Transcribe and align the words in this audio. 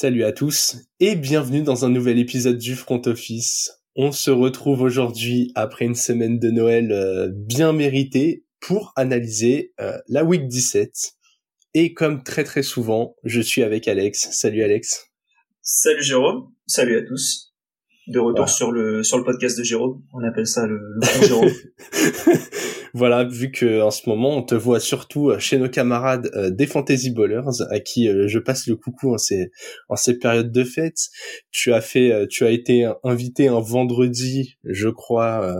Salut 0.00 0.22
à 0.22 0.30
tous 0.30 0.76
et 1.00 1.16
bienvenue 1.16 1.62
dans 1.62 1.84
un 1.84 1.88
nouvel 1.88 2.20
épisode 2.20 2.56
du 2.56 2.76
Front 2.76 3.02
Office. 3.06 3.80
On 3.96 4.12
se 4.12 4.30
retrouve 4.30 4.82
aujourd'hui 4.82 5.50
après 5.56 5.86
une 5.86 5.96
semaine 5.96 6.38
de 6.38 6.50
Noël 6.52 6.92
euh, 6.92 7.28
bien 7.34 7.72
méritée 7.72 8.44
pour 8.60 8.92
analyser 8.94 9.72
euh, 9.80 9.98
la 10.06 10.22
week 10.22 10.46
17. 10.46 11.14
Et 11.74 11.94
comme 11.94 12.22
très 12.22 12.44
très 12.44 12.62
souvent, 12.62 13.16
je 13.24 13.40
suis 13.40 13.64
avec 13.64 13.88
Alex. 13.88 14.28
Salut 14.30 14.62
Alex. 14.62 15.08
Salut 15.62 16.04
Jérôme. 16.04 16.52
Salut 16.68 16.96
à 16.96 17.02
tous. 17.02 17.47
De 18.08 18.20
retour 18.20 18.48
sur 18.48 18.72
le 18.72 19.02
sur 19.02 19.18
le 19.18 19.24
podcast 19.24 19.58
de 19.58 19.62
Jérôme. 19.62 20.02
On 20.14 20.24
appelle 20.24 20.46
ça 20.46 20.66
le, 20.66 20.78
le 20.78 21.26
Jérôme. 21.26 21.50
voilà, 22.94 23.24
vu 23.24 23.50
que 23.50 23.82
en 23.82 23.90
ce 23.90 24.08
moment 24.08 24.38
on 24.38 24.42
te 24.42 24.54
voit 24.54 24.80
surtout 24.80 25.28
euh, 25.28 25.38
chez 25.38 25.58
nos 25.58 25.68
camarades 25.68 26.30
euh, 26.34 26.48
des 26.48 26.66
Fantasy 26.66 27.10
Ballers, 27.10 27.62
à 27.70 27.80
qui 27.80 28.08
euh, 28.08 28.26
je 28.26 28.38
passe 28.38 28.66
le 28.66 28.76
coucou 28.76 29.12
en 29.12 29.18
ces 29.18 29.50
en 29.90 29.96
ces 29.96 30.18
périodes 30.18 30.50
de 30.50 30.64
fête. 30.64 30.96
Tu 31.50 31.74
as 31.74 31.82
fait, 31.82 32.26
tu 32.30 32.46
as 32.46 32.50
été 32.50 32.90
invité 33.04 33.48
un 33.48 33.60
vendredi, 33.60 34.56
je 34.64 34.88
crois. 34.88 35.54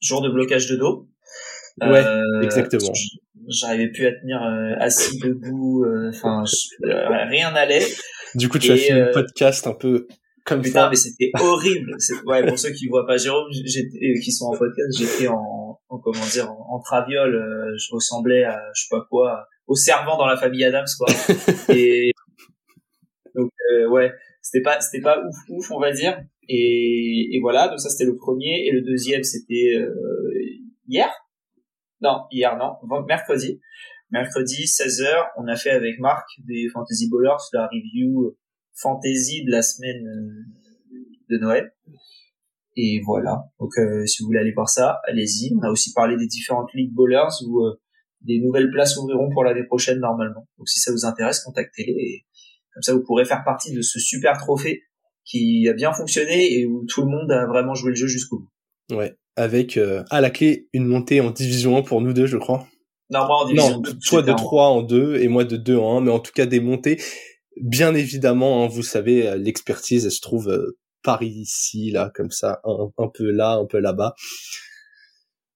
Jour 0.00 0.22
de 0.22 0.30
blocage 0.30 0.68
de 0.68 0.76
dos. 0.76 1.08
Ouais, 1.82 2.02
exactement. 2.42 2.92
J'arrivais 3.48 3.90
plus 3.90 4.06
à 4.06 4.12
tenir 4.12 4.40
assis 4.78 5.18
debout, 5.18 5.84
enfin 6.08 6.44
rien 7.28 7.52
n'allait. 7.52 7.84
Du 8.36 8.48
coup, 8.48 8.58
tu 8.58 8.72
as 8.72 8.76
fait 8.76 8.92
un 8.92 9.10
podcast 9.12 9.66
un 9.66 9.74
peu 9.74 10.06
comme 10.44 10.62
Putain, 10.62 10.90
mais 10.90 10.96
c'était 10.96 11.30
horrible. 11.40 11.96
Ouais, 12.26 12.44
pour 12.46 12.58
ceux 12.58 12.70
qui 12.70 12.88
voient 12.88 13.06
pas 13.06 13.16
Jérôme, 13.16 13.48
qui 13.50 14.32
sont 14.32 14.46
en 14.46 14.56
podcast, 14.56 14.88
j'étais 14.98 15.28
en, 15.28 15.80
en, 15.88 15.98
comment 15.98 16.26
dire, 16.32 16.50
en, 16.50 16.80
traviole. 16.80 17.34
Euh, 17.34 17.76
je 17.78 17.94
ressemblais 17.94 18.44
à, 18.44 18.58
je 18.74 18.82
sais 18.82 18.88
pas 18.90 19.06
quoi, 19.08 19.46
au 19.66 19.76
servant 19.76 20.16
dans 20.16 20.26
la 20.26 20.36
famille 20.36 20.64
Adams, 20.64 20.86
quoi. 20.98 21.08
et 21.74 22.10
donc, 23.34 23.50
euh, 23.72 23.88
ouais, 23.88 24.12
c'était 24.40 24.62
pas, 24.62 24.80
c'était 24.80 25.02
pas 25.02 25.22
ouf, 25.22 25.36
ouf, 25.48 25.70
on 25.70 25.78
va 25.78 25.92
dire. 25.92 26.20
Et, 26.48 27.28
et 27.32 27.40
voilà, 27.40 27.68
donc 27.68 27.78
ça 27.78 27.88
c'était 27.88 28.10
le 28.10 28.16
premier. 28.16 28.66
Et 28.66 28.72
le 28.72 28.82
deuxième, 28.82 29.22
c'était 29.22 29.74
euh, 29.76 30.32
hier? 30.88 31.08
Non, 32.00 32.24
hier, 32.32 32.56
non, 32.56 32.74
mercredi. 33.06 33.60
Mercredi, 34.10 34.64
16h, 34.64 35.28
on 35.38 35.46
a 35.46 35.56
fait 35.56 35.70
avec 35.70 35.98
Marc 36.00 36.26
des 36.46 36.68
Fantasy 36.68 37.08
Ballers 37.08 37.42
la 37.52 37.66
review 37.68 38.36
fantasy 38.74 39.44
de 39.44 39.50
la 39.50 39.62
semaine 39.62 40.06
euh, 40.06 40.96
de 41.30 41.38
Noël. 41.38 41.72
Et 42.76 43.00
voilà. 43.04 43.44
Donc 43.60 43.70
euh, 43.78 44.06
si 44.06 44.22
vous 44.22 44.28
voulez 44.28 44.40
aller 44.40 44.52
voir 44.52 44.68
ça, 44.68 45.00
allez-y. 45.06 45.52
On 45.58 45.62
a 45.62 45.70
aussi 45.70 45.92
parlé 45.92 46.16
des 46.16 46.26
différentes 46.26 46.70
League 46.74 46.92
Bowlers 46.92 47.28
où 47.46 47.60
euh, 47.64 47.80
des 48.22 48.38
nouvelles 48.40 48.70
places 48.70 48.96
ouvriront 48.96 49.30
pour 49.30 49.44
l'année 49.44 49.64
prochaine 49.64 49.98
normalement. 49.98 50.48
Donc 50.58 50.68
si 50.68 50.80
ça 50.80 50.92
vous 50.92 51.04
intéresse, 51.04 51.40
contactez-les 51.40 51.92
et 51.92 52.26
comme 52.72 52.82
ça 52.82 52.94
vous 52.94 53.02
pourrez 53.02 53.24
faire 53.24 53.44
partie 53.44 53.74
de 53.74 53.82
ce 53.82 53.98
super 53.98 54.38
trophée 54.38 54.82
qui 55.24 55.68
a 55.68 55.74
bien 55.74 55.92
fonctionné 55.92 56.58
et 56.58 56.66
où 56.66 56.84
tout 56.86 57.02
le 57.02 57.08
monde 57.08 57.30
a 57.30 57.46
vraiment 57.46 57.74
joué 57.74 57.90
le 57.90 57.96
jeu 57.96 58.06
jusqu'au 58.06 58.38
bout. 58.38 58.96
Ouais, 58.96 59.14
avec 59.36 59.78
à 60.10 60.20
la 60.20 60.30
clé 60.30 60.68
une 60.72 60.86
montée 60.86 61.20
en 61.20 61.30
division 61.30 61.76
1 61.76 61.82
pour 61.82 62.00
nous 62.00 62.12
deux, 62.12 62.26
je 62.26 62.38
crois. 62.38 62.66
Non, 63.10 63.26
moi 63.26 63.42
en 63.42 63.46
division 63.46 63.80
non, 63.80 63.82
Toi 64.06 64.22
de 64.22 64.32
3 64.32 64.66
en 64.68 64.82
2 64.82 65.16
et 65.16 65.28
moi 65.28 65.44
de 65.44 65.56
2 65.56 65.76
en 65.76 65.98
1, 65.98 66.00
mais 66.00 66.10
en 66.10 66.18
tout 66.18 66.32
cas 66.32 66.46
des 66.46 66.60
montées 66.60 66.98
Bien 67.56 67.94
évidemment, 67.94 68.64
hein, 68.64 68.68
vous 68.68 68.82
savez, 68.82 69.28
euh, 69.28 69.36
l'expertise, 69.36 70.08
se 70.08 70.20
trouve 70.20 70.48
euh, 70.48 70.78
par 71.02 71.22
ici, 71.22 71.90
là, 71.90 72.10
comme 72.14 72.30
ça, 72.30 72.60
un, 72.64 73.08
peu 73.12 73.30
là, 73.30 73.54
un 73.54 73.66
peu 73.66 73.78
là-bas. 73.78 74.14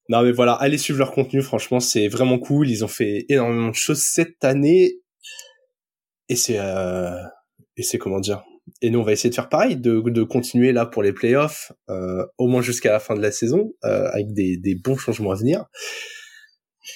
Non 0.09 0.21
mais 0.23 0.31
voilà, 0.31 0.53
allez 0.53 0.77
suivre 0.77 0.99
leur 0.99 1.11
contenu, 1.11 1.41
franchement, 1.41 1.79
c'est 1.79 2.07
vraiment 2.07 2.39
cool. 2.39 2.69
Ils 2.69 2.85
ont 2.85 2.89
fait 2.89 3.25
énormément 3.29 3.69
de 3.69 3.75
choses 3.75 4.01
cette 4.03 4.43
année. 4.43 4.99
Et 6.29 6.35
c'est... 6.35 6.59
Euh... 6.59 7.21
Et 7.77 7.83
c'est 7.83 7.99
comment 7.99 8.19
dire 8.19 8.43
Et 8.81 8.89
nous, 8.89 8.99
on 8.99 9.03
va 9.03 9.11
essayer 9.11 9.29
de 9.29 9.35
faire 9.35 9.49
pareil, 9.49 9.77
de, 9.77 10.01
de 10.01 10.23
continuer 10.23 10.71
là 10.71 10.85
pour 10.85 11.03
les 11.03 11.13
playoffs, 11.13 11.71
euh, 11.89 12.25
au 12.37 12.47
moins 12.47 12.61
jusqu'à 12.61 12.91
la 12.91 12.99
fin 12.99 13.15
de 13.15 13.21
la 13.21 13.31
saison, 13.31 13.73
euh, 13.85 14.09
avec 14.11 14.33
des, 14.33 14.57
des 14.57 14.75
bons 14.75 14.97
changements 14.97 15.31
à 15.31 15.35
venir 15.35 15.65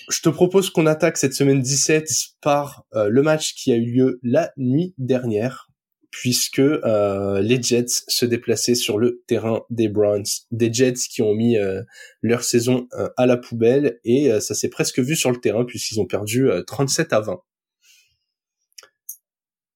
je 0.09 0.21
te 0.21 0.29
propose 0.29 0.69
qu'on 0.69 0.85
attaque 0.85 1.17
cette 1.17 1.33
semaine 1.33 1.61
17 1.61 2.09
par 2.41 2.85
euh, 2.95 3.09
le 3.09 3.21
match 3.21 3.53
qui 3.55 3.71
a 3.71 3.75
eu 3.75 3.85
lieu 3.85 4.19
la 4.23 4.51
nuit 4.57 4.93
dernière, 4.97 5.69
puisque 6.09 6.59
euh, 6.59 7.41
les 7.41 7.61
Jets 7.61 8.03
se 8.07 8.25
déplaçaient 8.25 8.75
sur 8.75 8.97
le 8.97 9.23
terrain 9.27 9.61
des 9.69 9.87
Browns. 9.87 10.25
Des 10.51 10.71
Jets 10.71 10.93
qui 11.09 11.21
ont 11.21 11.33
mis 11.33 11.57
euh, 11.57 11.81
leur 12.21 12.43
saison 12.43 12.87
à 13.17 13.25
la 13.25 13.37
poubelle, 13.37 13.99
et 14.03 14.29
ça 14.39 14.53
s'est 14.53 14.69
presque 14.69 14.99
vu 14.99 15.15
sur 15.15 15.31
le 15.31 15.37
terrain, 15.37 15.65
puisqu'ils 15.65 15.99
ont 15.99 16.05
perdu 16.05 16.49
37 16.67 17.13
à 17.13 17.21
20. 17.21 17.39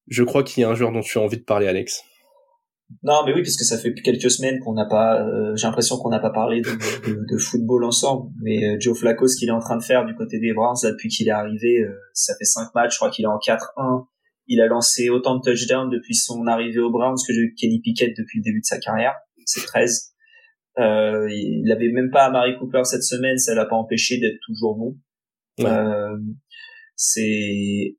Je 0.08 0.22
crois 0.22 0.44
qu'il 0.44 0.60
y 0.60 0.64
a 0.64 0.68
un 0.68 0.74
joueur 0.74 0.92
dont 0.92 1.00
tu 1.00 1.18
as 1.18 1.20
envie 1.20 1.38
de 1.38 1.42
parler, 1.42 1.66
Alex. 1.66 2.04
Non, 3.02 3.24
mais 3.24 3.32
oui, 3.34 3.42
parce 3.42 3.56
que 3.56 3.64
ça 3.64 3.78
fait 3.78 3.92
quelques 3.94 4.30
semaines 4.30 4.60
qu'on 4.60 4.74
n'a 4.74 4.86
pas. 4.86 5.20
Euh, 5.20 5.56
j'ai 5.56 5.66
l'impression 5.66 5.96
qu'on 5.96 6.08
n'a 6.08 6.20
pas 6.20 6.30
parlé 6.30 6.60
de, 6.60 6.70
de, 6.70 7.24
de, 7.28 7.38
football 7.38 7.84
ensemble. 7.84 8.30
Mais 8.42 8.64
euh, 8.64 8.76
Joe 8.78 8.96
Flacco, 8.96 9.26
ce 9.26 9.36
qu'il 9.36 9.48
est 9.48 9.52
en 9.52 9.58
train 9.58 9.76
de 9.76 9.82
faire 9.82 10.06
du 10.06 10.14
côté 10.14 10.38
des 10.38 10.52
Browns 10.52 10.76
depuis 10.84 11.08
qu'il 11.08 11.26
est 11.26 11.32
arrivé, 11.32 11.80
euh, 11.80 11.92
ça 12.14 12.34
fait 12.38 12.44
cinq 12.44 12.72
matchs. 12.74 12.92
Je 12.92 12.98
crois 12.98 13.10
qu'il 13.10 13.24
est 13.24 13.28
en 13.28 13.38
4-1. 13.38 14.06
Il 14.46 14.60
a 14.60 14.66
lancé 14.66 15.10
autant 15.10 15.36
de 15.36 15.42
touchdowns 15.42 15.90
depuis 15.90 16.14
son 16.14 16.46
arrivée 16.46 16.78
aux 16.78 16.90
Browns 16.90 17.16
que 17.26 17.32
Kenny 17.60 17.80
Pickett 17.80 18.16
depuis 18.16 18.38
le 18.38 18.44
début 18.44 18.60
de 18.60 18.66
sa 18.66 18.78
carrière. 18.78 19.14
C'est 19.44 19.64
13. 19.64 20.12
il 20.78 21.72
avait 21.72 21.90
même 21.90 22.10
pas 22.10 22.26
à 22.26 22.30
Mary 22.30 22.56
Cooper 22.56 22.84
cette 22.84 23.02
semaine. 23.02 23.36
Ça 23.38 23.56
l'a 23.56 23.66
pas 23.66 23.74
empêché 23.74 24.18
d'être 24.18 24.38
toujours 24.46 24.76
bon. 24.76 24.96
c'est 26.94 27.96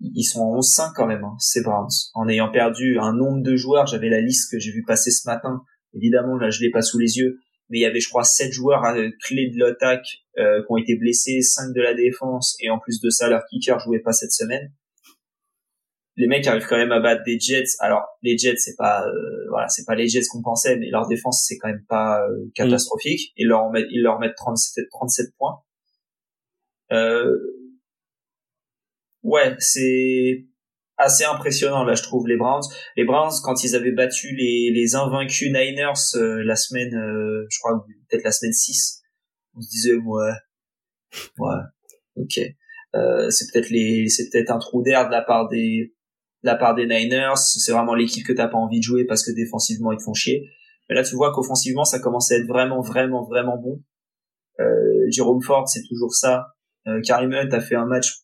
ils 0.00 0.24
sont 0.24 0.40
en 0.40 0.60
11-5 0.60 0.92
quand 0.94 1.06
même, 1.06 1.24
hein, 1.24 1.36
ces 1.38 1.62
Browns. 1.62 1.88
En 2.14 2.28
ayant 2.28 2.50
perdu 2.50 2.98
un 2.98 3.12
nombre 3.12 3.42
de 3.42 3.56
joueurs, 3.56 3.86
j'avais 3.86 4.08
la 4.08 4.20
liste 4.20 4.50
que 4.50 4.58
j'ai 4.58 4.70
vu 4.70 4.84
passer 4.84 5.10
ce 5.10 5.28
matin. 5.28 5.62
Évidemment, 5.94 6.36
là, 6.36 6.50
je 6.50 6.60
l'ai 6.60 6.70
pas 6.70 6.82
sous 6.82 6.98
les 6.98 7.18
yeux, 7.18 7.38
mais 7.68 7.78
il 7.78 7.82
y 7.82 7.86
avait, 7.86 8.00
je 8.00 8.08
crois, 8.08 8.24
7 8.24 8.52
joueurs 8.52 8.84
euh, 8.84 9.08
clé 9.24 9.50
de 9.50 9.58
l'attaque 9.58 10.06
euh, 10.38 10.60
qui 10.60 10.66
ont 10.68 10.76
été 10.76 10.96
blessés, 10.96 11.40
5 11.42 11.74
de 11.74 11.80
la 11.80 11.94
défense, 11.94 12.56
et 12.60 12.70
en 12.70 12.78
plus 12.78 13.00
de 13.00 13.10
ça, 13.10 13.28
leur 13.28 13.42
kicker 13.50 13.78
jouait 13.80 14.00
pas 14.00 14.12
cette 14.12 14.32
semaine. 14.32 14.72
Les 16.16 16.26
mecs 16.26 16.46
arrivent 16.46 16.66
quand 16.66 16.76
même 16.76 16.90
à 16.90 16.98
battre 16.98 17.22
des 17.24 17.38
Jets. 17.38 17.76
Alors, 17.78 18.02
les 18.22 18.36
Jets, 18.36 18.56
c'est 18.56 18.74
pas, 18.76 19.06
euh, 19.06 19.48
voilà, 19.50 19.68
c'est 19.68 19.84
pas 19.84 19.94
les 19.94 20.08
Jets 20.08 20.26
qu'on 20.30 20.42
pensait, 20.42 20.76
mais 20.76 20.90
leur 20.90 21.06
défense, 21.06 21.44
c'est 21.46 21.58
quand 21.58 21.68
même 21.68 21.84
pas 21.88 22.20
catastrophique. 22.56 23.32
Ils 23.36 23.46
leur 23.46 23.70
mettent, 23.70 23.86
ils 23.90 24.02
leur 24.02 24.18
mettent 24.18 24.34
37, 24.34 24.88
37 24.90 25.26
points. 25.38 25.62
Euh, 26.92 27.36
ouais, 29.22 29.54
c'est 29.58 30.46
assez 30.96 31.24
impressionnant 31.24 31.84
là, 31.84 31.94
je 31.94 32.02
trouve 32.02 32.26
les 32.26 32.36
Browns. 32.36 32.64
Les 32.96 33.04
Browns, 33.04 33.32
quand 33.42 33.62
ils 33.64 33.76
avaient 33.76 33.92
battu 33.92 34.34
les, 34.34 34.70
les 34.74 34.94
invaincus 34.94 35.48
Niners 35.52 36.16
euh, 36.16 36.42
la 36.44 36.56
semaine, 36.56 36.94
euh, 36.94 37.46
je 37.50 37.58
crois 37.60 37.84
peut-être 38.08 38.24
la 38.24 38.32
semaine 38.32 38.52
6, 38.52 39.02
on 39.54 39.60
se 39.60 39.68
disait 39.68 39.94
ouais, 39.94 40.32
ouais, 41.38 41.60
ok. 42.16 42.40
Euh, 42.94 43.30
c'est 43.30 43.52
peut-être 43.52 43.70
les, 43.70 44.08
c'est 44.08 44.28
peut-être 44.30 44.50
un 44.50 44.58
trou 44.58 44.82
d'air 44.82 45.06
de 45.06 45.12
la 45.12 45.22
part 45.22 45.48
des, 45.48 45.94
de 46.42 46.48
la 46.48 46.56
part 46.56 46.74
des 46.74 46.86
Niners. 46.86 47.36
C'est 47.36 47.72
vraiment 47.72 47.94
l'équipe 47.94 48.26
que 48.26 48.32
t'as 48.32 48.48
pas 48.48 48.58
envie 48.58 48.78
de 48.78 48.84
jouer 48.84 49.04
parce 49.04 49.24
que 49.24 49.30
défensivement 49.30 49.92
ils 49.92 49.98
te 49.98 50.02
font 50.02 50.14
chier. 50.14 50.48
Mais 50.88 50.94
là, 50.94 51.02
tu 51.02 51.14
vois 51.16 51.32
qu'offensivement, 51.32 51.84
ça 51.84 51.98
commence 52.00 52.32
à 52.32 52.36
être 52.36 52.46
vraiment, 52.46 52.80
vraiment, 52.80 53.24
vraiment 53.24 53.58
bon. 53.58 53.82
Euh, 54.60 55.06
Jerome 55.10 55.42
Ford, 55.42 55.68
c'est 55.68 55.82
toujours 55.86 56.14
ça. 56.14 56.46
Euh, 56.86 57.00
Karim 57.02 57.32
Hunt 57.32 57.50
a 57.52 57.60
fait 57.60 57.74
un 57.74 57.86
match 57.86 58.22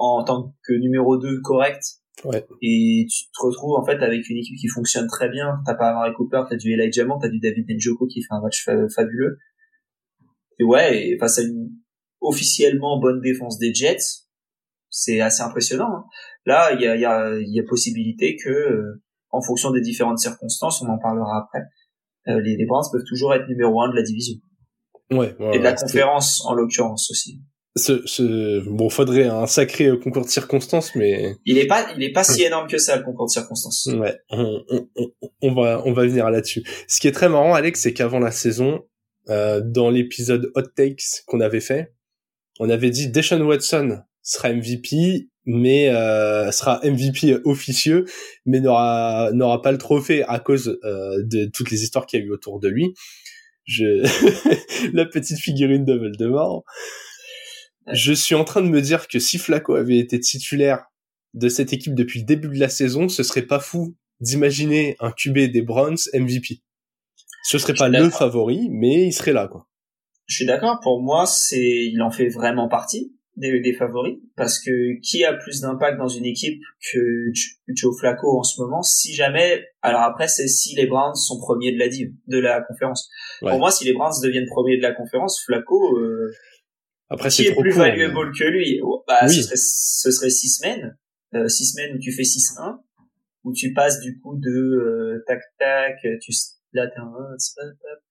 en 0.00 0.24
tant 0.24 0.54
que 0.66 0.72
numéro 0.72 1.18
2 1.18 1.40
correct. 1.42 1.82
Ouais. 2.24 2.46
Et 2.60 3.06
tu 3.10 3.30
te 3.32 3.46
retrouves 3.46 3.78
en 3.78 3.84
fait 3.84 4.02
avec 4.02 4.28
une 4.28 4.38
équipe 4.38 4.56
qui 4.58 4.68
fonctionne 4.68 5.06
très 5.06 5.28
bien. 5.28 5.60
T'as 5.66 5.74
pas 5.74 5.90
Amari 5.90 6.12
Cooper, 6.14 6.42
t'as 6.48 6.56
du 6.56 6.72
Elijah 6.72 7.04
Moore, 7.04 7.18
t'as 7.20 7.28
du 7.28 7.38
David 7.38 7.66
Njoko 7.70 8.06
qui 8.06 8.22
fait 8.22 8.32
un 8.32 8.40
match 8.40 8.66
fabuleux. 8.94 9.38
Et 10.58 10.64
ouais, 10.64 11.08
et 11.08 11.18
face 11.18 11.38
à 11.38 11.42
une 11.42 11.70
officiellement 12.20 12.98
bonne 12.98 13.20
défense 13.20 13.58
des 13.58 13.72
Jets, 13.72 14.26
c'est 14.90 15.20
assez 15.20 15.42
impressionnant. 15.42 15.90
Hein. 15.94 16.04
Là, 16.44 16.72
il 16.72 16.80
y 16.82 16.86
a, 16.86 16.96
y, 16.96 17.04
a, 17.04 17.38
y 17.38 17.60
a 17.60 17.62
possibilité 17.66 18.36
que, 18.36 18.50
euh, 18.50 19.02
en 19.30 19.40
fonction 19.40 19.70
des 19.70 19.80
différentes 19.80 20.18
circonstances, 20.18 20.82
on 20.82 20.88
en 20.88 20.98
parlera 20.98 21.38
après, 21.38 21.64
euh, 22.28 22.40
les, 22.42 22.56
les 22.56 22.66
Browns 22.66 22.84
peuvent 22.92 23.04
toujours 23.08 23.32
être 23.32 23.48
numéro 23.48 23.80
1 23.80 23.90
de 23.90 23.96
la 23.96 24.02
division. 24.02 24.36
Ouais, 25.10 25.34
ouais 25.38 25.56
et 25.56 25.58
de 25.58 25.64
la 25.64 25.72
conférence 25.72 26.44
en 26.44 26.52
l'occurrence 26.52 27.10
aussi 27.10 27.40
ce, 27.76 28.02
ce, 28.06 28.60
bon, 28.68 28.90
faudrait 28.90 29.26
un 29.26 29.46
sacré 29.46 29.86
euh, 29.86 29.96
concours 29.96 30.24
de 30.24 30.30
circonstances, 30.30 30.94
mais 30.96 31.36
il 31.44 31.58
est 31.58 31.66
pas, 31.66 31.86
il 31.96 32.02
est 32.02 32.12
pas 32.12 32.24
si 32.24 32.42
énorme 32.42 32.68
que 32.68 32.78
ça 32.78 32.96
le 32.96 33.04
concours 33.04 33.26
de 33.26 33.30
circonstances. 33.30 33.88
Ouais, 33.92 34.16
on, 34.30 34.62
on, 34.68 35.10
on 35.42 35.54
va, 35.54 35.82
on 35.84 35.92
va 35.92 36.06
venir 36.06 36.28
là-dessus. 36.30 36.64
Ce 36.88 37.00
qui 37.00 37.08
est 37.08 37.12
très 37.12 37.28
marrant, 37.28 37.54
Alex, 37.54 37.80
c'est 37.80 37.92
qu'avant 37.92 38.18
la 38.18 38.32
saison, 38.32 38.82
euh, 39.28 39.60
dans 39.64 39.90
l'épisode 39.90 40.50
Hot 40.56 40.62
Takes 40.74 41.22
qu'on 41.26 41.40
avait 41.40 41.60
fait, 41.60 41.92
on 42.58 42.68
avait 42.68 42.90
dit 42.90 43.08
Deshaun 43.08 43.42
Watson 43.42 44.00
sera 44.22 44.52
MVP, 44.52 45.28
mais 45.46 45.88
euh, 45.90 46.50
sera 46.50 46.80
MVP 46.82 47.38
officieux, 47.44 48.06
mais 48.44 48.60
n'aura 48.60 49.30
n'aura 49.32 49.62
pas 49.62 49.72
le 49.72 49.78
trophée 49.78 50.24
à 50.24 50.40
cause 50.40 50.78
euh, 50.84 51.22
de 51.22 51.48
toutes 51.52 51.70
les 51.70 51.82
histoires 51.82 52.06
qu'il 52.06 52.20
y 52.20 52.22
a 52.22 52.26
eu 52.26 52.30
autour 52.30 52.58
de 52.58 52.68
lui. 52.68 52.94
Je 53.64 54.02
la 54.94 55.04
petite 55.04 55.38
figurine 55.38 55.84
de 55.84 55.94
Voldemort. 55.94 56.64
Je 57.92 58.12
suis 58.12 58.34
en 58.34 58.44
train 58.44 58.62
de 58.62 58.68
me 58.68 58.80
dire 58.80 59.08
que 59.08 59.18
si 59.18 59.38
Flaco 59.38 59.74
avait 59.74 59.98
été 59.98 60.18
titulaire 60.20 60.86
de 61.34 61.48
cette 61.48 61.72
équipe 61.72 61.94
depuis 61.94 62.20
le 62.20 62.26
début 62.26 62.48
de 62.48 62.58
la 62.58 62.68
saison, 62.68 63.08
ce 63.08 63.22
serait 63.22 63.46
pas 63.46 63.60
fou 63.60 63.96
d'imaginer 64.20 64.96
un 65.00 65.12
QB 65.12 65.50
des 65.50 65.62
Browns 65.62 65.98
MVP. 66.14 66.62
Ce 67.42 67.58
serait 67.58 67.74
pas 67.74 67.88
le 67.88 68.10
favori, 68.10 68.68
mais 68.70 69.06
il 69.06 69.12
serait 69.12 69.32
là, 69.32 69.48
quoi. 69.48 69.66
Je 70.26 70.36
suis 70.36 70.46
d'accord. 70.46 70.78
Pour 70.82 71.02
moi, 71.02 71.26
c'est, 71.26 71.58
il 71.58 72.00
en 72.02 72.10
fait 72.10 72.28
vraiment 72.28 72.68
partie 72.68 73.16
des, 73.36 73.60
des 73.60 73.72
favoris 73.72 74.18
parce 74.36 74.58
que 74.58 75.00
qui 75.00 75.24
a 75.24 75.32
plus 75.32 75.60
d'impact 75.60 75.98
dans 75.98 76.08
une 76.08 76.26
équipe 76.26 76.60
que 76.92 76.98
Joe 77.68 77.98
Flacco 77.98 78.38
en 78.38 78.42
ce 78.42 78.60
moment 78.60 78.82
Si 78.82 79.14
jamais, 79.14 79.64
alors 79.82 80.02
après, 80.02 80.28
c'est 80.28 80.46
si 80.46 80.76
les 80.76 80.86
Browns 80.86 81.14
sont 81.14 81.40
premiers 81.40 81.72
de 81.72 81.78
la 81.78 81.88
div, 81.88 82.12
de 82.28 82.38
la 82.38 82.60
conférence. 82.60 83.08
Pour 83.40 83.58
moi, 83.58 83.70
si 83.70 83.84
les 83.84 83.92
Browns 83.92 84.12
deviennent 84.22 84.46
premiers 84.46 84.76
de 84.76 84.82
la 84.82 84.92
conférence, 84.92 85.42
Flacco. 85.44 85.96
Euh, 85.98 86.30
après, 87.10 87.28
qui 87.28 87.46
est, 87.46 87.54
plus 87.54 87.72
valuable 87.72 88.32
que 88.32 88.44
lui? 88.44 88.80
Bah, 89.06 89.26
ce, 89.26 89.42
serait, 89.42 89.56
ce 89.56 90.10
serait 90.12 90.30
six 90.30 90.48
semaines, 90.48 90.96
euh, 91.34 91.48
six 91.48 91.72
semaines 91.72 91.96
où 91.96 91.98
tu 91.98 92.12
fais 92.12 92.22
6-1, 92.22 92.78
où 93.44 93.52
tu 93.52 93.72
passes 93.72 94.00
du 94.00 94.20
coup 94.20 94.38
de 94.38 94.48
euh, 94.50 95.24
tac 95.26 95.40
tac, 95.58 95.96
tu 96.20 96.32
là 96.72 96.86
t'es 96.86 97.00
en 97.00 97.12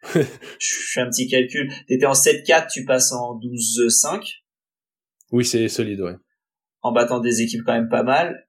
je 0.60 0.75
fais 0.94 1.00
un 1.00 1.10
petit 1.10 1.30
calcul, 1.30 1.72
t'étais 1.88 2.06
en 2.06 2.12
7-4, 2.12 2.69
tu 2.69 2.84
passes 2.84 3.13
en 3.13 3.40
12-5. 3.40 4.22
Oui, 5.31 5.45
c'est 5.45 5.69
solide, 5.69 6.02
ouais. 6.02 6.16
En 6.81 6.92
battant 6.92 7.19
des 7.19 7.42
équipes 7.42 7.62
quand 7.66 7.74
même 7.74 7.90
pas 7.90 8.04
mal. 8.04 8.48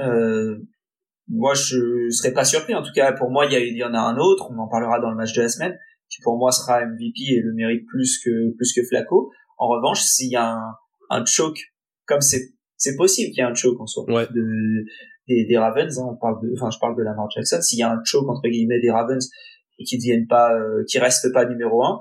Euh, 0.00 0.58
moi, 1.28 1.54
je 1.54 2.10
serais 2.10 2.32
pas 2.32 2.44
surpris. 2.44 2.74
En 2.74 2.82
tout 2.82 2.92
cas, 2.94 3.12
pour 3.12 3.30
moi, 3.30 3.46
il 3.46 3.52
y, 3.52 3.68
il 3.68 3.76
y 3.76 3.84
en 3.84 3.94
a 3.94 3.98
un 3.98 4.16
autre. 4.16 4.50
On 4.50 4.58
en 4.58 4.68
parlera 4.68 5.00
dans 5.00 5.10
le 5.10 5.16
match 5.16 5.32
de 5.34 5.42
la 5.42 5.48
semaine, 5.48 5.78
qui 6.10 6.20
pour 6.22 6.36
moi 6.36 6.52
sera 6.52 6.84
MVP 6.84 7.20
et 7.28 7.40
le 7.40 7.54
mérite 7.54 7.86
plus 7.86 8.18
que 8.22 8.54
plus 8.56 8.72
que 8.74 8.82
Flacco. 8.86 9.30
En 9.56 9.68
revanche, 9.68 10.02
s'il 10.02 10.30
y 10.30 10.36
a 10.36 10.52
un, 10.52 10.74
un 11.10 11.24
choke, 11.24 11.58
comme 12.06 12.20
c'est 12.20 12.50
c'est 12.76 12.96
possible 12.96 13.30
qu'il 13.30 13.38
y 13.38 13.40
ait 13.40 13.50
un 13.50 13.54
choke 13.54 13.80
en 13.80 13.86
soi 13.86 14.04
de, 14.06 14.84
des, 15.28 15.46
des 15.46 15.58
Ravens. 15.58 15.98
Hein, 15.98 16.08
on 16.10 16.16
parle 16.16 16.42
de, 16.42 16.52
enfin, 16.54 16.70
je 16.70 16.78
parle 16.78 16.96
de 16.96 17.02
Lamar 17.02 17.30
Jackson. 17.30 17.60
S'il 17.62 17.78
y 17.78 17.82
a 17.82 17.90
un 17.90 18.00
choke 18.04 18.28
entre 18.28 18.48
guillemets 18.48 18.80
des 18.80 18.90
Ravens 18.90 19.30
et 19.78 19.84
qui 19.84 19.96
deviennent 19.98 20.26
pas, 20.26 20.54
euh, 20.54 20.84
qui 20.88 20.98
restent 20.98 21.32
pas 21.32 21.46
numéro 21.46 21.84
1 21.84 21.98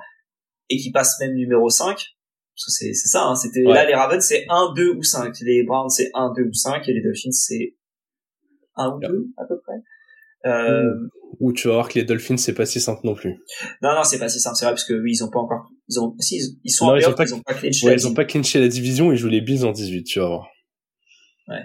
et 0.69 0.77
qui 0.77 0.91
passent 0.91 1.19
même 1.19 1.35
numéro 1.35 1.69
5, 1.69 1.87
parce 1.87 2.65
que 2.65 2.71
c'est 2.71 2.93
c'est 2.93 3.07
ça. 3.07 3.25
Hein, 3.25 3.35
c'était 3.35 3.61
là 3.61 3.85
les 3.85 3.95
Ravens 3.95 4.23
c'est 4.23 4.45
1, 4.49 4.73
2 4.75 4.95
ou 4.95 5.03
5. 5.03 5.33
Les 5.41 5.63
Browns 5.63 5.89
c'est 5.89 6.11
1, 6.13 6.33
2 6.35 6.43
ou 6.43 6.53
5 6.53 6.87
et 6.87 6.93
les 6.93 7.01
Dolphins 7.01 7.31
c'est 7.31 7.75
1 8.75 8.89
ou 8.95 8.99
2 8.99 9.27
à 9.37 9.45
peu 9.45 9.59
près. 9.59 9.75
Euh, 10.45 10.93
ou 11.39 11.53
tu 11.53 11.67
vas 11.67 11.75
voir 11.75 11.89
que 11.89 11.99
les 11.99 12.05
Dolphins 12.05 12.37
c'est 12.37 12.53
pas 12.53 12.65
si 12.65 12.79
simple 12.79 13.01
non 13.03 13.15
plus. 13.15 13.35
Non 13.81 13.93
non 13.95 14.03
c'est 14.03 14.19
pas 14.19 14.29
si 14.29 14.39
simple 14.39 14.55
c'est 14.55 14.65
vrai 14.65 14.73
parce 14.73 14.85
que 14.85 14.93
oui 14.93 15.11
ils 15.13 15.23
ont 15.23 15.29
pas 15.29 15.39
encore 15.39 15.69
ils 15.89 15.99
ont 15.99 16.15
si 16.19 16.39
ils, 16.63 16.69
sont 16.69 16.85
en 16.85 16.95
ils, 16.95 17.07
ont 17.07 17.13
pas, 17.13 17.23
ils 17.23 17.33
ont 17.33 17.41
pas 17.41 17.53
clinché 17.53 17.87
ouais, 17.87 17.93
ils 17.93 18.07
ont 18.07 18.13
pas 18.13 18.25
clinché 18.25 18.59
la 18.59 18.67
division 18.67 19.11
ils 19.11 19.17
jouent 19.17 19.27
les 19.27 19.41
Bills 19.41 19.65
en 19.65 19.71
18 19.71 20.03
tu 20.03 20.19
vas 20.19 20.27
voir. 20.27 20.47
Ouais. 21.47 21.63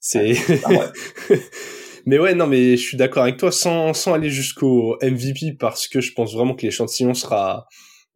C'est 0.00 0.34
Mais 2.06 2.18
ouais 2.18 2.34
non 2.34 2.46
mais 2.46 2.76
je 2.76 2.82
suis 2.82 2.96
d'accord 2.96 3.22
avec 3.22 3.36
toi 3.36 3.50
sans 3.52 3.94
sans 3.94 4.14
aller 4.14 4.30
jusqu'au 4.30 4.96
MVP 5.02 5.56
parce 5.58 5.88
que 5.88 6.00
je 6.00 6.12
pense 6.12 6.34
vraiment 6.34 6.54
que 6.54 6.62
l'échantillon 6.62 7.14
sera 7.14 7.66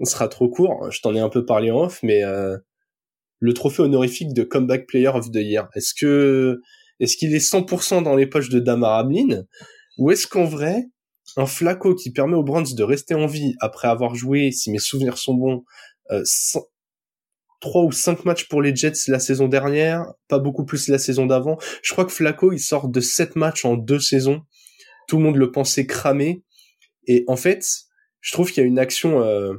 sera 0.02 0.28
trop 0.28 0.48
court. 0.48 0.90
Je 0.90 1.00
t'en 1.00 1.14
ai 1.14 1.20
un 1.20 1.28
peu 1.28 1.44
parlé 1.44 1.70
en 1.70 1.84
off 1.84 2.00
mais 2.02 2.24
euh, 2.24 2.56
le 3.40 3.52
trophée 3.54 3.82
honorifique 3.82 4.34
de 4.34 4.42
comeback 4.42 4.86
player 4.86 5.08
of 5.08 5.30
the 5.30 5.36
year 5.36 5.68
est-ce 5.74 5.94
que 5.94 6.60
est-ce 7.00 7.16
qu'il 7.16 7.34
est 7.34 7.38
100% 7.38 8.02
dans 8.02 8.14
les 8.14 8.26
poches 8.26 8.50
de 8.50 8.60
Damar 8.60 9.00
Hamlin? 9.00 9.44
Ou 9.99 10.11
est-ce 10.11 10.26
qu'en 10.26 10.44
vrai, 10.44 10.87
un 11.37 11.46
Flaco 11.46 11.94
qui 11.94 12.12
permet 12.12 12.37
aux 12.37 12.43
Browns 12.43 12.75
de 12.75 12.82
rester 12.82 13.14
en 13.14 13.26
vie 13.26 13.55
après 13.61 13.88
avoir 13.88 14.14
joué, 14.14 14.52
si 14.52 14.70
mes 14.70 14.79
souvenirs 14.79 15.19
sont 15.19 15.35
bons, 15.35 15.64
euh, 16.11 16.23
3 17.61 17.85
ou 17.85 17.93
5 17.93 18.25
matchs 18.25 18.46
pour 18.49 18.61
les 18.61 18.76
Jets 18.76 19.08
la 19.08 19.19
saison 19.19 19.49
dernière, 19.49 20.05
pas 20.29 20.38
beaucoup 20.38 20.64
plus 20.64 20.88
la 20.88 20.99
saison 20.99 21.26
d'avant. 21.26 21.58
Je 21.82 21.93
crois 21.93 22.05
que 22.05 22.12
Flaco, 22.12 22.52
il 22.52 22.61
sort 22.61 22.88
de 22.88 23.00
7 23.00 23.37
matchs 23.37 23.64
en 23.64 23.76
2 23.76 23.99
saisons. 24.00 24.43
Tout 25.08 25.17
le 25.17 25.23
monde 25.23 25.37
le 25.37 25.50
pensait 25.50 25.87
cramé. 25.87 26.43
Et 27.06 27.25
en 27.26 27.37
fait, 27.37 27.67
je 28.20 28.32
trouve 28.32 28.52
qu'il 28.52 28.62
y 28.62 28.64
a 28.64 28.69
une 28.69 28.79
action, 28.79 29.23
euh, 29.23 29.55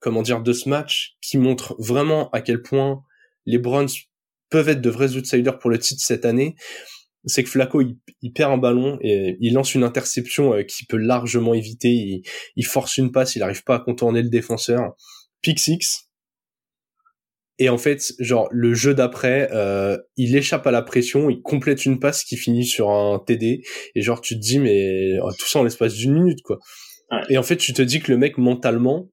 comment 0.00 0.22
dire, 0.22 0.42
de 0.42 0.52
ce 0.52 0.68
match 0.68 1.16
qui 1.20 1.38
montre 1.38 1.76
vraiment 1.78 2.30
à 2.30 2.40
quel 2.40 2.62
point 2.62 3.02
les 3.46 3.58
Browns 3.58 3.88
peuvent 4.50 4.68
être 4.68 4.80
de 4.80 4.90
vrais 4.90 5.16
outsiders 5.16 5.58
pour 5.58 5.70
le 5.70 5.78
titre 5.78 6.02
cette 6.04 6.24
année 6.24 6.56
c'est 7.26 7.42
que 7.42 7.50
Flaco 7.50 7.80
il, 7.80 8.32
perd 8.32 8.52
un 8.52 8.58
ballon 8.58 8.98
et 9.00 9.36
il 9.40 9.54
lance 9.54 9.74
une 9.74 9.84
interception 9.84 10.54
euh, 10.54 10.62
qui 10.62 10.84
peut 10.84 10.96
largement 10.96 11.54
éviter. 11.54 12.22
Il, 12.56 12.66
force 12.66 12.98
une 12.98 13.12
passe, 13.12 13.36
il 13.36 13.42
arrive 13.42 13.62
pas 13.64 13.76
à 13.76 13.80
contourner 13.80 14.22
le 14.22 14.28
défenseur. 14.28 14.94
Pick 15.42 15.58
six. 15.58 16.08
Et 17.58 17.68
en 17.68 17.78
fait, 17.78 18.14
genre 18.18 18.48
le 18.50 18.74
jeu 18.74 18.94
d'après, 18.94 19.48
euh, 19.52 19.96
il 20.16 20.34
échappe 20.34 20.66
à 20.66 20.72
la 20.72 20.82
pression, 20.82 21.30
il 21.30 21.40
complète 21.40 21.86
une 21.86 22.00
passe 22.00 22.24
qui 22.24 22.36
finit 22.36 22.66
sur 22.66 22.90
un 22.90 23.22
TD. 23.24 23.62
Et 23.94 24.02
genre 24.02 24.20
tu 24.20 24.34
te 24.34 24.40
dis 24.40 24.58
mais 24.58 25.18
oh, 25.22 25.30
tout 25.38 25.48
ça 25.48 25.60
en 25.60 25.64
l'espace 25.64 25.94
d'une 25.94 26.14
minute 26.14 26.42
quoi. 26.42 26.58
Et 27.28 27.38
en 27.38 27.42
fait 27.42 27.56
tu 27.56 27.72
te 27.72 27.82
dis 27.82 28.00
que 28.00 28.10
le 28.10 28.18
mec 28.18 28.38
mentalement, 28.38 29.08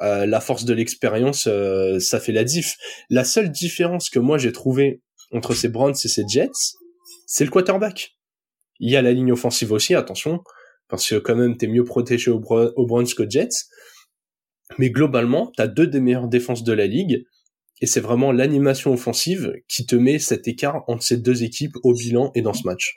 euh, 0.00 0.24
la 0.24 0.40
force 0.40 0.64
de 0.64 0.72
l'expérience, 0.72 1.48
ça 1.98 2.20
fait 2.20 2.32
la 2.32 2.44
diff. 2.44 2.76
La 3.10 3.24
seule 3.24 3.50
différence 3.50 4.08
que 4.08 4.18
moi 4.18 4.38
j'ai 4.38 4.52
trouvé 4.52 5.02
entre 5.30 5.52
ces 5.54 5.68
Browns 5.68 5.94
et 6.04 6.08
ces 6.08 6.24
Jets, 6.26 6.78
c'est 7.26 7.44
le 7.44 7.50
quarterback. 7.50 8.16
Il 8.80 8.90
y 8.90 8.96
a 8.96 9.02
la 9.02 9.12
ligne 9.12 9.32
offensive 9.32 9.72
aussi, 9.72 9.94
attention, 9.94 10.42
parce 10.88 11.08
que 11.08 11.16
quand 11.16 11.36
même 11.36 11.56
t'es 11.56 11.68
mieux 11.68 11.84
protégé 11.84 12.30
au, 12.30 12.40
au 12.40 12.86
Browns 12.86 13.06
qu'aux 13.16 13.28
Jets. 13.28 13.66
Mais 14.78 14.90
globalement, 14.90 15.52
t'as 15.56 15.66
deux 15.66 15.86
des 15.86 16.00
meilleures 16.00 16.28
défenses 16.28 16.64
de 16.64 16.72
la 16.72 16.86
ligue, 16.86 17.24
et 17.80 17.86
c'est 17.86 18.00
vraiment 18.00 18.32
l'animation 18.32 18.92
offensive 18.92 19.52
qui 19.68 19.84
te 19.84 19.94
met 19.94 20.18
cet 20.18 20.48
écart 20.48 20.84
entre 20.86 21.02
ces 21.02 21.18
deux 21.18 21.42
équipes 21.42 21.74
au 21.82 21.92
bilan 21.92 22.30
et 22.34 22.42
dans 22.42 22.54
ce 22.54 22.66
match. 22.66 22.94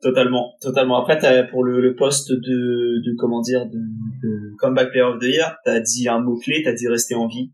Totalement, 0.00 0.54
totalement. 0.62 1.02
Après, 1.02 1.18
t'as, 1.18 1.42
pour 1.42 1.62
le, 1.62 1.80
le 1.82 1.94
poste 1.94 2.32
de, 2.32 3.02
de, 3.04 3.14
comment 3.18 3.42
dire, 3.42 3.66
de, 3.66 3.78
de 3.78 4.56
comeback 4.56 4.90
player 4.90 5.04
of 5.04 5.18
the 5.20 5.24
year, 5.24 5.56
t'as 5.64 5.80
dit 5.80 6.08
un 6.08 6.20
mot 6.20 6.38
clé, 6.38 6.62
t'as 6.64 6.72
dit 6.72 6.88
rester 6.88 7.14
en 7.14 7.26
vie. 7.26 7.52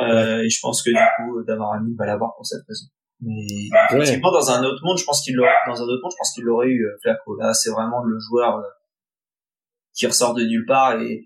Euh, 0.00 0.40
et 0.40 0.48
je 0.48 0.58
pense 0.62 0.82
que 0.82 0.90
du 0.90 0.96
coup, 0.96 1.44
Damar 1.46 1.78
va 1.98 2.06
l'avoir 2.06 2.34
pour 2.36 2.46
cette 2.46 2.62
raison. 2.66 2.86
Mais 3.24 4.02
effectivement, 4.02 4.32
dans 4.32 4.50
un 4.50 4.62
autre 4.64 4.80
monde, 4.84 4.98
je 4.98 5.04
pense 5.04 5.22
qu'il 5.22 5.34
l'aurait, 5.34 5.52
dans 5.66 5.80
un 5.80 5.84
autre 5.84 6.02
monde, 6.02 6.12
je 6.12 6.16
pense 6.18 6.32
qu'il 6.34 6.44
l'aurait 6.44 6.68
eu, 6.68 6.86
euh, 6.86 6.96
Flacco. 7.02 7.36
Là, 7.36 7.54
c'est 7.54 7.70
vraiment 7.70 8.02
le 8.02 8.18
joueur 8.18 8.58
euh, 8.58 8.62
qui 9.94 10.06
ressort 10.06 10.34
de 10.34 10.42
nulle 10.42 10.66
part 10.66 11.00
et, 11.00 11.24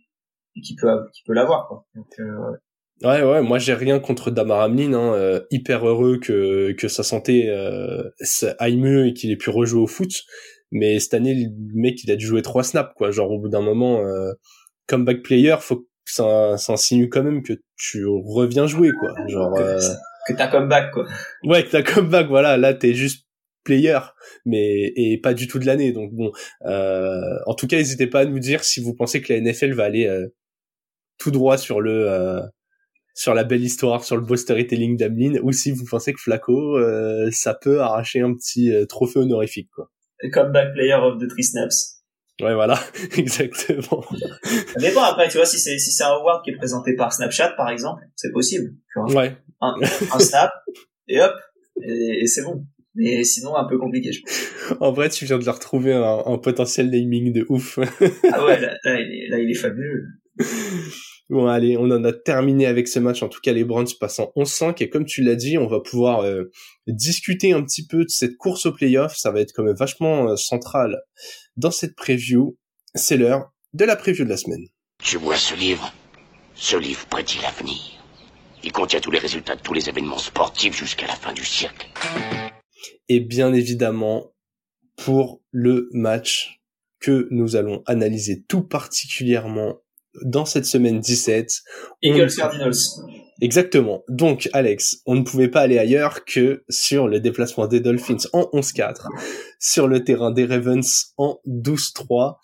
qui 0.62 0.74
peut, 0.74 0.88
qui 1.12 1.22
peut 1.24 1.34
l'avoir, 1.34 1.68
quoi. 1.68 1.86
Donc, 1.94 2.08
euh, 2.20 2.56
Ouais, 3.04 3.22
ouais, 3.22 3.42
moi 3.42 3.60
j'ai 3.60 3.74
rien 3.74 4.00
contre 4.00 4.32
Damar 4.32 4.58
Hamlin, 4.58 4.92
hein, 4.92 5.40
hyper 5.52 5.86
heureux 5.86 6.18
que, 6.18 6.72
que 6.72 6.88
sa 6.88 7.04
santé 7.04 7.48
euh, 7.48 8.02
aille 8.58 8.76
mieux 8.76 9.06
et 9.06 9.12
qu'il 9.12 9.30
ait 9.30 9.36
pu 9.36 9.50
rejouer 9.50 9.80
au 9.80 9.86
foot. 9.86 10.10
Mais 10.72 10.98
cette 10.98 11.14
année, 11.14 11.34
le 11.34 11.80
mec, 11.80 12.02
il 12.02 12.10
a 12.10 12.16
dû 12.16 12.26
jouer 12.26 12.42
trois 12.42 12.64
snaps, 12.64 12.92
quoi. 12.96 13.12
Genre 13.12 13.30
au 13.30 13.38
bout 13.38 13.48
d'un 13.48 13.62
moment, 13.62 14.00
euh, 14.00 14.32
comeback 14.88 15.22
player, 15.22 15.54
faut 15.60 15.86
ça, 16.06 16.56
ça 16.58 16.72
insinue 16.72 17.08
quand 17.08 17.22
même 17.22 17.44
que 17.44 17.52
tu 17.76 18.04
reviens 18.04 18.66
jouer, 18.66 18.90
quoi. 18.98 19.10
Genre, 19.28 19.56
que 20.28 20.38
t'as 20.38 20.48
comeback 20.48 20.92
quoi. 20.92 21.06
Ouais, 21.42 21.64
que 21.64 21.70
t'as 21.70 21.82
comeback, 21.82 22.28
voilà. 22.28 22.56
Là, 22.56 22.74
t'es 22.74 22.94
juste 22.94 23.26
player, 23.64 23.98
mais 24.46 24.92
et 24.96 25.20
pas 25.20 25.34
du 25.34 25.46
tout 25.46 25.58
de 25.58 25.66
l'année. 25.66 25.92
Donc 25.92 26.12
bon, 26.12 26.32
euh, 26.64 27.38
en 27.46 27.54
tout 27.54 27.66
cas, 27.66 27.76
n'hésitez 27.76 28.06
pas 28.06 28.20
à 28.20 28.24
nous 28.24 28.38
dire 28.38 28.64
si 28.64 28.80
vous 28.80 28.94
pensez 28.94 29.20
que 29.20 29.32
la 29.32 29.40
NFL 29.40 29.74
va 29.74 29.84
aller 29.84 30.06
euh, 30.06 30.26
tout 31.18 31.30
droit 31.30 31.58
sur 31.58 31.80
le 31.80 32.10
euh, 32.10 32.40
sur 33.14 33.34
la 33.34 33.44
belle 33.44 33.62
histoire, 33.62 34.04
sur 34.04 34.16
le 34.16 34.22
beau 34.22 34.36
storytelling 34.36 34.96
d'Ameline, 34.96 35.40
ou 35.42 35.52
si 35.52 35.72
vous 35.72 35.84
pensez 35.84 36.12
que 36.12 36.20
Flaco, 36.20 36.78
ça 37.32 37.52
peut 37.52 37.80
arracher 37.80 38.20
un 38.20 38.32
petit 38.32 38.72
trophée 38.88 39.18
honorifique 39.18 39.68
quoi. 39.74 39.90
comeback 40.32 40.72
player 40.72 40.94
of 40.94 41.18
the 41.18 41.28
three 41.28 41.42
snaps. 41.42 41.98
Ouais, 42.40 42.54
voilà, 42.54 42.78
exactement. 43.16 44.02
Ça 44.02 44.78
dépend 44.78 45.02
après, 45.02 45.28
tu 45.28 45.38
vois, 45.38 45.46
si 45.46 45.58
c'est 45.58 45.76
si 45.78 45.90
c'est 45.90 46.04
un 46.04 46.12
award 46.12 46.44
qui 46.44 46.50
est 46.50 46.56
présenté 46.56 46.94
par 46.94 47.12
Snapchat, 47.12 47.54
par 47.56 47.68
exemple, 47.68 48.04
c'est 48.14 48.30
possible. 48.30 48.74
Tu 48.92 49.00
vois. 49.00 49.12
Ouais. 49.12 49.36
Un, 49.60 49.74
un 50.12 50.18
snap 50.18 50.52
et 51.08 51.20
hop, 51.20 51.34
et, 51.82 52.26
c'est 52.26 52.42
bon. 52.42 52.64
Mais 52.94 53.22
sinon, 53.24 53.54
un 53.56 53.66
peu 53.68 53.78
compliqué, 53.78 54.12
je 54.12 54.22
pense. 54.22 54.78
En 54.80 54.92
vrai, 54.92 55.08
tu 55.08 55.24
viens 55.24 55.38
de 55.38 55.44
leur 55.44 55.54
retrouver 55.54 55.92
un, 55.92 56.22
un 56.26 56.38
potentiel 56.38 56.90
naming 56.90 57.32
de 57.32 57.46
ouf. 57.48 57.78
ah 57.78 58.44
ouais, 58.44 58.60
là, 58.60 58.76
là, 58.84 59.00
il 59.00 59.24
est, 59.24 59.28
là, 59.28 59.38
il 59.38 59.50
est 59.50 59.54
fabuleux. 59.54 60.06
Bon, 61.30 61.46
allez, 61.46 61.76
on 61.76 61.90
en 61.90 62.04
a 62.04 62.12
terminé 62.12 62.64
avec 62.64 62.88
ce 62.88 62.98
match. 62.98 63.22
En 63.22 63.28
tout 63.28 63.40
cas, 63.42 63.52
les 63.52 63.64
Browns 63.64 63.88
passent 64.00 64.18
en 64.18 64.32
11-5. 64.34 64.82
Et 64.82 64.88
comme 64.88 65.04
tu 65.04 65.22
l'as 65.22 65.34
dit, 65.34 65.58
on 65.58 65.66
va 65.66 65.80
pouvoir 65.80 66.20
euh, 66.20 66.44
discuter 66.86 67.52
un 67.52 67.62
petit 67.62 67.86
peu 67.86 68.04
de 68.04 68.08
cette 68.08 68.36
course 68.38 68.64
au 68.64 68.72
playoff. 68.72 69.14
Ça 69.14 69.30
va 69.30 69.40
être 69.40 69.52
quand 69.54 69.62
même 69.62 69.76
vachement 69.76 70.30
euh, 70.30 70.36
central 70.36 71.02
dans 71.56 71.70
cette 71.70 71.94
preview. 71.96 72.56
C'est 72.94 73.18
l'heure 73.18 73.50
de 73.74 73.84
la 73.84 73.96
preview 73.96 74.24
de 74.24 74.30
la 74.30 74.38
semaine. 74.38 74.64
Tu 75.02 75.18
vois 75.18 75.36
ce 75.36 75.54
livre 75.54 75.92
Ce 76.54 76.76
livre 76.76 77.04
prédit 77.08 77.40
l'avenir. 77.42 77.97
Il 78.64 78.72
contient 78.72 79.00
tous 79.00 79.10
les 79.10 79.18
résultats 79.18 79.56
de 79.56 79.60
tous 79.60 79.74
les 79.74 79.88
événements 79.88 80.18
sportifs 80.18 80.76
jusqu'à 80.76 81.06
la 81.06 81.14
fin 81.14 81.32
du 81.32 81.44
siècle. 81.44 81.88
Et 83.08 83.20
bien 83.20 83.52
évidemment, 83.52 84.32
pour 84.96 85.40
le 85.50 85.88
match 85.92 86.60
que 87.00 87.28
nous 87.30 87.56
allons 87.56 87.82
analyser 87.86 88.44
tout 88.48 88.62
particulièrement 88.62 89.80
dans 90.22 90.44
cette 90.44 90.64
semaine 90.64 91.00
17. 91.00 91.62
Eagles 92.02 92.34
Cardinals. 92.36 92.74
Exactement. 93.40 94.02
Donc, 94.08 94.48
Alex, 94.52 95.00
on 95.06 95.14
ne 95.14 95.22
pouvait 95.22 95.48
pas 95.48 95.60
aller 95.60 95.78
ailleurs 95.78 96.24
que 96.24 96.64
sur 96.68 97.06
le 97.06 97.20
déplacement 97.20 97.68
des 97.68 97.80
Dolphins 97.80 98.16
en 98.32 98.50
11-4, 98.52 99.06
sur 99.60 99.86
le 99.86 100.02
terrain 100.02 100.32
des 100.32 100.44
Ravens 100.44 101.14
en 101.18 101.38
12-3. 101.46 102.38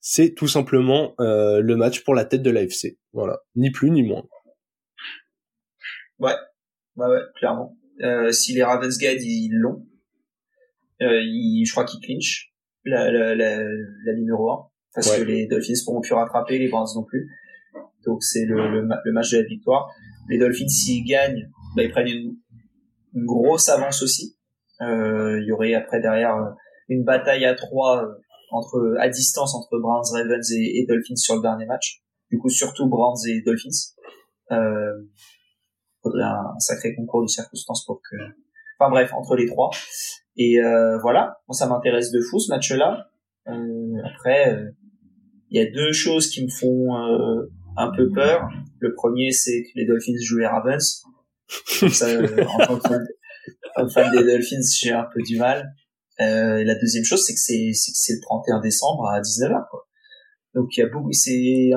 C'est 0.00 0.34
tout 0.34 0.46
simplement 0.46 1.14
euh, 1.20 1.60
le 1.60 1.76
match 1.76 2.04
pour 2.04 2.14
la 2.14 2.24
tête 2.24 2.42
de 2.42 2.50
l'AFC. 2.50 2.98
Voilà, 3.12 3.40
ni 3.56 3.70
plus 3.70 3.90
ni 3.90 4.02
moins. 4.02 4.24
Ouais, 6.18 6.34
ouais, 6.96 7.06
ouais, 7.06 7.20
clairement. 7.36 7.76
Euh, 8.02 8.30
si 8.30 8.54
les 8.54 8.62
Ravens 8.62 8.96
gagnent, 8.98 9.22
ils 9.22 9.52
l'ont. 9.52 9.86
Euh, 11.02 11.20
je 11.20 11.70
crois 11.72 11.84
qu'ils 11.84 12.00
clinch 12.00 12.52
la, 12.84 13.10
la, 13.10 13.34
la, 13.34 13.62
la 13.62 14.12
numéro 14.14 14.50
1 14.50 14.66
parce 14.96 15.14
que 15.14 15.22
les 15.22 15.46
Dolphins 15.46 15.74
pourront 15.84 16.00
plus 16.00 16.14
rattraper, 16.14 16.58
les 16.58 16.68
Browns 16.68 16.88
non 16.94 17.04
plus. 17.04 17.28
Donc 18.06 18.22
c'est 18.22 18.46
le, 18.46 18.56
le, 18.70 18.80
le, 18.80 19.12
match 19.12 19.30
de 19.32 19.38
la 19.38 19.44
victoire. 19.44 19.90
Les 20.30 20.38
Dolphins, 20.38 20.68
s'ils 20.68 21.04
gagnent, 21.04 21.50
bah, 21.76 21.82
ils 21.82 21.90
prennent 21.90 22.08
une, 22.08 22.36
une, 23.14 23.26
grosse 23.26 23.68
avance 23.68 24.02
aussi. 24.02 24.36
Euh, 24.80 25.38
il 25.40 25.46
y 25.46 25.52
aurait 25.52 25.74
après 25.74 26.00
derrière 26.00 26.34
euh, 26.36 26.50
une 26.88 27.04
bataille 27.04 27.44
à 27.44 27.54
trois 27.54 28.04
euh, 28.04 28.12
entre 28.52 28.96
à 28.98 29.08
distance 29.08 29.54
entre 29.54 29.78
Browns, 29.78 30.04
Ravens 30.12 30.50
et, 30.52 30.80
et, 30.80 30.86
Dolphins 30.86 31.16
sur 31.16 31.36
le 31.36 31.42
dernier 31.42 31.66
match. 31.66 32.00
Du 32.30 32.38
coup, 32.38 32.48
surtout 32.48 32.88
Browns 32.88 33.26
et 33.28 33.42
Dolphins. 33.42 33.94
Euh, 34.52 34.92
faudrait 36.06 36.24
un, 36.24 36.58
sacré 36.58 36.94
concours 36.94 37.22
de 37.22 37.28
circonstances 37.28 37.84
pour 37.84 38.00
que. 38.00 38.16
Enfin 38.78 38.90
bref, 38.90 39.12
entre 39.14 39.36
les 39.36 39.46
trois. 39.46 39.70
Et 40.36 40.60
euh, 40.60 40.98
voilà, 40.98 41.38
moi 41.48 41.54
ça 41.54 41.66
m'intéresse 41.66 42.10
de 42.10 42.20
fou 42.20 42.38
ce 42.38 42.50
match-là. 42.50 43.08
Euh, 43.48 43.52
après, 44.04 44.54
il 45.50 45.62
y 45.62 45.66
a 45.66 45.70
deux 45.70 45.92
choses 45.92 46.28
qui 46.28 46.44
me 46.44 46.50
font 46.50 46.96
euh, 46.96 47.50
un 47.76 47.90
peu 47.96 48.10
peur. 48.10 48.48
Le 48.80 48.94
premier, 48.94 49.32
c'est 49.32 49.62
que 49.62 49.68
les 49.74 49.86
Dolphins 49.86 50.18
jouent 50.20 50.38
les 50.38 50.46
Ravens. 50.46 51.02
ça, 51.90 52.06
euh, 52.08 52.44
en 52.68 52.78
tant 52.78 52.78
que 52.78 53.88
fan 53.92 54.10
des 54.10 54.24
Dolphins, 54.24 54.60
j'ai 54.80 54.92
un 54.92 55.06
peu 55.14 55.22
du 55.22 55.38
mal. 55.38 55.72
Euh, 56.20 56.64
la 56.64 56.74
deuxième 56.76 57.04
chose, 57.04 57.22
c'est 57.24 57.34
que 57.34 57.40
c'est 57.40 57.72
c'est 57.74 58.14
le 58.14 58.20
31 58.20 58.60
décembre 58.60 59.06
à 59.06 59.20
19h. 59.20 59.68
Quoi. 59.70 59.86
Donc 60.54 60.76
il 60.76 60.80
y 60.80 60.82
a 60.82 60.88
beaucoup, 60.88 61.12
c'est 61.12 61.70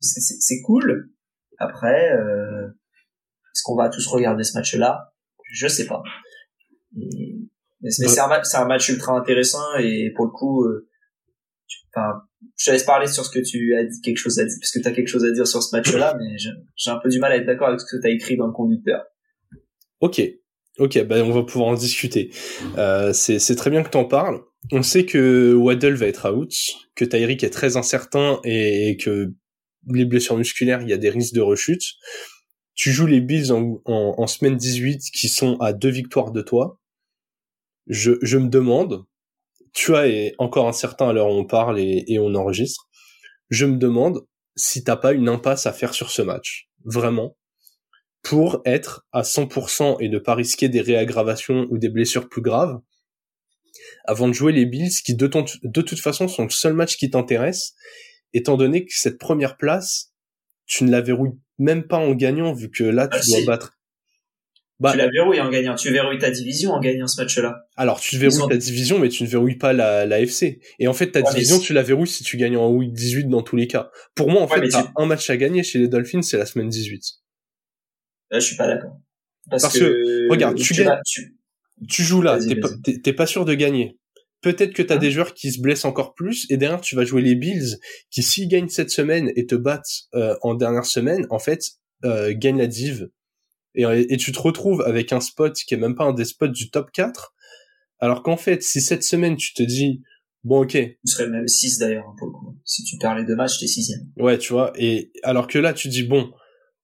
c'est 0.00 0.62
cool. 0.62 1.10
Après, 1.58 2.12
euh, 2.12 2.68
est-ce 3.56 3.62
qu'on 3.64 3.74
va 3.74 3.88
tous 3.88 4.06
regarder 4.08 4.44
ce 4.44 4.52
match-là? 4.58 5.14
Je 5.50 5.66
sais 5.66 5.86
pas. 5.86 6.02
mais 6.94 7.90
c'est 7.90 8.20
un, 8.20 8.66
match 8.66 8.88
ultra 8.90 9.16
intéressant 9.16 9.76
et 9.78 10.12
pour 10.14 10.26
le 10.26 10.30
coup, 10.30 10.64
euh, 10.64 10.86
enfin, 11.94 12.20
je 12.58 12.66
te 12.66 12.70
laisse 12.70 12.84
parler 12.84 13.06
sur 13.06 13.24
ce 13.24 13.30
que 13.30 13.38
tu 13.38 13.74
as 13.74 13.84
dit, 13.84 14.00
quelque 14.02 14.18
chose 14.18 14.38
à 14.38 14.44
dire, 14.44 14.54
parce 14.60 14.72
que 14.72 14.80
tu 14.80 14.86
as 14.86 14.92
quelque 14.92 15.08
chose 15.08 15.24
à 15.24 15.30
dire 15.30 15.46
sur 15.46 15.62
ce 15.62 15.74
match-là, 15.74 16.18
mais 16.18 16.36
j'ai 16.36 16.90
un 16.90 16.98
peu 16.98 17.08
du 17.08 17.18
mal 17.18 17.32
à 17.32 17.36
être 17.36 17.46
d'accord 17.46 17.68
avec 17.68 17.80
ce 17.80 17.86
que 17.86 17.98
tu 17.98 18.06
as 18.06 18.10
écrit 18.10 18.36
dans 18.36 18.46
le 18.46 18.52
conducteur. 18.52 19.04
Ok, 20.00 20.20
ok, 20.78 21.02
ben 21.04 21.22
on 21.22 21.32
va 21.32 21.42
pouvoir 21.42 21.70
en 21.70 21.74
discuter. 21.74 22.30
Euh, 22.76 23.14
c'est 23.14 23.56
très 23.56 23.70
bien 23.70 23.82
que 23.82 23.88
tu 23.88 23.96
en 23.96 24.04
parles. 24.04 24.42
On 24.70 24.82
sait 24.82 25.06
que 25.06 25.54
Waddle 25.54 25.94
va 25.94 26.08
être 26.08 26.30
out, 26.30 26.52
que 26.94 27.06
Tyreek 27.06 27.42
est 27.42 27.50
très 27.50 27.78
incertain 27.78 28.38
et 28.44 28.98
que 29.00 29.32
les 29.88 30.04
blessures 30.04 30.36
musculaires, 30.36 30.82
il 30.82 30.90
y 30.90 30.92
a 30.92 30.98
des 30.98 31.08
risques 31.08 31.34
de 31.34 31.40
rechute. 31.40 31.94
Tu 32.76 32.92
joues 32.92 33.06
les 33.06 33.20
Bills 33.20 33.52
en, 33.52 33.80
en, 33.86 34.14
en 34.18 34.26
semaine 34.26 34.56
18 34.56 35.10
qui 35.10 35.28
sont 35.28 35.56
à 35.60 35.72
deux 35.72 35.90
victoires 35.90 36.30
de 36.30 36.42
toi. 36.42 36.78
Je, 37.86 38.36
me 38.36 38.48
demande, 38.48 39.04
tu 39.72 39.92
vois, 39.92 40.08
est 40.08 40.34
encore 40.38 40.68
incertain 40.68 41.08
à 41.08 41.12
l'heure 41.12 41.28
où 41.28 41.38
on 41.38 41.46
parle 41.46 41.78
et, 41.78 42.18
on 42.18 42.34
enregistre. 42.34 42.88
Je 43.48 43.64
me 43.64 43.76
demande 43.76 44.26
si 44.56 44.82
t'as 44.84 44.96
pas 44.96 45.12
une 45.12 45.28
impasse 45.28 45.66
à 45.66 45.72
faire 45.72 45.94
sur 45.94 46.10
ce 46.10 46.22
match. 46.22 46.68
Vraiment. 46.84 47.36
Pour 48.22 48.60
être 48.64 49.06
à 49.12 49.22
100% 49.22 49.98
et 50.00 50.08
ne 50.08 50.18
pas 50.18 50.34
risquer 50.34 50.68
des 50.68 50.80
réaggravations 50.80 51.66
ou 51.70 51.78
des 51.78 51.88
blessures 51.88 52.28
plus 52.28 52.42
graves. 52.42 52.80
Avant 54.04 54.26
de 54.26 54.32
jouer 54.32 54.52
les 54.52 54.66
Bills, 54.66 54.90
qui 55.04 55.14
de, 55.14 55.30
de 55.62 55.80
toute 55.80 56.00
façon 56.00 56.26
sont 56.26 56.44
le 56.44 56.50
seul 56.50 56.72
match 56.72 56.96
qui 56.96 57.10
t'intéresse, 57.10 57.74
étant 58.32 58.56
donné 58.56 58.84
que 58.84 58.92
cette 58.94 59.18
première 59.18 59.56
place, 59.56 60.12
tu 60.66 60.84
ne 60.84 60.90
la 60.90 61.00
verrouilles 61.00 61.38
même 61.58 61.86
pas 61.86 61.96
en 61.96 62.14
gagnant, 62.14 62.52
vu 62.52 62.70
que 62.70 62.84
là, 62.84 63.08
tu 63.08 63.18
ah, 63.18 63.26
dois 63.26 63.44
battre 63.46 63.76
bah, 64.78 64.92
tu 64.92 64.98
la 64.98 65.08
verrouilles 65.08 65.40
en 65.40 65.48
gagnant. 65.48 65.74
Tu 65.74 65.90
verrouilles 65.90 66.18
ta 66.18 66.30
division 66.30 66.72
en 66.72 66.80
gagnant 66.80 67.06
ce 67.06 67.20
match-là. 67.20 67.66
Alors, 67.76 67.98
tu 67.98 68.18
verrouilles 68.18 68.48
ta 68.48 68.56
division, 68.56 68.98
mais 68.98 69.08
tu 69.08 69.22
ne 69.22 69.28
verrouilles 69.28 69.56
pas 69.56 69.72
la, 69.72 70.04
la 70.04 70.20
FC. 70.20 70.60
Et 70.78 70.86
en 70.86 70.92
fait, 70.92 71.12
ta 71.12 71.22
division, 71.22 71.58
tu 71.58 71.72
la 71.72 71.82
verrouilles 71.82 72.06
si 72.06 72.24
tu 72.24 72.36
gagnes 72.36 72.58
en 72.58 72.70
week 72.70 72.92
18 72.92 73.28
dans 73.28 73.42
tous 73.42 73.56
les 73.56 73.66
cas. 73.66 73.90
Pour 74.14 74.30
moi, 74.30 74.42
en 74.42 74.48
fait, 74.48 74.68
t'as 74.68 74.92
un 74.96 75.06
match 75.06 75.30
à 75.30 75.36
gagner 75.36 75.62
chez 75.62 75.78
les 75.78 75.88
Dolphins, 75.88 76.22
c'est 76.22 76.36
la 76.36 76.46
semaine 76.46 76.68
18. 76.68 77.02
Là, 78.30 78.38
je 78.38 78.46
suis 78.46 78.56
pas 78.56 78.66
d'accord. 78.66 78.98
Parce, 79.48 79.78
que, 79.78 80.28
regarde, 80.28 80.56
tu, 80.56 80.74
gagnes, 80.74 80.98
tu... 81.88 82.02
joues 82.02 82.20
là, 82.20 82.38
t'es 83.02 83.12
pas, 83.12 83.26
sûr 83.26 83.44
de 83.44 83.54
gagner. 83.54 83.96
Peut-être 84.42 84.74
que 84.74 84.82
t'as 84.82 84.94
as 84.94 84.96
hein 84.96 85.00
des 85.00 85.10
joueurs 85.10 85.34
qui 85.34 85.50
se 85.50 85.60
blessent 85.60 85.84
encore 85.84 86.14
plus, 86.14 86.46
et 86.50 86.56
derrière, 86.56 86.80
tu 86.80 86.94
vas 86.94 87.04
jouer 87.04 87.22
les 87.22 87.34
Bills, 87.34 87.78
qui 88.10 88.22
s'ils 88.22 88.48
gagnent 88.48 88.68
cette 88.68 88.90
semaine 88.90 89.32
et 89.34 89.46
te 89.46 89.54
battent 89.54 90.04
euh, 90.14 90.36
en 90.42 90.54
dernière 90.54 90.84
semaine, 90.84 91.26
en 91.30 91.38
fait, 91.38 91.62
euh, 92.04 92.34
gagnent 92.36 92.58
la 92.58 92.66
div 92.66 93.08
et, 93.76 94.16
tu 94.16 94.32
te 94.32 94.38
retrouves 94.40 94.82
avec 94.82 95.12
un 95.12 95.20
spot 95.20 95.54
qui 95.54 95.74
est 95.74 95.78
même 95.78 95.94
pas 95.94 96.04
un 96.04 96.12
des 96.12 96.24
spots 96.24 96.48
du 96.48 96.70
top 96.70 96.90
4, 96.92 97.34
alors 97.98 98.22
qu'en 98.22 98.36
fait, 98.36 98.62
si 98.62 98.80
cette 98.80 99.02
semaine 99.02 99.36
tu 99.36 99.54
te 99.54 99.62
dis, 99.62 100.02
bon 100.44 100.62
ok... 100.62 100.72
Tu 100.72 100.96
serais 101.04 101.28
même 101.28 101.46
6 101.46 101.78
d'ailleurs, 101.78 102.06
hein, 102.08 102.14
pour 102.18 102.28
le 102.28 102.32
coup. 102.32 102.56
Si 102.64 102.84
tu 102.84 102.96
perds 102.98 103.16
les 103.16 103.24
deux 103.24 103.36
matchs, 103.36 103.58
t'es 103.60 103.66
sixième. 103.66 104.00
Ouais, 104.16 104.38
tu 104.38 104.52
vois, 104.52 104.72
et 104.76 105.12
alors 105.22 105.46
que 105.46 105.58
là, 105.58 105.72
tu 105.72 105.88
dis, 105.88 106.04
bon, 106.04 106.32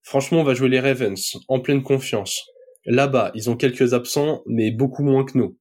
franchement, 0.02 0.40
on 0.40 0.44
va 0.44 0.54
jouer 0.54 0.68
les 0.68 0.80
Ravens, 0.80 1.38
en 1.49 1.61
pleine 1.61 1.82
confiance. 1.82 2.44
Là-bas, 2.85 3.30
ils 3.35 3.49
ont 3.49 3.56
quelques 3.56 3.94
absents, 3.94 4.42
mais 4.47 4.71
beaucoup 4.71 5.04
moins 5.04 5.25
que 5.25 5.38
nous. 5.38 5.59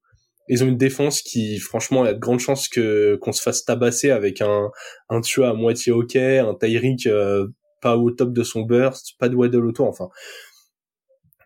Ils 0.51 0.65
ont 0.65 0.67
une 0.67 0.77
défense 0.77 1.21
qui, 1.21 1.57
franchement, 1.59 2.03
il 2.03 2.07
y 2.07 2.09
a 2.09 2.13
de 2.13 2.19
grandes 2.19 2.41
chances 2.41 2.67
que 2.67 3.15
qu'on 3.21 3.31
se 3.31 3.41
fasse 3.41 3.63
tabasser 3.63 4.11
avec 4.11 4.41
un 4.41 4.69
un 5.09 5.21
tueur 5.21 5.49
à 5.49 5.53
moitié 5.53 5.93
ok, 5.93 6.17
un 6.17 6.53
Tyreek 6.53 7.07
euh, 7.07 7.47
pas 7.81 7.95
au 7.97 8.11
top 8.11 8.33
de 8.33 8.43
son 8.43 8.61
burst, 8.61 9.13
pas 9.17 9.29
de 9.29 9.35
Waddle 9.35 9.65
autour, 9.65 9.87
enfin 9.87 10.09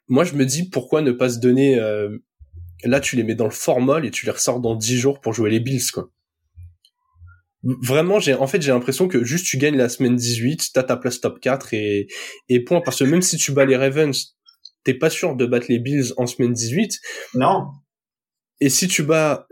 moi 0.07 0.23
je 0.23 0.33
me 0.33 0.45
dis 0.45 0.69
pourquoi 0.69 1.01
ne 1.01 1.11
pas 1.11 1.29
se 1.29 1.39
donner 1.39 1.79
euh, 1.79 2.17
là 2.83 2.99
tu 2.99 3.15
les 3.15 3.23
mets 3.23 3.35
dans 3.35 3.45
le 3.45 3.51
formol 3.51 4.05
et 4.05 4.11
tu 4.11 4.25
les 4.25 4.31
ressors 4.31 4.59
dans 4.59 4.75
10 4.75 4.97
jours 4.97 5.21
pour 5.21 5.33
jouer 5.33 5.49
les 5.49 5.59
Bills 5.59 5.91
quoi. 5.93 6.09
Vraiment, 7.63 8.19
j'ai 8.19 8.35
en 8.35 8.45
fait 8.45 8.61
j'ai 8.61 8.71
l'impression 8.71 9.07
que 9.07 9.23
juste 9.23 9.45
tu 9.45 9.57
gagnes 9.57 9.77
la 9.77 9.89
semaine 9.89 10.15
18, 10.15 10.69
t'as 10.73 10.83
ta 10.83 10.97
place 10.97 11.19
top 11.19 11.39
4 11.39 11.73
et 11.73 12.07
et 12.49 12.63
point 12.63 12.81
parce 12.81 12.99
que 12.99 13.03
même 13.03 13.21
si 13.21 13.37
tu 13.37 13.51
bats 13.51 13.65
les 13.65 13.75
Ravens, 13.75 14.35
t'es 14.83 14.93
pas 14.93 15.09
sûr 15.09 15.35
de 15.35 15.45
battre 15.45 15.67
les 15.69 15.79
Bills 15.79 16.13
en 16.17 16.27
semaine 16.27 16.53
18. 16.53 16.99
Non. 17.33 17.67
Et 18.61 18.69
si 18.69 18.87
tu 18.87 19.03
bats 19.03 19.47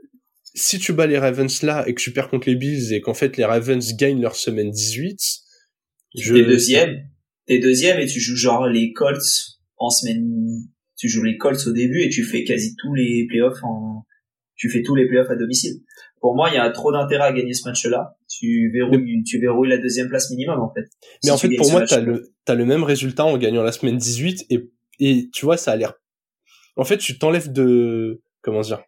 si 0.56 0.78
tu 0.78 0.94
bats 0.94 1.08
les 1.08 1.18
Ravens 1.18 1.64
là 1.64 1.84
et 1.88 1.96
que 1.96 2.02
tu 2.02 2.12
perds 2.12 2.30
contre 2.30 2.48
les 2.48 2.56
Bills 2.56 2.94
et 2.94 3.02
qu'en 3.02 3.16
fait 3.16 3.38
les 3.38 3.46
Ravens 3.46 3.96
gagnent 3.96 4.22
leur 4.22 4.36
semaine 4.36 4.70
18, 4.70 5.20
je... 6.16 6.34
t'es 6.36 6.46
deuxième, 6.46 7.10
t'es 7.48 7.60
deuxième 7.60 8.00
et 8.00 8.06
tu 8.06 8.20
joues 8.20 8.36
genre 8.36 8.68
les 8.68 8.94
Colts 8.94 9.58
en 9.78 9.90
semaine, 9.90 10.70
tu 10.96 11.10
joues 11.10 11.24
les 11.24 11.38
Colts 11.38 11.66
au 11.66 11.72
début 11.72 12.02
et 12.02 12.10
tu 12.10 12.24
fais 12.24 12.44
quasi 12.44 12.76
tous 12.76 12.94
les 12.94 13.26
playoffs 13.28 13.64
en, 13.64 14.06
tu 14.56 14.70
fais 14.70 14.84
tous 14.84 14.96
les 14.96 15.08
playoffs 15.08 15.30
à 15.30 15.36
domicile. 15.36 15.82
Pour 16.22 16.36
moi, 16.36 16.50
il 16.50 16.56
y 16.56 16.58
a 16.58 16.70
trop 16.70 16.94
d'intérêt 16.94 17.26
à 17.26 17.34
gagner 17.34 17.54
ce 17.54 17.68
match-là. 17.68 18.16
Tu 18.30 18.72
verrouilles, 18.72 19.24
tu 19.24 19.40
verrouilles 19.40 19.70
la 19.70 19.78
deuxième 19.78 20.08
place 20.08 20.30
minimum, 20.30 20.58
en 20.62 20.74
fait. 20.74 20.86
Mais 21.26 21.32
en 21.32 21.38
fait, 21.38 21.54
pour 21.58 21.70
moi, 21.70 21.86
t'as 21.86 22.00
le, 22.00 22.34
t'as 22.46 22.56
le 22.56 22.66
même 22.66 22.84
résultat 22.84 23.26
en 23.26 23.38
gagnant 23.38 23.62
la 23.62 23.74
semaine 23.74 23.98
18 23.98 24.46
et, 24.50 24.72
et 25.00 25.30
tu 25.34 25.44
vois, 25.44 25.58
ça 25.58 25.74
a 25.74 25.76
l'air, 25.76 25.96
en 26.78 26.86
fait, 26.86 26.98
tu 26.98 27.18
t'enlèves 27.18 27.52
de, 27.52 28.22
comment 28.42 28.62
dire, 28.62 28.82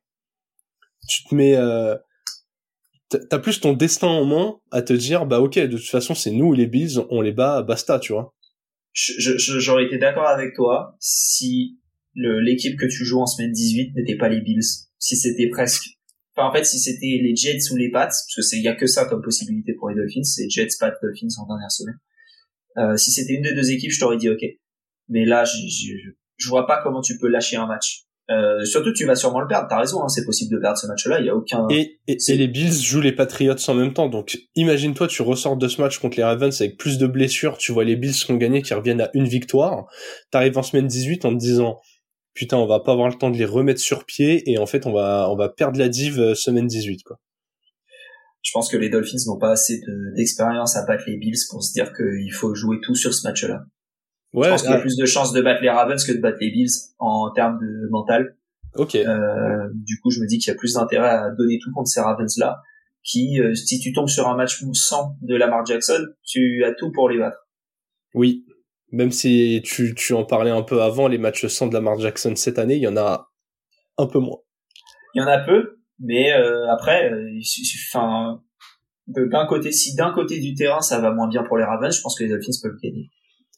tu 1.08 1.24
te 1.24 1.36
mets, 1.36 1.56
euh, 1.56 1.96
t'as 3.10 3.40
plus 3.40 3.60
ton 3.60 3.74
destin 3.74 4.08
en 4.08 4.26
main 4.26 4.56
à 4.72 4.82
te 4.82 4.94
dire, 4.94 5.26
bah, 5.26 5.40
ok, 5.40 5.60
de 5.60 5.78
toute 5.78 5.88
façon, 5.88 6.16
c'est 6.16 6.32
nous, 6.32 6.54
les 6.54 6.68
Bills, 6.68 7.00
on 7.10 7.22
les 7.22 7.32
bat, 7.32 7.62
basta, 7.62 8.00
tu 8.00 8.14
vois 8.14 8.36
j'aurais 8.96 9.86
été 9.86 9.98
d'accord 9.98 10.28
avec 10.28 10.56
toi 10.56 10.96
si 11.00 11.78
l'équipe 12.16 12.80
que 12.80 12.86
tu 12.86 13.04
joues 13.04 13.20
en 13.20 13.26
semaine 13.26 13.52
18 13.52 13.94
n'était 13.96 14.16
pas 14.16 14.30
les 14.30 14.42
Bills. 14.42 14.64
Si 15.00 15.18
c'était 15.18 15.50
presque, 15.50 15.84
enfin, 16.36 16.48
en 16.48 16.54
fait, 16.54 16.64
si 16.64 16.80
c'était 16.80 17.20
les 17.22 17.36
Jets 17.36 17.72
ou 17.72 17.76
les 17.76 17.92
Pats, 17.92 18.06
parce 18.06 18.34
que 18.34 18.42
c'est, 18.42 18.58
il 18.58 18.64
y 18.64 18.68
a 18.68 18.76
que 18.76 18.88
ça 18.88 19.06
comme 19.06 19.22
possibilité 19.22 19.74
pour 19.74 19.90
les 19.90 19.96
Dolphins, 19.96 20.24
c'est 20.24 20.50
Jets, 20.50 20.70
Pats, 20.80 20.94
Dolphins 21.02 21.28
en 21.38 21.46
dernière 21.46 21.72
semaine. 21.72 22.00
Euh, 22.78 22.96
si 22.96 23.12
c'était 23.12 23.34
une 23.34 23.44
des 23.44 23.54
deux 23.54 23.72
équipes, 23.72 23.92
je 23.92 24.00
t'aurais 24.00 24.18
dit 24.18 24.30
ok. 24.30 24.44
Mais 25.10 25.26
là, 25.26 25.44
je, 25.44 25.58
je, 25.58 25.94
je 26.38 26.50
vois 26.50 26.66
pas 26.66 26.82
comment 26.82 27.02
tu 27.02 27.18
peux 27.18 27.28
lâcher 27.28 27.58
un 27.58 27.68
match. 27.68 28.05
Euh, 28.32 28.66
surtout, 28.66 28.92
tu 28.92 29.06
vas 29.06 29.16
sûrement 29.16 29.40
le 29.40 29.48
perdre. 29.48 29.68
T'as 29.70 29.80
raison, 29.80 30.04
hein, 30.04 30.08
c'est 30.08 30.26
possible 30.26 30.56
de 30.56 30.60
perdre 30.60 30.78
ce 30.78 30.88
match-là. 30.88 31.20
Il 31.20 31.28
y 31.28 31.30
a 31.30 31.36
aucun. 31.36 31.68
Et, 31.70 32.00
et, 32.08 32.18
les 32.36 32.48
Bills 32.48 32.74
jouent 32.74 33.02
les 33.02 33.12
Patriots 33.12 33.56
en 33.68 33.74
même 33.76 33.94
temps. 33.94 34.10
Donc, 34.10 34.40
imagine-toi, 34.56 35.08
tu 35.08 35.22
ressors 35.22 35.58
de 35.58 35.68
ce 35.68 35.80
match 35.80 36.00
contre 36.00 36.18
les 36.18 36.24
Ravens 36.24 36.60
avec 36.60 36.78
plus 36.78 36.98
de 36.98 37.06
blessures. 37.06 37.58
Tu 37.58 37.72
vois 37.72 37.84
les 37.84 37.96
Bills 37.96 38.14
qui 38.14 38.32
ont 38.32 38.38
gagné, 38.38 38.62
qui 38.62 38.74
reviennent 38.74 39.02
à 39.02 39.10
une 39.14 39.28
victoire. 39.28 39.86
T'arrives 40.32 40.58
en 40.58 40.64
semaine 40.64 40.88
18 40.88 41.26
en 41.26 41.34
te 41.34 41.38
disant, 41.38 41.80
putain, 42.34 42.58
on 42.58 42.66
va 42.66 42.80
pas 42.80 42.94
avoir 42.94 43.10
le 43.10 43.16
temps 43.16 43.30
de 43.30 43.38
les 43.38 43.46
remettre 43.46 43.80
sur 43.80 44.06
pied 44.06 44.50
et 44.52 44.58
en 44.58 44.66
fait, 44.66 44.88
on 44.88 44.94
va, 44.94 45.30
on 45.30 45.36
va 45.36 45.50
perdre 45.50 45.78
la 45.78 45.88
div 45.88 46.20
euh, 46.20 46.34
semaine 46.34 46.68
18, 46.68 47.04
quoi. 47.04 47.20
Je 48.44 48.52
pense 48.54 48.70
que 48.70 48.78
les 48.78 48.90
Dolphins 48.90 49.18
n'ont 49.26 49.40
pas 49.40 49.50
assez 49.50 49.82
d'expérience 50.16 50.76
à 50.76 50.86
battre 50.86 51.06
les 51.08 51.18
Bills 51.18 51.40
pour 51.50 51.64
se 51.64 51.74
dire 51.74 51.92
qu'il 51.94 52.32
faut 52.32 52.54
jouer 52.54 52.78
tout 52.84 52.94
sur 52.94 53.12
ce 53.12 53.28
match-là. 53.28 53.66
Ouais, 54.36 54.46
je 54.46 54.52
pense 54.52 54.62
qu'il 54.64 54.72
y 54.72 54.74
a 54.74 54.80
plus 54.80 54.98
de 54.98 55.06
chances 55.06 55.32
de 55.34 55.42
battre 55.42 55.62
les 55.62 55.70
Ravens 55.70 56.04
que 56.04 56.12
de 56.12 56.20
battre 56.20 56.38
les 56.42 56.52
Bills 56.52 56.70
en 57.00 57.32
termes 57.32 57.58
de 57.60 57.90
mental. 57.90 58.36
Ok. 58.76 58.96
Euh, 58.96 59.70
du 59.74 60.00
coup, 60.02 60.12
je 60.12 60.20
me 60.20 60.28
dis 60.28 60.38
qu'il 60.38 60.52
y 60.52 60.56
a 60.56 60.58
plus 60.58 60.74
d'intérêt 60.74 61.10
à 61.10 61.30
donner 61.32 61.58
tout 61.64 61.72
contre 61.74 61.88
ces 61.88 62.02
Ravens-là, 62.02 62.62
qui, 63.04 63.40
euh, 63.40 63.54
si 63.54 63.80
tu 63.80 63.94
tombes 63.94 64.10
sur 64.10 64.28
un 64.28 64.36
match 64.36 64.62
sans 64.74 65.16
de 65.22 65.36
Lamar 65.36 65.66
Jackson, 65.66 66.06
tu 66.24 66.64
as 66.66 66.74
tout 66.74 66.92
pour 66.92 67.10
les 67.10 67.18
battre. 67.18 67.48
Oui. 68.14 68.46
Même 68.92 69.12
si 69.12 69.62
tu, 69.64 69.96
tu 69.96 70.14
en 70.14 70.26
parlais 70.26 70.52
un 70.52 70.64
peu 70.64 70.82
avant, 70.82 71.08
les 71.08 71.18
matchs 71.18 71.48
sans 71.48 71.68
de 71.68 71.74
Lamar 71.74 72.00
Jackson 72.00 72.36
cette 72.36 72.60
année, 72.60 72.76
il 72.76 72.82
y 72.82 72.88
en 72.88 72.98
a 72.98 73.32
un 73.98 74.08
peu 74.08 74.20
moins. 74.20 74.40
Il 75.14 75.22
y 75.22 75.24
en 75.24 75.28
a 75.28 75.40
peu, 75.40 75.80
mais 76.00 76.34
euh, 76.34 76.70
après, 76.72 77.12
euh, 77.12 77.40
enfin, 77.94 78.42
d'un 79.08 79.46
côté, 79.46 79.72
si 79.72 79.96
d'un 79.96 80.12
côté 80.14 80.40
du 80.40 80.56
terrain 80.56 80.82
ça 80.82 81.00
va 81.00 81.12
moins 81.12 81.28
bien 81.28 81.44
pour 81.44 81.58
les 81.58 81.64
Ravens, 81.64 81.96
je 81.96 82.02
pense 82.02 82.18
que 82.18 82.24
les 82.24 82.30
Dolphins 82.30 82.52
peuvent 82.62 82.78
gagner. 82.82 83.10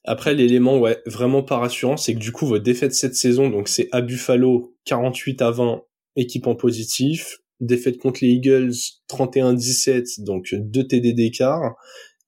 Après, 0.10 0.34
l'élément, 0.34 0.80
ouais, 0.80 1.02
vraiment 1.06 1.44
pas 1.44 1.58
rassurant, 1.58 1.98
c'est 1.98 2.14
que 2.14 2.20
du 2.20 2.32
coup, 2.32 2.46
votre 2.46 2.64
défaite 2.64 2.94
cette 2.94 3.16
saison, 3.16 3.50
donc 3.50 3.68
c'est 3.68 3.90
à 3.92 4.00
Buffalo, 4.00 4.74
48 4.86 5.42
à 5.42 5.52
20, 5.52 5.82
équipe 6.16 6.48
en 6.48 6.56
positif. 6.56 7.40
Défaite 7.60 7.98
contre 7.98 8.20
les 8.22 8.30
Eagles, 8.30 8.72
31-17, 9.10 10.24
donc 10.24 10.54
2 10.54 10.88
TD 10.88 11.12
d'écart. 11.12 11.76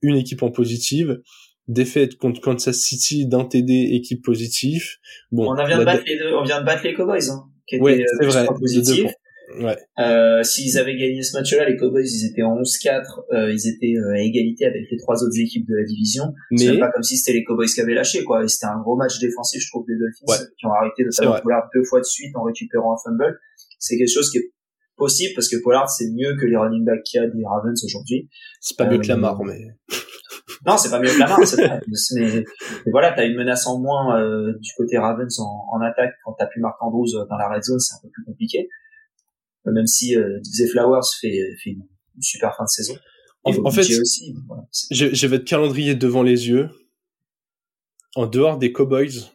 Une 0.01 0.17
équipe 0.17 0.43
en 0.43 0.51
positive. 0.51 1.21
Défaite 1.69 2.17
contre 2.17 2.41
Kansas 2.41 2.77
City 2.77 3.27
d'un 3.27 3.45
TD, 3.45 3.91
équipe 3.93 4.25
positive. 4.25 4.83
Bon. 5.31 5.49
On 5.49 5.65
vient 5.65 5.79
de 5.79 5.85
battre 5.85 6.03
les 6.05 6.17
deux, 6.17 6.33
on 6.33 6.43
vient 6.43 6.59
de 6.59 6.65
battre 6.65 6.83
les 6.83 6.93
Cowboys, 6.93 7.29
hein, 7.29 7.45
qui 7.65 7.75
étaient 7.75 8.03
euh, 8.23 8.27
vrai, 8.27 8.45
positifs. 8.59 9.11
Ouais. 9.57 9.77
Euh, 9.99 10.43
s'ils 10.43 10.77
avaient 10.77 10.95
gagné 10.95 11.23
ce 11.23 11.35
match-là, 11.35 11.67
les 11.67 11.75
Cowboys, 11.75 12.05
ils 12.05 12.25
étaient 12.25 12.43
en 12.43 12.55
11-4, 12.57 13.33
euh, 13.33 13.51
ils 13.51 13.67
étaient 13.67 13.97
euh, 13.97 14.13
à 14.13 14.19
égalité 14.19 14.65
avec 14.65 14.83
les 14.91 14.97
trois 14.97 15.23
autres 15.23 15.37
équipes 15.39 15.67
de 15.67 15.75
la 15.75 15.83
division. 15.83 16.33
Mais 16.51 16.57
c'est 16.57 16.77
pas 16.77 16.91
comme 16.91 17.03
si 17.03 17.17
c'était 17.17 17.37
les 17.37 17.43
Cowboys 17.43 17.67
qui 17.67 17.81
avaient 17.81 17.95
lâché, 17.95 18.23
quoi. 18.23 18.47
C'était 18.47 18.67
un 18.67 18.79
gros 18.79 18.95
match 18.95 19.19
défensif, 19.19 19.61
je 19.61 19.69
trouve, 19.69 19.85
des 19.87 19.97
Dolphins, 19.97 20.45
qui 20.57 20.65
ont 20.65 20.73
arrêté 20.73 21.03
de 21.03 21.09
faire 21.15 21.41
Pollard 21.41 21.69
deux 21.73 21.83
fois 21.83 21.99
de 21.99 22.05
suite 22.05 22.35
en 22.35 22.43
récupérant 22.43 22.93
un 22.93 22.97
fumble. 23.03 23.39
C'est 23.79 23.97
quelque 23.97 24.13
chose 24.13 24.29
qui 24.29 24.37
est 24.37 24.51
possible 24.97 25.33
parce 25.33 25.47
que 25.47 25.55
Pollard, 25.63 25.89
c'est 25.89 26.11
mieux 26.11 26.35
que 26.35 26.45
les 26.45 26.57
running 26.57 26.85
backs 26.85 27.03
qu'il 27.03 27.21
y 27.21 27.23
a 27.23 27.27
des 27.27 27.45
Ravens 27.45 27.83
aujourd'hui. 27.83 28.29
C'est 28.59 28.77
pas 28.77 28.85
mieux 28.85 28.99
que 28.99 29.07
Lamar, 29.07 29.41
mais... 29.43 29.59
non, 30.67 30.77
c'est 30.77 30.89
pas 30.89 30.99
mieux 30.99 31.09
que 31.09 31.19
Lamar, 31.19 31.39
c'est 31.45 31.65
vrai. 31.65 31.79
Mais, 31.87 32.21
mais, 32.21 32.91
voilà, 32.91 33.13
t'as 33.13 33.25
une 33.25 33.37
menace 33.37 33.65
en 33.65 33.79
moins 33.79 34.21
du 34.59 34.69
côté 34.77 34.97
Ravens 34.97 35.39
en, 35.39 35.65
en 35.71 35.81
attaque 35.81 36.13
quand 36.25 36.33
t'as 36.37 36.47
plus 36.47 36.59
Marc 36.59 36.75
Andrews 36.81 37.07
dans 37.29 37.37
la 37.37 37.47
red 37.47 37.63
zone, 37.63 37.79
c'est 37.79 37.95
un 37.95 37.99
peu 38.03 38.09
plus 38.09 38.25
compliqué 38.25 38.67
même 39.65 39.87
si 39.87 40.15
euh, 40.15 40.39
Flowers 40.71 41.01
fait, 41.19 41.39
fait 41.63 41.71
une, 41.71 41.83
super 42.21 42.55
fin 42.55 42.63
de 42.63 42.69
saison. 42.69 42.95
En, 43.43 43.71
fait, 43.71 43.81
aussi, 43.99 44.35
j'ai 44.91 45.27
votre 45.27 45.45
calendrier 45.45 45.95
devant 45.95 46.23
les 46.23 46.49
yeux. 46.49 46.69
En 48.15 48.25
dehors 48.25 48.57
des 48.57 48.73
Cowboys, 48.73 49.29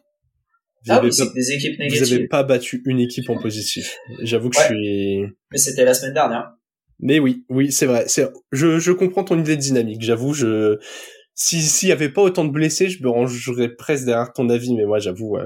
vous 0.85 0.93
ah 0.93 1.01
oui, 1.03 1.09
pas, 1.17 1.25
des 1.33 1.51
équipes 1.51 1.79
négatives. 1.79 2.03
Vous 2.03 2.13
avez 2.13 2.27
pas 2.27 2.43
battu 2.43 2.83
une 2.85 2.99
équipe 2.99 3.29
en 3.29 3.37
positif. 3.37 3.97
J'avoue 4.21 4.49
que 4.49 4.57
je 4.57 4.65
suis. 4.65 5.21
Mais 5.51 5.57
c'était 5.57 5.85
la 5.85 5.95
semaine 5.95 6.13
dernière. 6.13 6.51
Mais 6.99 7.19
oui, 7.19 7.45
oui, 7.49 7.71
c'est 7.71 7.87
vrai. 7.87 8.05
C'est, 8.07 8.29
je, 8.51 8.77
je 8.77 8.91
comprends 8.91 9.23
ton 9.23 9.39
idée 9.39 9.55
de 9.55 9.61
dynamique. 9.61 10.01
J'avoue, 10.03 10.33
je, 10.33 10.77
si, 11.33 11.61
s'il 11.61 11.89
y 11.89 11.91
avait 11.91 12.09
pas 12.09 12.21
autant 12.21 12.45
de 12.45 12.51
blessés, 12.51 12.89
je 12.89 13.01
me 13.01 13.09
rangerais 13.09 13.69
presque 13.69 14.05
derrière 14.05 14.31
ton 14.31 14.49
avis. 14.49 14.73
Mais 14.75 14.85
moi, 14.85 14.99
j'avoue, 14.99 15.29
ouais 15.29 15.45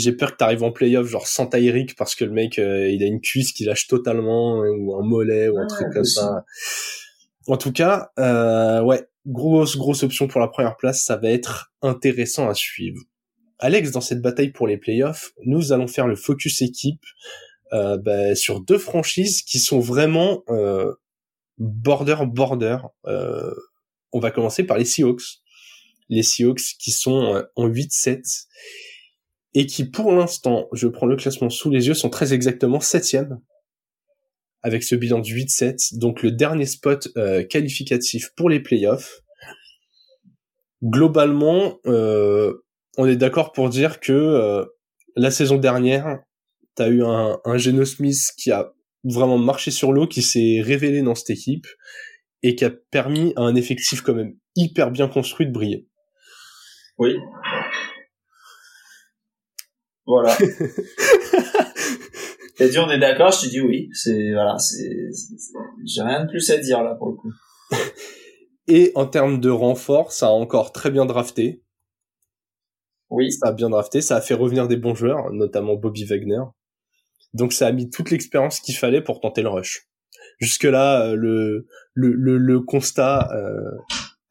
j'ai 0.00 0.12
peur 0.12 0.32
que 0.32 0.36
t'arrives 0.36 0.62
en 0.62 0.72
playoff 0.72 1.06
genre 1.06 1.26
sans 1.26 1.46
Tyreek 1.46 1.96
parce 1.96 2.14
que 2.14 2.24
le 2.24 2.32
mec 2.32 2.58
euh, 2.58 2.88
il 2.88 3.02
a 3.02 3.06
une 3.06 3.20
cuisse 3.20 3.52
qui 3.52 3.64
lâche 3.64 3.86
totalement 3.86 4.58
ou 4.58 4.94
un 4.96 5.06
mollet 5.06 5.48
ou 5.48 5.58
un 5.58 5.66
truc 5.66 5.88
comme 5.92 6.04
ça. 6.04 6.44
En 7.46 7.56
tout 7.56 7.72
cas, 7.72 8.10
euh, 8.18 8.82
ouais, 8.82 9.06
grosse 9.26 9.76
grosse 9.76 10.02
option 10.02 10.28
pour 10.28 10.40
la 10.40 10.48
première 10.48 10.76
place, 10.76 11.04
ça 11.04 11.16
va 11.16 11.30
être 11.30 11.72
intéressant 11.82 12.48
à 12.48 12.54
suivre. 12.54 13.00
Alex, 13.58 13.90
dans 13.90 14.00
cette 14.00 14.22
bataille 14.22 14.52
pour 14.52 14.66
les 14.66 14.78
playoffs, 14.78 15.32
nous 15.44 15.72
allons 15.72 15.86
faire 15.86 16.06
le 16.06 16.16
focus 16.16 16.62
équipe 16.62 17.04
euh, 17.72 17.98
bah, 17.98 18.34
sur 18.34 18.60
deux 18.60 18.78
franchises 18.78 19.42
qui 19.42 19.58
sont 19.58 19.80
vraiment 19.80 20.42
border 21.58 22.16
border. 22.26 22.78
On 24.12 24.18
va 24.18 24.30
commencer 24.30 24.64
par 24.64 24.78
les 24.78 24.84
Seahawks. 24.84 25.40
Les 26.08 26.22
Seahawks 26.22 26.76
qui 26.78 26.90
sont 26.90 27.44
en 27.54 27.68
8-7 27.68 28.46
et 29.54 29.66
qui 29.66 29.84
pour 29.84 30.12
l'instant, 30.12 30.68
je 30.72 30.88
prends 30.88 31.06
le 31.06 31.16
classement 31.16 31.50
sous 31.50 31.70
les 31.70 31.88
yeux, 31.88 31.94
sont 31.94 32.10
très 32.10 32.32
exactement 32.32 32.80
septième 32.80 33.40
avec 34.62 34.82
ce 34.82 34.94
bilan 34.94 35.20
du 35.20 35.34
8-7, 35.34 35.98
donc 35.98 36.22
le 36.22 36.30
dernier 36.30 36.66
spot 36.66 37.08
euh, 37.16 37.42
qualificatif 37.44 38.30
pour 38.36 38.50
les 38.50 38.60
playoffs. 38.60 39.22
Globalement, 40.84 41.78
euh, 41.86 42.62
on 42.98 43.06
est 43.06 43.16
d'accord 43.16 43.52
pour 43.52 43.70
dire 43.70 44.00
que 44.00 44.12
euh, 44.12 44.64
la 45.16 45.30
saison 45.30 45.56
dernière, 45.56 46.18
t'as 46.74 46.88
eu 46.88 47.02
un, 47.02 47.38
un 47.44 47.56
Geno 47.56 47.84
Smith 47.84 48.32
qui 48.36 48.50
a 48.50 48.72
vraiment 49.04 49.38
marché 49.38 49.70
sur 49.70 49.92
l'eau, 49.92 50.06
qui 50.06 50.22
s'est 50.22 50.60
révélé 50.62 51.02
dans 51.02 51.14
cette 51.14 51.30
équipe 51.30 51.66
et 52.42 52.54
qui 52.54 52.64
a 52.64 52.70
permis 52.70 53.32
à 53.36 53.42
un 53.42 53.54
effectif 53.54 54.02
quand 54.02 54.14
même 54.14 54.34
hyper 54.56 54.90
bien 54.90 55.08
construit 55.08 55.46
de 55.46 55.52
briller. 55.52 55.86
Oui, 56.98 57.16
voilà. 60.10 60.36
T'as 62.56 62.68
dit 62.68 62.78
on 62.78 62.90
est 62.90 62.98
d'accord, 62.98 63.30
je 63.30 63.42
te 63.42 63.46
dis 63.48 63.60
oui. 63.60 63.88
C'est 63.92 64.32
voilà, 64.32 64.58
c'est 64.58 65.08
j'ai 65.86 66.02
rien 66.02 66.24
de 66.24 66.28
plus 66.28 66.50
à 66.50 66.58
dire 66.58 66.82
là 66.82 66.94
pour 66.96 67.10
le 67.10 67.14
coup. 67.14 67.32
Et 68.66 68.92
en 68.94 69.06
termes 69.06 69.40
de 69.40 69.50
renfort, 69.50 70.12
ça 70.12 70.26
a 70.26 70.30
encore 70.30 70.72
très 70.72 70.90
bien 70.90 71.06
drafté. 71.06 71.62
Oui. 73.08 73.32
Ça 73.32 73.48
a 73.48 73.52
bien 73.52 73.70
drafté, 73.70 74.00
ça 74.00 74.16
a 74.16 74.20
fait 74.20 74.34
revenir 74.34 74.68
des 74.68 74.76
bons 74.76 74.94
joueurs, 74.94 75.32
notamment 75.32 75.74
Bobby 75.74 76.04
Wagner. 76.04 76.42
Donc 77.32 77.52
ça 77.52 77.66
a 77.68 77.72
mis 77.72 77.88
toute 77.88 78.10
l'expérience 78.10 78.60
qu'il 78.60 78.76
fallait 78.76 79.02
pour 79.02 79.20
tenter 79.20 79.42
le 79.42 79.48
rush. 79.48 79.88
Jusque 80.38 80.64
là, 80.64 81.06
euh, 81.06 81.14
le 81.14 81.66
le 81.94 82.12
le, 82.12 82.36
le 82.36 82.60
constat 82.60 83.28
euh, 83.32 83.70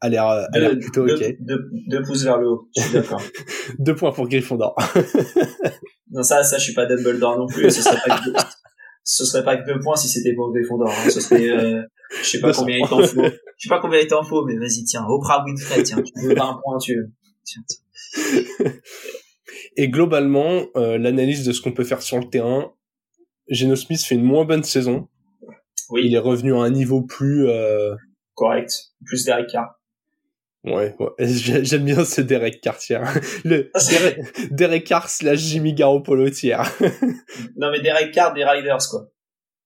a 0.00 0.08
l'air 0.08 0.78
plutôt 0.78 1.06
ok. 1.06 1.36
Deux, 1.40 2.02
pouces 2.02 2.24
vers 2.24 2.38
le 2.38 2.48
haut, 2.48 2.68
je 2.76 2.82
suis 2.82 2.92
d'accord. 2.92 3.22
deux 3.78 3.94
points 3.94 4.12
pour 4.12 4.28
Gryffondor. 4.28 4.74
non, 6.10 6.22
ça, 6.22 6.42
ça, 6.42 6.58
je 6.58 6.64
suis 6.64 6.74
pas 6.74 6.86
Dumbledore 6.86 7.38
non 7.38 7.46
plus. 7.46 7.70
Ce 7.70 7.82
serait 7.82 8.00
pas 8.06 8.18
que 8.18 8.24
deux, 8.24 8.32
ce 9.04 9.24
serait 9.24 9.44
pas 9.44 9.56
que 9.56 9.66
deux 9.66 9.78
points 9.78 9.96
si 9.96 10.08
c'était 10.08 10.34
pour 10.34 10.52
Gryffondor. 10.52 10.88
Hein. 10.88 11.10
Ce 11.10 11.20
serait, 11.20 11.48
euh, 11.48 11.82
je 12.22 12.26
sais 12.26 12.40
pas 12.40 12.52
combien 12.52 12.78
il 12.78 12.88
t'en 12.88 13.02
faut. 13.02 13.24
Je 13.24 13.30
sais 13.58 13.68
pas 13.68 13.80
combien 13.80 14.00
il 14.00 14.06
t'en 14.06 14.22
faut, 14.22 14.44
mais 14.44 14.56
vas-y, 14.56 14.84
tiens. 14.84 15.04
Oprah 15.06 15.44
Winfrey, 15.44 15.82
tiens. 15.82 16.02
Tu 16.02 16.26
veux 16.26 16.40
un 16.40 16.58
point, 16.62 16.78
tu 16.78 16.96
veux. 16.96 17.10
Tiens, 17.44 17.62
tiens. 17.68 18.72
Et 19.76 19.88
globalement, 19.88 20.64
euh, 20.76 20.98
l'analyse 20.98 21.44
de 21.44 21.52
ce 21.52 21.60
qu'on 21.60 21.72
peut 21.72 21.84
faire 21.84 22.02
sur 22.02 22.18
le 22.18 22.28
terrain, 22.28 22.72
Geno 23.48 23.76
Smith 23.76 24.02
fait 24.02 24.14
une 24.14 24.24
moins 24.24 24.44
bonne 24.44 24.62
saison. 24.62 25.08
Oui. 25.90 26.02
Il 26.04 26.14
est 26.14 26.18
revenu 26.18 26.54
à 26.54 26.58
un 26.58 26.70
niveau 26.70 27.02
plus 27.02 27.48
euh... 27.48 27.94
correct, 28.34 28.92
plus 29.04 29.24
Derek 29.24 29.48
Carr. 29.48 29.79
Ouais, 30.64 30.94
ouais. 30.98 31.28
j'aime 31.28 31.84
bien 31.84 32.04
ce 32.04 32.20
Derek 32.20 32.60
Cartier. 32.60 33.00
Le 33.44 33.70
Derek, 33.90 34.18
Derek 34.50 34.84
Carr 34.84 35.08
slash 35.08 35.38
Jimmy 35.38 35.72
Garoppolo 35.72 36.28
tiers. 36.28 36.70
non 37.56 37.70
mais 37.70 37.80
Derek 37.80 38.12
Carr 38.12 38.34
des 38.34 38.44
Riders 38.44 38.86
quoi. 38.90 39.10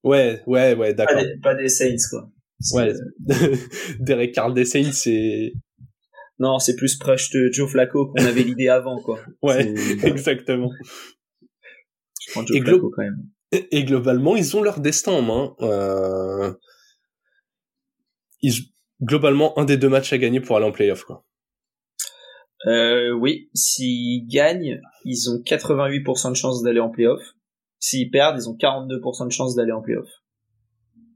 Ouais, 0.05 0.43
ouais, 0.47 0.75
ouais, 0.75 0.95
d'accord. 0.95 1.21
Pas, 1.43 1.55
des 1.55 1.69
Saints 1.69 1.97
quoi. 2.11 2.31
Ouais. 2.73 2.93
Derek 3.99 4.33
Carr 4.33 4.53
des 4.53 4.65
Saints 4.65 4.93
c'est 4.93 5.53
Non, 6.39 6.61
c'est 6.61 6.77
plus 6.77 6.97
proche 6.97 7.31
de 7.31 7.51
Joe 7.51 7.69
Flacco 7.69 8.13
qu'on 8.13 8.25
avait 8.25 8.43
l'idée 8.43 8.69
avant 8.69 9.01
quoi. 9.03 9.19
Ouais, 9.43 9.75
exactement. 10.05 10.71
Je 12.21 12.33
prends 12.33 12.47
Joe 12.47 12.61
Flacco 12.61 12.91
quand 12.95 13.03
même. 13.03 13.27
Et 13.71 13.85
globalement, 13.85 14.37
ils 14.37 14.57
ont 14.57 14.63
leur 14.63 14.81
destin 14.81 15.13
en 15.13 15.23
main. 15.23 15.55
Euh... 15.61 16.53
Ils 18.43 18.53
globalement 19.05 19.59
un 19.59 19.65
des 19.65 19.77
deux 19.77 19.89
matchs 19.89 20.13
à 20.13 20.19
gagner 20.19 20.41
pour 20.41 20.57
aller 20.57 20.67
en 20.67 20.73
playoff, 20.73 21.05
quoi. 21.05 21.25
Euh, 22.67 23.11
oui, 23.11 23.51
s'ils 23.55 24.27
gagnent, 24.27 24.81
ils 25.05 25.31
ont 25.31 25.43
88% 25.43 26.31
de 26.31 26.37
chances 26.37 26.63
d'aller 26.63 26.81
en 26.81 26.91
playoff. 26.91 27.21
S'ils 27.79 28.11
perdent, 28.11 28.37
ils 28.39 28.49
ont 28.49 28.57
42% 28.57 29.27
de 29.27 29.33
chances 29.33 29.55
d'aller 29.55 29.73
en 29.73 29.83
playoff. 29.83 30.09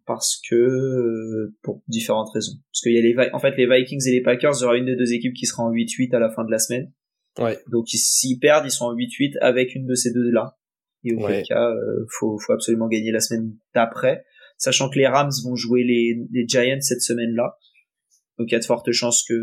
Parce 0.04 0.40
que 0.48 0.54
euh, 0.54 1.54
pour 1.62 1.82
différentes 1.88 2.30
raisons. 2.34 2.56
Parce 2.70 2.82
qu'il 2.82 2.92
y 2.92 2.98
a 2.98 3.02
les 3.02 3.30
en 3.32 3.38
fait 3.38 3.56
les 3.56 3.66
Vikings 3.66 4.06
et 4.08 4.12
les 4.12 4.22
Packers, 4.22 4.52
il 4.58 4.62
y 4.62 4.64
aura 4.64 4.76
une 4.76 4.86
des 4.86 4.96
deux 4.96 5.12
équipes 5.12 5.34
qui 5.34 5.46
sera 5.46 5.62
en 5.62 5.72
8-8 5.72 6.14
à 6.14 6.18
la 6.18 6.30
fin 6.30 6.44
de 6.44 6.50
la 6.50 6.58
semaine. 6.58 6.92
Ouais. 7.38 7.58
Donc 7.70 7.86
s'ils 7.88 8.38
perdent, 8.38 8.66
ils 8.66 8.70
sont 8.70 8.86
en 8.86 8.94
8-8 8.94 9.38
avec 9.40 9.74
une 9.74 9.86
de 9.86 9.94
ces 9.94 10.12
deux 10.12 10.30
là. 10.30 10.56
Et 11.04 11.14
au 11.14 11.18
cas, 11.18 11.70
euh, 11.70 12.06
faut, 12.18 12.38
faut 12.38 12.52
absolument 12.52 12.88
gagner 12.88 13.12
la 13.12 13.20
semaine 13.20 13.54
d'après, 13.74 14.24
sachant 14.56 14.90
que 14.90 14.98
les 14.98 15.06
Rams 15.06 15.30
vont 15.44 15.54
jouer 15.54 15.84
les, 15.84 16.18
les 16.32 16.46
Giants 16.46 16.80
cette 16.80 17.02
semaine-là. 17.02 17.56
Donc 18.38 18.48
il 18.50 18.52
y 18.52 18.56
a 18.56 18.60
de 18.60 18.64
fortes 18.64 18.90
chances 18.92 19.24
que 19.28 19.34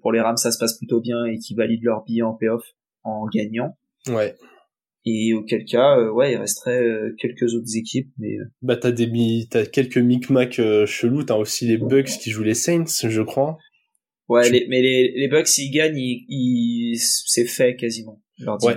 pour 0.00 0.12
les 0.12 0.20
Rams 0.20 0.36
ça 0.36 0.50
se 0.52 0.58
passe 0.58 0.76
plutôt 0.76 1.00
bien 1.00 1.24
et 1.26 1.38
qu'ils 1.38 1.56
valident 1.56 1.84
leur 1.84 2.04
billet 2.04 2.22
en 2.22 2.34
payoff 2.34 2.64
en 3.04 3.26
gagnant. 3.32 3.76
Ouais. 4.08 4.34
Et 5.06 5.32
auquel 5.32 5.64
cas, 5.64 5.96
euh, 5.98 6.10
ouais, 6.12 6.32
il 6.32 6.36
resterait 6.36 6.82
euh, 6.82 7.14
quelques 7.18 7.54
autres 7.54 7.74
équipes, 7.76 8.10
mais 8.18 8.34
euh, 8.38 8.44
Bah 8.60 8.76
t'as 8.76 8.90
des 8.92 9.06
mi- 9.06 9.48
t'as 9.50 9.64
quelques 9.64 9.96
micmacs 9.96 10.58
euh, 10.58 10.84
chelous, 10.84 11.24
t'as 11.24 11.36
aussi 11.36 11.66
les 11.66 11.78
Bucks 11.78 12.18
qui 12.20 12.30
jouent 12.30 12.42
les 12.42 12.52
Saints, 12.54 12.84
je 13.08 13.22
crois. 13.22 13.56
ouais, 14.28 14.50
les, 14.50 14.66
mais 14.68 14.82
les, 14.82 15.12
les 15.16 15.28
Bucks 15.28 15.48
s'ils 15.48 15.72
gagnent, 15.72 15.96
ils, 15.96 16.26
ils- 16.28 16.98
c'est 16.98 17.46
fait 17.46 17.76
quasiment. 17.76 18.20
Ouais. 18.62 18.76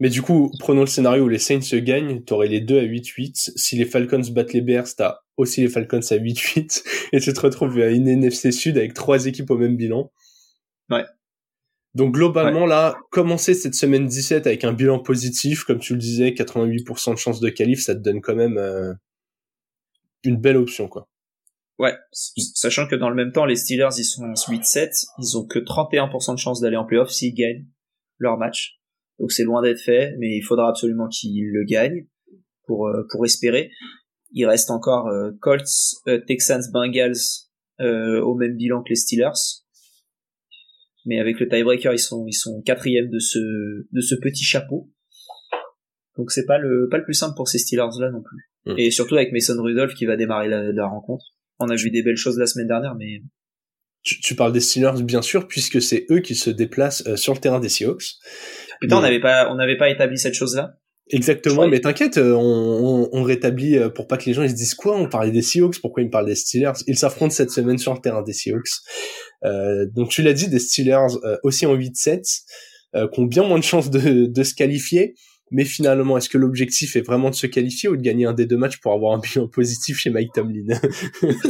Mais 0.00 0.08
du 0.08 0.22
coup, 0.22 0.50
prenons 0.60 0.80
le 0.82 0.86
scénario 0.86 1.24
où 1.24 1.28
les 1.28 1.38
Saints 1.38 1.60
se 1.62 1.76
gagnent, 1.76 2.22
t'aurais 2.24 2.48
les 2.48 2.60
deux 2.60 2.78
à 2.78 2.84
8-8. 2.84 3.52
Si 3.56 3.76
les 3.76 3.84
Falcons 3.84 4.22
battent 4.32 4.52
les 4.52 4.60
Bears, 4.62 4.86
t'as 4.96 5.18
aussi 5.40 5.62
les 5.62 5.68
Falcons 5.68 5.98
à 5.98 6.16
8-8. 6.16 6.84
Et 7.12 7.20
tu 7.20 7.32
te 7.32 7.40
retrouves 7.40 7.78
à 7.78 7.88
une 7.88 8.08
NFC 8.08 8.52
Sud 8.52 8.78
avec 8.78 8.94
trois 8.94 9.26
équipes 9.26 9.50
au 9.50 9.58
même 9.58 9.76
bilan. 9.76 10.12
Ouais. 10.90 11.04
Donc 11.94 12.14
globalement, 12.14 12.66
là, 12.66 12.96
commencer 13.10 13.54
cette 13.54 13.74
semaine 13.74 14.06
17 14.06 14.46
avec 14.46 14.64
un 14.64 14.72
bilan 14.72 15.00
positif, 15.00 15.64
comme 15.64 15.80
tu 15.80 15.94
le 15.94 15.98
disais, 15.98 16.30
88% 16.30 17.14
de 17.14 17.18
chance 17.18 17.40
de 17.40 17.48
qualif, 17.48 17.80
ça 17.80 17.94
te 17.94 18.00
donne 18.00 18.20
quand 18.20 18.36
même 18.36 18.58
euh, 18.58 18.92
une 20.22 20.36
belle 20.36 20.56
option, 20.56 20.88
quoi. 20.88 21.08
Ouais, 21.80 21.96
sachant 22.12 22.86
que 22.86 22.94
dans 22.94 23.08
le 23.08 23.16
même 23.16 23.32
temps, 23.32 23.46
les 23.46 23.56
Steelers, 23.56 23.88
ils 23.96 24.04
sont 24.04 24.22
8-7, 24.34 25.06
ils 25.18 25.38
ont 25.38 25.46
que 25.46 25.58
31% 25.58 26.34
de 26.34 26.38
chance 26.38 26.60
d'aller 26.60 26.76
en 26.76 26.84
playoff 26.84 27.10
s'ils 27.10 27.34
gagnent 27.34 27.66
leur 28.18 28.36
match. 28.36 28.78
Donc 29.18 29.32
c'est 29.32 29.44
loin 29.44 29.62
d'être 29.62 29.80
fait, 29.80 30.14
mais 30.18 30.36
il 30.36 30.42
faudra 30.42 30.68
absolument 30.68 31.08
qu'ils 31.08 31.50
le 31.50 31.64
gagnent 31.64 32.06
pour 32.66 32.86
euh, 32.88 33.06
pour 33.10 33.24
espérer. 33.24 33.70
Il 34.32 34.46
reste 34.46 34.70
encore 34.70 35.08
euh, 35.08 35.32
Colts, 35.40 35.96
euh, 36.06 36.20
Texans, 36.26 36.62
Bengals 36.72 37.16
euh, 37.80 38.20
au 38.20 38.34
même 38.34 38.56
bilan 38.56 38.82
que 38.82 38.90
les 38.90 38.96
Steelers. 38.96 39.64
Mais 41.06 41.18
avec 41.18 41.40
le 41.40 41.48
tiebreaker, 41.48 41.92
ils 41.92 41.98
sont 41.98 42.26
ils 42.26 42.34
sont 42.34 42.62
quatrième 42.62 43.08
de 43.08 43.18
ce 43.18 43.38
de 43.38 44.00
ce 44.00 44.14
petit 44.14 44.44
chapeau. 44.44 44.90
Donc 46.16 46.30
c'est 46.30 46.44
pas 46.44 46.58
le 46.58 46.88
pas 46.90 46.98
le 46.98 47.04
plus 47.04 47.14
simple 47.14 47.34
pour 47.36 47.48
ces 47.48 47.58
Steelers 47.58 47.98
là 47.98 48.10
non 48.10 48.22
plus. 48.22 48.50
Mm. 48.66 48.78
Et 48.78 48.90
surtout 48.90 49.16
avec 49.16 49.32
Mason 49.32 49.60
Rudolph 49.62 49.94
qui 49.94 50.04
va 50.04 50.16
démarrer 50.16 50.48
la, 50.48 50.70
la 50.72 50.86
rencontre. 50.86 51.24
On 51.58 51.68
a 51.68 51.74
vu 51.74 51.90
des 51.90 52.02
belles 52.02 52.16
choses 52.16 52.38
la 52.38 52.46
semaine 52.46 52.68
dernière, 52.68 52.94
mais 52.94 53.22
Tu, 54.02 54.20
tu 54.20 54.34
parles 54.34 54.52
des 54.52 54.60
Steelers, 54.60 55.02
bien 55.02 55.22
sûr, 55.22 55.46
puisque 55.46 55.82
c'est 55.82 56.06
eux 56.10 56.20
qui 56.20 56.34
se 56.34 56.48
déplacent 56.50 57.06
euh, 57.06 57.16
sur 57.16 57.34
le 57.34 57.40
terrain 57.40 57.60
des 57.60 57.68
Seahawks. 57.68 58.16
putain, 58.80 58.96
on 58.96 59.02
n'avait 59.02 59.20
pas 59.20 59.50
on 59.52 59.56
n'avait 59.56 59.76
pas 59.76 59.90
établi 59.90 60.16
cette 60.18 60.34
chose 60.34 60.56
là. 60.56 60.79
Exactement, 61.12 61.66
mais 61.66 61.80
t'inquiète, 61.80 62.18
euh, 62.18 62.34
on, 62.34 63.02
on, 63.04 63.08
on 63.12 63.22
rétablit 63.22 63.76
euh, 63.76 63.88
pour 63.88 64.06
pas 64.06 64.16
que 64.16 64.26
les 64.26 64.32
gens 64.32 64.42
ils 64.42 64.50
se 64.50 64.54
disent 64.54 64.74
quoi, 64.74 64.96
on 64.96 65.08
parlait 65.08 65.32
des 65.32 65.42
Seahawks, 65.42 65.80
pourquoi 65.80 66.02
ils 66.02 66.06
me 66.06 66.10
parlent 66.10 66.26
des 66.26 66.36
Steelers? 66.36 66.72
Ils 66.86 66.96
s'affrontent 66.96 67.34
cette 67.34 67.50
semaine 67.50 67.78
sur 67.78 67.92
le 67.92 68.00
terrain 68.00 68.22
des 68.22 68.32
Seahawks. 68.32 68.68
Euh, 69.44 69.86
donc 69.92 70.10
tu 70.10 70.22
l'as 70.22 70.32
dit, 70.32 70.48
des 70.48 70.60
Steelers 70.60 71.16
euh, 71.24 71.36
aussi 71.42 71.66
en 71.66 71.74
8-7, 71.74 72.22
euh, 72.94 73.08
qui 73.08 73.20
ont 73.20 73.24
bien 73.24 73.42
moins 73.42 73.58
de 73.58 73.64
chances 73.64 73.90
de, 73.90 74.26
de 74.26 74.42
se 74.44 74.54
qualifier, 74.54 75.14
mais 75.50 75.64
finalement, 75.64 76.16
est-ce 76.16 76.28
que 76.28 76.38
l'objectif 76.38 76.94
est 76.94 77.00
vraiment 77.00 77.30
de 77.30 77.34
se 77.34 77.46
qualifier 77.48 77.88
ou 77.88 77.96
de 77.96 78.02
gagner 78.02 78.26
un 78.26 78.32
des 78.32 78.46
deux 78.46 78.56
matchs 78.56 78.78
pour 78.80 78.92
avoir 78.92 79.14
un 79.16 79.18
bilan 79.18 79.48
positif 79.48 79.98
chez 79.98 80.10
Mike 80.10 80.32
Tomlin? 80.32 80.78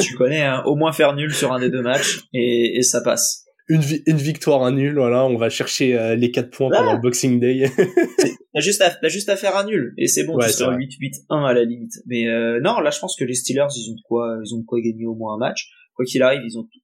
Tu 0.00 0.14
connais, 0.14 0.42
hein, 0.42 0.62
au 0.64 0.74
moins 0.74 0.92
faire 0.92 1.14
nul 1.14 1.34
sur 1.34 1.52
un 1.52 1.60
des 1.60 1.68
deux 1.68 1.82
matchs 1.82 2.20
et, 2.32 2.78
et 2.78 2.82
ça 2.82 3.02
passe. 3.02 3.44
Une, 3.70 3.80
vi- 3.80 4.02
une 4.06 4.16
victoire, 4.18 4.62
un 4.64 4.72
nul, 4.72 4.94
voilà, 4.96 5.24
on 5.24 5.36
va 5.36 5.48
chercher 5.48 5.96
euh, 5.98 6.14
les 6.14 6.30
quatre 6.30 6.50
points 6.50 6.68
pendant 6.70 6.90
Ah. 6.90 6.94
le 6.96 7.00
Boxing 7.00 7.40
Day. 7.40 7.70
T'as 8.54 8.60
juste 8.60 8.82
à, 8.82 9.08
juste 9.08 9.28
à 9.30 9.36
faire 9.36 9.56
un 9.56 9.64
nul 9.64 9.94
et 9.96 10.06
c'est 10.08 10.24
bon, 10.24 10.34
Ouais, 10.36 10.46
tu 10.48 10.52
seras 10.52 10.72
vrai. 10.74 10.84
8-8-1 10.84 11.46
à 11.48 11.52
la 11.54 11.64
limite. 11.64 11.92
Mais 12.06 12.26
euh, 12.28 12.60
non, 12.62 12.80
là 12.80 12.90
je 12.90 12.98
pense 12.98 13.16
que 13.16 13.24
les 13.24 13.34
Steelers 13.34 13.68
ils 13.76 13.90
ont 13.90 13.94
de 13.94 14.00
quoi, 14.04 14.36
ils 14.44 14.54
ont 14.54 14.58
de 14.58 14.64
quoi 14.66 14.80
gagner 14.80 15.06
au 15.06 15.14
moins 15.14 15.34
un 15.34 15.38
match. 15.38 15.68
Quoi 15.94 16.04
qu'il 16.04 16.22
arrive, 16.22 16.40
ils 16.44 16.58
ont 16.58 16.64
tout, 16.64 16.80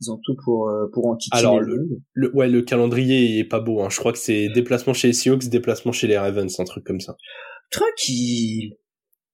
ils 0.00 0.10
ont 0.10 0.18
tout 0.24 0.36
pour 0.44 0.68
euh, 0.68 0.86
pour 0.92 1.06
en 1.06 1.16
Alors, 1.32 1.60
le 1.60 1.66
le- 1.66 1.76
monde. 1.76 1.88
Le, 2.12 2.34
ouais, 2.36 2.48
le 2.48 2.62
calendrier 2.62 3.38
est 3.38 3.44
pas 3.44 3.60
beau, 3.60 3.80
hein. 3.82 3.88
je 3.90 3.96
crois 3.98 4.12
que 4.12 4.18
c'est 4.18 4.48
déplacement 4.48 4.92
chez 4.94 5.08
les 5.08 5.14
Seahawks, 5.14 5.48
déplacement 5.48 5.92
chez 5.92 6.06
les 6.08 6.18
Ravens, 6.18 6.58
un 6.58 6.64
truc 6.64 6.84
comme 6.84 7.00
ça. 7.00 7.14
Tranquille. 7.70 8.74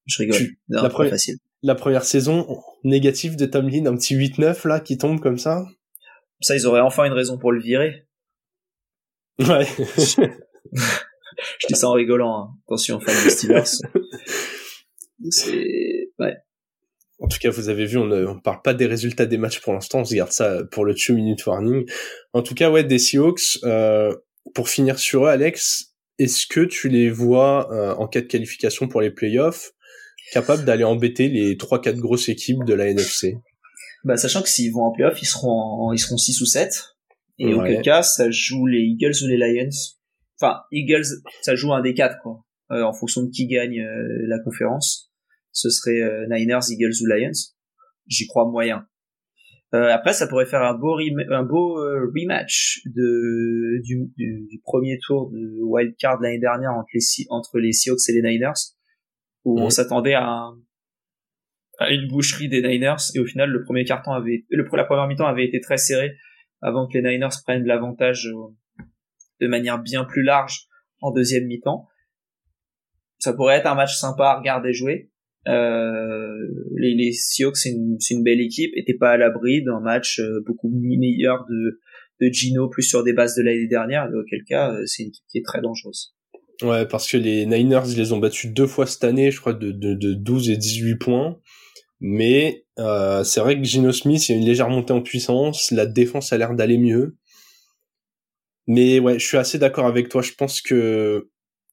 Je 0.06 0.22
rigole. 0.22 0.36
Tu- 0.38 0.58
Non, 0.68 0.82
la 0.82 0.88
première- 0.90 1.10
facile. 1.12 1.36
la 1.62 1.74
première 1.74 2.04
saison 2.04 2.46
négative 2.82 3.36
de 3.36 3.46
Tomlin, 3.46 3.86
un 3.86 3.96
petit 3.96 4.14
8-9 4.14 4.68
là 4.68 4.80
qui 4.80 4.98
tombe 4.98 5.20
comme 5.20 5.38
ça. 5.38 5.64
Ça, 6.40 6.56
ils 6.56 6.66
auraient 6.66 6.80
enfin 6.80 7.04
une 7.04 7.12
raison 7.12 7.38
pour 7.38 7.52
le 7.52 7.60
virer. 7.60 8.06
Ouais. 9.38 9.66
Je 11.60 11.66
dis 11.68 11.74
ça 11.74 11.88
en 11.88 11.92
rigolant. 11.92 12.38
Hein. 12.38 12.58
Attention, 12.66 13.00
fan 13.00 13.14
des 13.24 13.30
Steelers. 13.30 13.62
C'est 15.30 16.10
ouais. 16.18 16.34
en 17.20 17.28
tout 17.28 17.38
cas, 17.38 17.50
vous 17.50 17.68
avez 17.68 17.86
vu, 17.86 17.96
on 17.98 18.04
ne 18.04 18.26
on 18.26 18.38
parle 18.38 18.60
pas 18.62 18.74
des 18.74 18.86
résultats 18.86 19.26
des 19.26 19.38
matchs 19.38 19.60
pour 19.60 19.72
l'instant, 19.72 20.00
on 20.00 20.04
se 20.04 20.14
garde 20.14 20.32
ça 20.32 20.64
pour 20.70 20.84
le 20.84 20.94
2 20.94 21.14
minute 21.14 21.46
warning. 21.46 21.88
En 22.32 22.42
tout 22.42 22.54
cas, 22.54 22.70
ouais, 22.70 22.84
des 22.84 22.98
Seahawks, 22.98 23.58
euh, 23.64 24.14
pour 24.54 24.68
finir 24.68 24.98
sur 24.98 25.24
eux, 25.24 25.28
Alex, 25.28 25.94
est-ce 26.18 26.46
que 26.46 26.60
tu 26.60 26.88
les 26.88 27.10
vois 27.10 27.72
euh, 27.72 27.94
en 27.94 28.06
cas 28.06 28.20
de 28.20 28.26
qualification 28.26 28.88
pour 28.88 29.00
les 29.00 29.10
playoffs 29.10 29.72
capables 30.32 30.64
d'aller 30.64 30.84
embêter 30.84 31.28
les 31.28 31.56
3-4 31.56 31.96
grosses 31.96 32.28
équipes 32.28 32.64
de 32.64 32.74
la 32.74 32.88
NFC 32.88 33.36
Bah, 34.04 34.16
sachant 34.16 34.42
que 34.42 34.48
s'ils 34.48 34.72
vont 34.72 34.82
en 34.82 34.92
playoff, 34.92 35.20
ils 35.22 35.26
seront 35.26 35.50
en, 35.50 35.92
ils 35.92 35.98
seront 35.98 36.16
6 36.18 36.40
ou 36.42 36.46
7. 36.46 36.72
Et 37.38 37.46
Ouais. 37.46 37.54
auquel 37.54 37.82
cas, 37.82 38.02
ça 38.02 38.30
joue 38.30 38.66
les 38.66 38.80
Eagles 38.80 39.14
ou 39.24 39.26
les 39.26 39.36
Lions. 39.36 39.68
Enfin, 40.40 40.60
Eagles, 40.70 41.06
ça 41.42 41.54
joue 41.56 41.72
un 41.72 41.80
des 41.82 41.94
quatre, 41.94 42.16
quoi. 42.22 42.44
Euh, 42.70 42.82
en 42.82 42.92
fonction 42.92 43.22
de 43.22 43.30
qui 43.30 43.46
gagne 43.46 43.80
euh, 43.80 44.08
la 44.28 44.38
conférence. 44.40 45.10
Ce 45.52 45.68
serait 45.70 46.00
euh, 46.00 46.26
Niners, 46.28 46.60
Eagles 46.70 46.92
ou 47.02 47.06
Lions. 47.06 47.30
J'y 48.06 48.26
crois 48.26 48.44
moyen. 48.48 48.86
Euh, 49.74 49.88
après, 49.92 50.12
ça 50.12 50.26
pourrait 50.28 50.46
faire 50.46 50.62
un 50.62 50.74
beau, 50.74 50.94
rem- 50.96 51.26
un 51.32 51.42
beau 51.42 51.78
euh, 51.80 52.06
rematch 52.14 52.82
de, 52.86 53.80
du, 53.82 54.12
du, 54.16 54.46
du 54.48 54.60
premier 54.62 54.98
tour 55.04 55.30
de 55.30 55.60
wild 55.62 55.94
card 55.98 56.20
l'année 56.20 56.38
dernière 56.38 56.72
entre 56.72 56.88
les, 56.94 57.00
entre 57.30 57.58
les 57.58 57.72
Seahawks 57.72 58.08
et 58.08 58.12
les 58.12 58.22
Niners, 58.22 58.52
où 59.44 59.60
on 59.60 59.70
s'attendait 59.70 60.14
à, 60.14 60.24
un- 60.28 60.58
à 61.78 61.90
une 61.90 62.08
boucherie 62.08 62.48
des 62.48 62.62
Niners, 62.62 62.96
et 63.14 63.20
au 63.20 63.26
final, 63.26 63.50
le 63.50 63.62
premier 63.62 63.84
carton 63.84 64.12
avait, 64.12 64.44
le, 64.50 64.66
la 64.72 64.84
première 64.84 65.06
mi-temps 65.06 65.26
avait 65.26 65.44
été 65.44 65.60
très 65.60 65.76
serré 65.76 66.12
avant 66.60 66.86
que 66.86 66.96
les 66.98 67.02
Niners 67.02 67.36
prennent 67.44 67.64
l'avantage 67.64 68.26
euh, 68.26 68.84
de 69.40 69.46
manière 69.48 69.82
bien 69.82 70.04
plus 70.04 70.22
large 70.22 70.66
en 71.00 71.12
deuxième 71.12 71.46
mi-temps. 71.46 71.88
Ça 73.18 73.32
pourrait 73.32 73.56
être 73.56 73.66
un 73.66 73.74
match 73.74 73.96
sympa 73.96 74.24
à 74.24 74.38
regarder 74.38 74.72
jouer. 74.72 75.10
Euh, 75.46 76.48
les, 76.76 76.94
les 76.94 77.12
Seahawks, 77.12 77.56
c'est 77.56 77.70
une, 77.70 77.98
une 78.10 78.22
belle 78.22 78.40
équipe, 78.40 78.72
t'es 78.86 78.94
pas 78.94 79.10
à 79.10 79.16
l'abri 79.16 79.62
d'un 79.62 79.80
match 79.80 80.18
euh, 80.18 80.42
beaucoup 80.46 80.70
meilleur 80.70 81.44
de, 81.48 81.80
de 82.20 82.32
Gino, 82.32 82.68
plus 82.68 82.82
sur 82.82 83.04
des 83.04 83.12
bases 83.12 83.34
de 83.36 83.42
l'année 83.42 83.66
dernière, 83.66 84.08
auquel 84.14 84.42
cas, 84.44 84.72
euh, 84.72 84.86
c'est 84.86 85.02
une 85.02 85.08
équipe 85.10 85.24
qui 85.30 85.38
est 85.38 85.44
très 85.44 85.60
dangereuse. 85.60 86.14
Ouais, 86.62 86.86
parce 86.86 87.10
que 87.10 87.16
les 87.16 87.46
Niners, 87.46 87.82
ils 87.88 87.98
les 87.98 88.12
ont 88.12 88.18
battus 88.18 88.52
deux 88.52 88.66
fois 88.66 88.86
cette 88.86 89.04
année, 89.04 89.30
je 89.30 89.40
crois, 89.40 89.54
de, 89.54 89.70
de, 89.72 89.94
de 89.94 90.14
12 90.14 90.50
et 90.50 90.56
18 90.56 90.96
points. 90.96 91.38
Mais 92.00 92.66
euh, 92.78 93.24
c'est 93.24 93.40
vrai 93.40 93.56
que 93.56 93.64
Gino 93.64 93.92
Smith, 93.92 94.28
il 94.28 94.32
a 94.32 94.36
une 94.36 94.44
légère 94.44 94.68
montée 94.68 94.92
en 94.92 95.02
puissance, 95.02 95.70
la 95.70 95.86
défense 95.86 96.32
a 96.32 96.38
l'air 96.38 96.54
d'aller 96.54 96.78
mieux. 96.78 97.16
Mais 98.66 98.98
ouais, 98.98 99.18
je 99.18 99.26
suis 99.26 99.36
assez 99.36 99.58
d'accord 99.58 99.86
avec 99.86 100.08
toi. 100.08 100.22
Je 100.22 100.32
pense 100.32 100.60
que, 100.60 101.30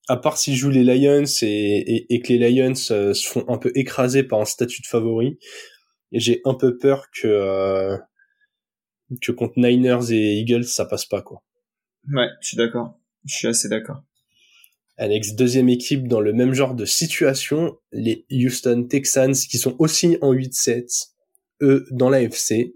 à 0.08 0.18
part 0.18 0.38
s'ils 0.38 0.56
jouent 0.56 0.70
les 0.70 0.84
Lions 0.84 1.24
et, 1.42 2.22
que 2.24 2.34
les 2.34 2.52
Lions 2.52 2.74
euh, 2.92 3.14
se 3.14 3.28
font 3.28 3.46
un 3.48 3.58
peu 3.58 3.72
écraser 3.76 4.24
par 4.24 4.40
un 4.42 4.46
statut 4.46 4.82
de 4.82 4.88
favori, 4.88 5.40
j'ai 6.12 6.42
un 6.46 6.54
peu 6.54 6.78
peur 6.78 7.08
que 7.12 7.28
euh, 7.28 7.98
que 9.22 9.32
contre 9.32 9.54
Niners 9.58 10.12
et 10.12 10.40
Eagles, 10.40 10.66
ça 10.66 10.86
passe 10.86 11.06
pas 11.06 11.22
quoi. 11.22 11.44
Ouais, 12.12 12.28
je 12.42 12.48
suis 12.50 12.58
d'accord. 12.58 13.00
Je 13.26 13.36
suis 13.36 13.48
assez 13.48 13.70
d'accord. 13.70 14.04
Alex, 14.98 15.36
deuxième 15.36 15.70
équipe 15.70 16.08
dans 16.08 16.20
le 16.20 16.34
même 16.34 16.54
genre 16.54 16.76
de 16.76 16.86
situation, 16.86 17.78
les 17.92 18.26
Houston 18.32 18.86
Texans 18.90 19.34
qui 19.34 19.58
sont 19.58 19.76
aussi 19.80 20.18
en 20.22 20.34
8-7, 20.34 21.10
eux 21.62 21.86
dans 21.92 22.10
la 22.10 22.22
FC. 22.22 22.76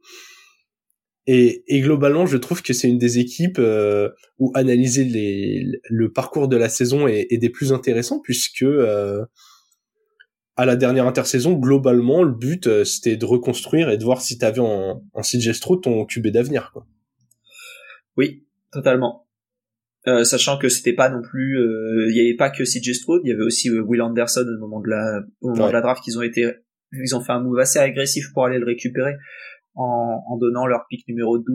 Et, 1.27 1.63
et 1.67 1.81
globalement, 1.81 2.25
je 2.25 2.37
trouve 2.37 2.61
que 2.61 2.73
c'est 2.73 2.87
une 2.87 2.99
des 2.99 3.19
équipes 3.19 3.57
euh, 3.59 4.09
où 4.37 4.51
analyser 4.53 5.03
le 5.89 6.11
parcours 6.11 6.47
de 6.47 6.55
la 6.55 6.69
saison 6.69 7.07
est, 7.07 7.37
des 7.37 7.49
plus 7.49 7.73
intéressants 7.73 8.19
puisque 8.19 8.61
euh, 8.61 9.25
à 10.55 10.65
la 10.65 10.75
dernière 10.75 11.07
intersaison, 11.07 11.53
globalement, 11.53 12.23
le 12.23 12.31
but 12.31 12.67
euh, 12.67 12.85
c'était 12.85 13.17
de 13.17 13.25
reconstruire 13.25 13.89
et 13.89 13.97
de 13.97 14.03
voir 14.03 14.21
si 14.21 14.37
t'avais 14.37 14.59
en, 14.59 15.03
en 15.13 15.21
CJ 15.21 15.51
Stroud 15.51 15.81
ton 15.81 16.05
QB 16.05 16.27
d'avenir. 16.27 16.71
Quoi. 16.71 16.85
Oui, 18.17 18.45
totalement. 18.71 19.24
Euh, 20.07 20.23
sachant 20.23 20.57
que 20.59 20.69
c'était 20.69 20.93
pas 20.93 21.09
non 21.09 21.21
plus, 21.23 21.57
euh, 21.59 22.07
il 22.09 22.15
y 22.15 22.19
avait 22.19 22.35
pas 22.35 22.51
que 22.51 22.63
CJ 22.63 22.93
Stroud, 22.93 23.21
il 23.23 23.29
y 23.29 23.33
avait 23.33 23.43
aussi 23.43 23.69
euh, 23.69 23.81
Will 23.81 24.01
Anderson 24.03 24.45
au 24.47 24.59
moment 24.59 24.79
de 24.79 24.89
la, 24.89 25.21
au 25.41 25.49
moment 25.49 25.63
Ouais. 25.63 25.69
de 25.69 25.73
la 25.73 25.81
draft, 25.81 26.03
qu'ils 26.03 26.17
ont 26.19 26.21
été, 26.21 26.53
ils 26.91 27.15
ont 27.15 27.21
fait 27.21 27.31
un 27.31 27.41
move 27.41 27.57
assez 27.57 27.79
agressif 27.79 28.25
pour 28.33 28.45
aller 28.45 28.59
le 28.59 28.65
récupérer 28.67 29.13
en, 29.73 30.21
en 30.27 30.37
donnant 30.37 30.67
leur 30.67 30.85
pick 30.89 31.07
numéro 31.07 31.39
12 31.39 31.47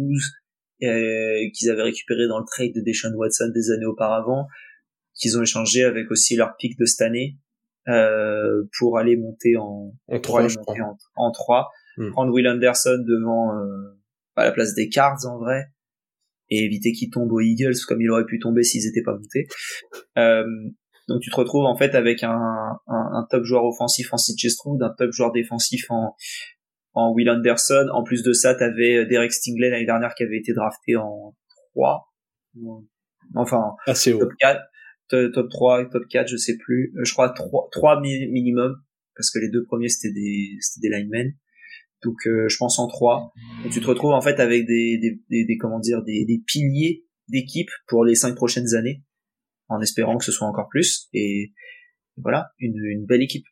euh, 0.82 1.38
qu'ils 1.54 1.70
avaient 1.70 1.82
récupéré 1.84 2.26
dans 2.26 2.38
le 2.40 2.44
trade 2.44 2.72
de 2.74 2.80
Deshaun 2.80 3.14
Watson 3.14 3.50
des 3.54 3.70
années 3.70 3.86
auparavant, 3.86 4.46
qu'ils 5.14 5.38
ont 5.38 5.42
échangé 5.42 5.84
avec 5.84 6.10
aussi 6.10 6.34
leur 6.36 6.56
pick 6.58 6.76
de 6.78 6.86
cette 6.86 7.02
année 7.06 7.36
euh, 7.88 8.64
pour 8.78 8.98
aller 8.98 9.16
monter 9.16 9.56
en, 9.56 9.94
En 10.08 10.12
pour 10.14 10.22
3, 10.22 10.40
aller 10.40 10.48
je 10.48 10.58
crois. 10.58 10.74
monter 10.76 10.82
en, 11.16 11.26
en 11.26 11.30
3, 11.30 11.68
Hmm. 11.96 12.12
prendre 12.12 12.32
Will 12.32 12.46
Anderson 12.48 13.04
devant 13.06 13.52
euh, 13.58 13.98
à 14.36 14.44
la 14.44 14.52
place 14.52 14.74
des 14.74 14.88
Cards 14.88 15.18
en 15.26 15.38
vrai 15.38 15.66
et 16.50 16.64
éviter 16.64 16.92
qu'il 16.92 17.10
tombe 17.10 17.32
aux 17.32 17.40
Eagles 17.40 17.76
comme 17.86 18.00
il 18.00 18.10
aurait 18.10 18.26
pu 18.26 18.38
tomber 18.38 18.62
s'ils 18.62 18.86
étaient 18.86 19.02
pas 19.02 19.14
montés. 19.14 19.46
Euh, 20.18 20.44
Donc 21.08 21.20
tu 21.20 21.30
te 21.30 21.36
retrouves 21.36 21.64
en 21.64 21.76
fait 21.76 21.94
avec 21.94 22.22
un, 22.22 22.78
un, 22.86 23.26
top 23.30 23.44
joueur 23.44 23.64
offensif 23.64 24.12
en 24.12 24.18
Stroud, 24.18 24.82
un 24.82 24.94
top 24.96 25.12
joueur 25.12 25.32
défensif 25.32 25.86
en, 25.90 26.14
en 26.94 27.12
Will 27.12 27.30
Anderson. 27.30 27.86
En 27.92 28.02
plus 28.02 28.22
de 28.22 28.32
ça, 28.32 28.54
tu 28.54 28.64
avais 28.64 29.06
Derek 29.06 29.32
Stingley 29.32 29.70
l'année 29.70 29.86
dernière 29.86 30.14
qui 30.14 30.24
avait 30.24 30.38
été 30.38 30.52
drafté 30.52 30.96
en 30.96 31.34
3. 31.74 32.06
Enfin, 33.36 33.74
Assez 33.86 34.12
haut. 34.12 34.18
top 34.18 34.32
4, 34.40 34.60
top 35.32 35.48
3, 35.50 35.88
top 35.90 36.02
4, 36.08 36.28
je 36.28 36.36
sais 36.36 36.56
plus. 36.56 36.92
Euh, 36.96 37.04
je 37.04 37.12
crois 37.12 37.30
3, 37.30 37.68
3 37.72 38.00
minimum 38.00 38.76
parce 39.16 39.30
que 39.30 39.38
les 39.38 39.50
deux 39.50 39.64
premiers 39.64 39.88
c'était 39.88 40.12
des 40.12 40.56
c'était 40.60 40.88
des 40.88 40.96
linemen. 40.96 41.32
Donc 42.02 42.16
euh, 42.26 42.48
je 42.48 42.56
pense 42.56 42.78
en 42.78 42.88
3. 42.88 43.32
Et 43.64 43.68
tu 43.68 43.80
te 43.80 43.86
retrouves 43.86 44.12
en 44.12 44.20
fait 44.20 44.40
avec 44.40 44.66
des 44.66 44.98
des, 44.98 45.20
des, 45.28 45.44
des 45.44 45.56
comment 45.58 45.80
dire 45.80 46.02
des, 46.02 46.42
piliers 46.46 47.04
d'équipe 47.28 47.70
pour 47.86 48.04
les 48.04 48.14
cinq 48.14 48.34
prochaines 48.34 48.74
années 48.74 49.02
en 49.68 49.80
espérant 49.80 50.18
que 50.18 50.24
ce 50.24 50.32
soit 50.32 50.48
encore 50.48 50.68
plus 50.68 51.08
et 51.12 51.52
voilà, 52.22 52.50
une, 52.58 53.06
belle 53.06 53.22
équipe. 53.22 53.46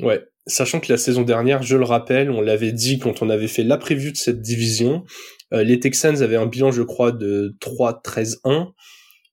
Ouais, 0.00 0.24
sachant 0.46 0.80
que 0.80 0.92
la 0.92 0.98
saison 0.98 1.22
dernière, 1.22 1.62
je 1.62 1.76
le 1.76 1.84
rappelle, 1.84 2.30
on 2.30 2.40
l'avait 2.40 2.72
dit 2.72 2.98
quand 2.98 3.22
on 3.22 3.30
avait 3.30 3.48
fait 3.48 3.64
la 3.64 3.78
prévue 3.78 4.12
de 4.12 4.16
cette 4.16 4.40
division, 4.40 5.04
euh, 5.52 5.62
les 5.62 5.80
Texans 5.80 6.22
avaient 6.22 6.36
un 6.36 6.46
bilan, 6.46 6.70
je 6.70 6.82
crois, 6.82 7.12
de 7.12 7.56
3-13-1. 7.60 8.72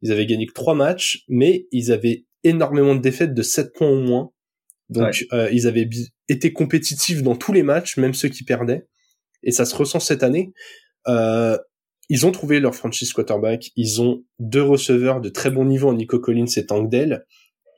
Ils 0.01 0.11
avaient 0.11 0.25
gagné 0.25 0.45
que 0.45 0.53
3 0.53 0.75
matchs, 0.75 1.23
mais 1.27 1.67
ils 1.71 1.91
avaient 1.91 2.25
énormément 2.43 2.95
de 2.95 3.01
défaites 3.01 3.33
de 3.33 3.41
7 3.41 3.73
points 3.73 3.89
au 3.89 4.01
moins. 4.01 4.31
Donc 4.89 5.25
euh, 5.33 5.49
ils 5.51 5.67
avaient 5.67 5.89
été 6.29 6.53
compétitifs 6.53 7.23
dans 7.23 7.35
tous 7.35 7.53
les 7.53 7.63
matchs, 7.63 7.97
même 7.97 8.13
ceux 8.13 8.29
qui 8.29 8.43
perdaient. 8.43 8.87
Et 9.43 9.51
ça 9.51 9.65
se 9.65 9.75
ressent 9.75 9.99
cette 9.99 10.23
année. 10.23 10.53
Euh, 11.07 11.57
ils 12.09 12.25
ont 12.25 12.31
trouvé 12.31 12.59
leur 12.59 12.75
franchise 12.75 13.13
quarterback. 13.13 13.71
Ils 13.75 14.01
ont 14.01 14.23
deux 14.39 14.61
receveurs 14.61 15.21
de 15.21 15.29
très 15.29 15.49
bon 15.49 15.65
niveau, 15.65 15.93
Nico 15.93 16.19
Collins 16.19 16.45
et 16.57 16.65
Tank 16.65 16.89
Dell. 16.89 17.25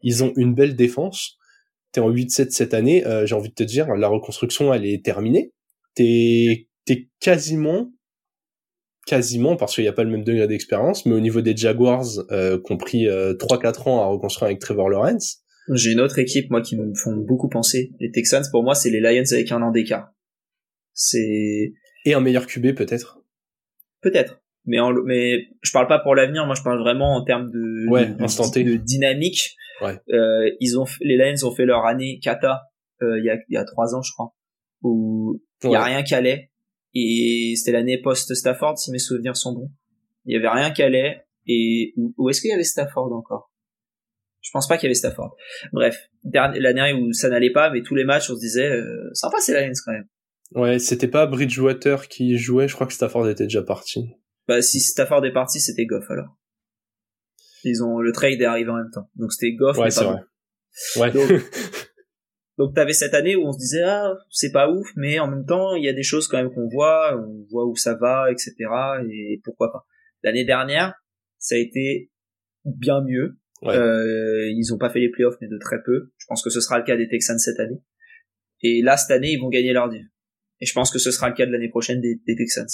Ils 0.04 0.24
ont 0.24 0.34
une 0.36 0.54
belle 0.54 0.76
défense 0.76 1.38
t'es 1.96 2.02
en 2.02 2.12
8-7 2.12 2.52
cette 2.52 2.74
année, 2.74 3.08
euh, 3.08 3.26
j'ai 3.26 3.36
envie 3.36 3.50
de 3.50 3.54
te 3.54 3.64
dire, 3.64 3.88
la 3.96 4.10
reconstruction, 4.10 4.74
elle 4.74 4.86
est 4.86 5.04
terminée. 5.04 5.54
T'es, 5.96 6.68
t'es 6.84 7.08
quasiment, 7.22 7.90
quasiment, 9.08 9.56
parce 9.56 9.74
qu'il 9.74 9.86
n'y 9.86 9.88
a 9.88 9.94
pas 9.94 10.04
le 10.04 10.10
même 10.10 10.26
degré 10.26 10.46
d'expérience, 10.46 11.06
mais 11.06 11.14
au 11.14 11.22
niveau 11.22 11.40
des 11.40 11.56
Jaguars, 11.56 12.06
euh, 12.32 12.60
compris 12.60 13.08
euh, 13.08 13.34
3-4 13.36 13.88
ans 13.88 14.02
à 14.02 14.08
reconstruire 14.08 14.48
avec 14.48 14.60
Trevor 14.60 14.90
Lawrence. 14.90 15.45
J'ai 15.74 15.92
une 15.92 16.00
autre 16.00 16.20
équipe, 16.20 16.50
moi, 16.52 16.62
qui 16.62 16.78
me 16.78 16.94
font 16.94 17.16
beaucoup 17.16 17.50
penser. 17.50 17.92
Les 18.00 18.12
Texans, 18.12 18.44
pour 18.52 18.64
moi, 18.64 18.76
c'est 18.76 18.90
les 18.90 19.00
Lions 19.00 19.24
avec 19.32 19.52
un 19.52 19.62
an 19.62 19.72
d'écart. 19.72 20.12
C'est... 20.94 21.74
Et 22.06 22.14
un 22.14 22.22
meilleur 22.22 22.46
QB, 22.46 22.76
peut-être 22.76 23.20
Peut-être. 24.02 24.42
Mais, 24.66 24.80
en, 24.80 24.94
mais 25.06 25.48
je 25.62 25.72
parle 25.72 25.88
pas 25.88 26.00
pour 26.00 26.16
l'avenir, 26.16 26.46
moi 26.46 26.56
je 26.56 26.64
parle 26.64 26.80
vraiment 26.80 27.16
en 27.16 27.24
termes 27.24 27.52
de, 27.52 27.90
ouais, 27.90 28.08
de, 28.08 28.64
de 28.64 28.76
dynamique 28.78 29.56
Ouais. 29.82 30.00
Euh, 30.10 30.50
ils 30.60 30.80
ont, 30.80 30.86
les 31.02 31.18
Lions 31.18 31.48
ont 31.48 31.52
fait 31.52 31.66
leur 31.66 31.86
année 31.86 32.20
kata 32.22 32.64
euh, 33.02 33.20
il 33.20 33.26
y 33.26 33.30
a 33.30 33.36
il 33.50 33.54
y 33.54 33.58
a 33.58 33.66
trois 33.66 33.94
ans, 33.94 34.02
je 34.02 34.12
crois, 34.14 34.34
où 34.82 35.42
il 35.64 35.72
y 35.72 35.76
a 35.76 35.84
rien 35.84 36.04
qui 36.04 36.16
allait 36.16 36.52
et 36.94 37.54
c'était 37.58 37.74
l'année 37.74 38.02
post 38.02 38.34
Stafford 38.34 38.78
si 38.78 38.92
mes 38.92 39.00
souvenirs 39.00 39.36
sont 39.36 39.54
bons. 39.54 39.72
Il 40.24 40.34
y 40.34 40.38
avait 40.38 40.48
rien 40.48 40.72
qui 40.72 40.82
allait 40.82 41.26
et 41.46 41.94
où, 41.98 42.30
est-ce 42.30 42.42
qu'il 42.42 42.50
y 42.50 42.54
avait 42.54 42.64
Stafford 42.64 43.12
encore? 43.14 43.52
Je 44.46 44.52
pense 44.54 44.68
pas 44.68 44.78
qu'il 44.78 44.86
y 44.86 44.90
avait 44.90 44.96
Stafford. 44.96 45.36
Bref, 45.74 45.98
l'année 46.32 46.94
où 46.94 47.12
ça 47.14 47.30
n'allait 47.30 47.52
pas, 47.52 47.72
mais 47.72 47.82
tous 47.82 47.96
les 47.96 48.04
matchs 48.04 48.30
on 48.30 48.36
se 48.36 48.40
disait 48.40 48.70
euh, 48.70 49.10
sympa 49.14 49.38
c'est 49.40 49.60
Lions 49.60 49.74
quand 49.84 49.92
même. 49.92 50.08
Ouais, 50.52 50.78
c'était 50.78 51.08
pas 51.08 51.26
Bridgewater 51.26 52.08
qui 52.08 52.38
jouait, 52.38 52.68
je 52.68 52.76
crois 52.76 52.86
que 52.86 52.94
Stafford 52.94 53.28
était 53.28 53.46
déjà 53.46 53.64
parti. 53.64 54.12
Bah 54.48 54.62
si 54.62 54.80
Stafford 54.80 55.26
est 55.26 55.34
parti, 55.34 55.60
c'était 55.60 55.88
Goff 55.88 56.06
alors. 56.12 56.38
Ils 57.64 57.84
ont 57.84 58.00
le 58.00 58.12
trade 58.12 58.40
est 58.40 58.46
arrivé 58.46 58.70
en 58.70 58.76
même 58.76 58.92
temps. 58.94 59.10
Donc 59.16 59.34
c'était 59.34 59.54
Goff. 59.54 59.80
Ouais, 59.80 59.90
c'est 59.90 60.04
vrai. 60.04 60.22
Ouais. 60.98 61.12
Donc, 62.58 62.74
t'avais 62.74 62.94
cette 62.94 63.14
année 63.14 63.36
où 63.36 63.46
on 63.46 63.52
se 63.52 63.58
disait 63.58 63.84
ah 63.84 64.14
c'est 64.30 64.52
pas 64.52 64.70
ouf, 64.70 64.88
mais 64.96 65.20
en 65.20 65.28
même 65.28 65.46
temps 65.46 65.76
il 65.76 65.84
y 65.84 65.90
a 65.90 65.94
des 65.94 66.04
choses 66.04 66.28
quand 66.28 66.38
même 66.38 66.54
qu'on 66.54 66.70
voit, 66.70 67.18
on 67.18 67.46
voit 67.50 67.66
où 67.66 67.76
ça 67.76 67.96
va, 67.96 68.32
etc. 68.32 68.54
Et 69.12 69.42
pourquoi 69.44 69.72
pas. 69.72 69.88
L'année 70.24 70.46
dernière, 70.46 70.94
ça 71.40 71.56
a 71.56 71.58
été 71.58 72.12
bien 72.64 73.02
mieux. 73.02 73.40
Euh, 73.66 74.50
ils 74.52 74.74
ont 74.74 74.78
pas 74.78 74.90
fait 74.90 75.00
les 75.00 75.10
playoffs 75.10 75.36
mais 75.42 75.48
de 75.48 75.58
très 75.58 75.78
peu. 75.84 76.12
Je 76.18 76.26
pense 76.28 76.44
que 76.44 76.50
ce 76.50 76.62
sera 76.62 76.78
le 76.78 76.84
cas 76.84 76.96
des 76.98 77.08
Texans 77.08 77.40
cette 77.40 77.60
année. 77.60 77.82
Et 78.62 78.82
là 78.82 78.98
cette 78.98 79.12
année 79.12 79.32
ils 79.32 79.40
vont 79.40 79.50
gagner 79.50 79.74
leur 79.74 79.90
div. 79.90 80.04
Et 80.62 80.66
je 80.66 80.74
pense 80.74 80.92
que 80.92 81.00
ce 81.00 81.12
sera 81.12 81.30
le 81.30 81.36
cas 81.36 81.46
de 81.46 81.52
l'année 81.52 81.70
prochaine 81.70 82.00
des 82.00 82.36
Texans. 82.36 82.68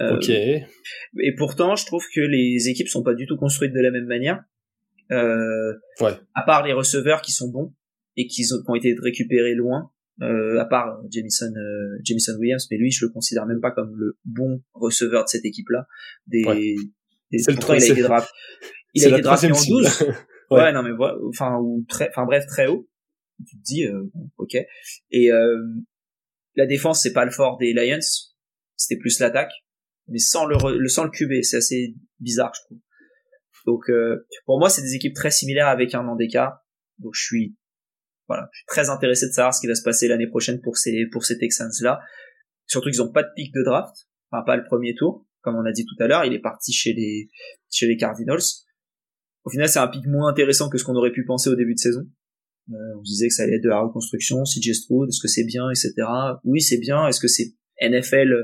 Euh, 0.00 0.16
ok. 0.16 0.28
Et 0.28 1.34
pourtant, 1.36 1.74
je 1.76 1.86
trouve 1.86 2.04
que 2.14 2.20
les 2.20 2.68
équipes 2.68 2.88
sont 2.88 3.02
pas 3.02 3.14
du 3.14 3.26
tout 3.26 3.36
construites 3.36 3.72
de 3.72 3.80
la 3.80 3.90
même 3.90 4.06
manière. 4.06 4.44
Euh, 5.12 5.72
ouais. 6.00 6.12
À 6.34 6.42
part 6.42 6.66
les 6.66 6.72
receveurs 6.72 7.22
qui 7.22 7.32
sont 7.32 7.48
bons 7.48 7.74
et 8.16 8.26
qui 8.26 8.44
ont 8.66 8.74
été 8.74 8.94
récupérés 9.00 9.54
loin, 9.54 9.90
euh, 10.22 10.58
à 10.58 10.64
part 10.64 11.00
Jamison, 11.10 11.46
euh, 11.46 11.98
Jamison 12.02 12.36
Williams, 12.38 12.66
mais 12.70 12.78
lui, 12.78 12.90
je 12.90 13.04
le 13.04 13.10
considère 13.10 13.46
même 13.46 13.60
pas 13.60 13.70
comme 13.70 13.94
le 13.96 14.18
bon 14.24 14.62
receveur 14.74 15.24
de 15.24 15.28
cette 15.28 15.44
équipe-là. 15.44 15.86
Des, 16.26 16.44
ouais. 16.44 16.74
des 17.30 17.54
pourtant, 17.54 17.74
il 17.74 17.82
a 17.82 17.86
été 17.86 18.02
drafté. 18.02 18.32
Il 18.96 19.04
a 19.04 19.08
été 19.08 19.22
drafté 19.22 19.46
en 19.46 19.50
12. 19.50 20.02
ouais. 20.50 20.56
ouais. 20.56 20.72
non 20.72 20.82
mais 20.82 20.90
enfin 21.28 21.58
ou 21.60 21.84
très, 21.88 22.08
enfin 22.08 22.24
bref, 22.24 22.46
très 22.46 22.66
haut. 22.66 22.88
Tu 23.46 23.56
te 23.56 23.62
dis, 23.62 23.84
euh, 23.84 24.10
ok. 24.38 24.56
Et 25.10 25.30
euh, 25.30 25.58
la 26.54 26.66
défense, 26.66 27.02
c'est 27.02 27.12
pas 27.12 27.24
le 27.24 27.30
fort 27.30 27.58
des 27.58 27.72
Lions. 27.74 27.98
C'était 28.76 28.98
plus 28.98 29.20
l'attaque 29.20 29.52
mais 30.08 30.18
sans 30.18 30.46
le, 30.46 30.56
le 30.78 30.88
sans 30.88 31.04
le 31.04 31.10
QB, 31.10 31.42
c'est 31.42 31.56
assez 31.56 31.94
bizarre, 32.20 32.52
je 32.54 32.60
trouve. 32.66 32.78
Donc 33.66 33.90
euh, 33.90 34.26
pour 34.44 34.58
moi, 34.58 34.70
c'est 34.70 34.82
des 34.82 34.94
équipes 34.94 35.14
très 35.14 35.30
similaires 35.30 35.68
avec 35.68 35.94
un 35.94 36.06
an 36.06 36.16
d'écart. 36.16 36.64
Donc 36.98 37.12
je 37.14 37.24
suis 37.24 37.56
voilà, 38.28 38.48
je 38.52 38.58
suis 38.58 38.66
très 38.66 38.90
intéressé 38.90 39.26
de 39.26 39.32
savoir 39.32 39.54
ce 39.54 39.60
qui 39.60 39.66
va 39.66 39.74
se 39.74 39.82
passer 39.82 40.08
l'année 40.08 40.26
prochaine 40.26 40.60
pour 40.60 40.76
ces 40.76 41.06
pour 41.10 41.24
ces 41.24 41.38
Texans 41.38 41.70
là. 41.80 42.00
Surtout 42.66 42.90
qu'ils 42.90 43.02
ont 43.02 43.12
pas 43.12 43.22
de 43.22 43.28
pic 43.34 43.52
de 43.52 43.62
draft, 43.62 43.94
enfin 44.30 44.44
pas 44.44 44.56
le 44.56 44.64
premier 44.64 44.94
tour, 44.94 45.26
comme 45.40 45.56
on 45.56 45.64
a 45.64 45.72
dit 45.72 45.84
tout 45.84 46.02
à 46.02 46.06
l'heure, 46.06 46.24
il 46.24 46.32
est 46.32 46.40
parti 46.40 46.72
chez 46.72 46.92
les 46.92 47.28
chez 47.70 47.86
les 47.86 47.96
Cardinals. 47.96 48.38
Au 49.46 49.50
final, 49.50 49.68
c'est 49.68 49.78
un 49.78 49.88
pic 49.88 50.06
moins 50.06 50.28
intéressant 50.28 50.68
que 50.68 50.76
ce 50.76 50.84
qu'on 50.84 50.96
aurait 50.96 51.12
pu 51.12 51.24
penser 51.24 51.48
au 51.48 51.56
début 51.56 51.72
de 51.72 51.78
saison. 51.78 52.02
Euh, 52.70 52.98
on 52.98 53.02
disait 53.02 53.28
que 53.28 53.34
ça 53.34 53.44
allait 53.44 53.56
être 53.56 53.64
de 53.64 53.68
la 53.70 53.80
reconstruction, 53.80 54.42
CJ 54.42 54.74
Stroud, 54.74 55.08
est-ce 55.08 55.22
que 55.22 55.28
c'est 55.28 55.44
bien, 55.44 55.70
etc. 55.70 55.94
Oui, 56.44 56.60
c'est 56.60 56.78
bien. 56.78 57.06
Est-ce 57.06 57.20
que 57.20 57.28
c'est 57.28 57.54
NFL 57.80 58.34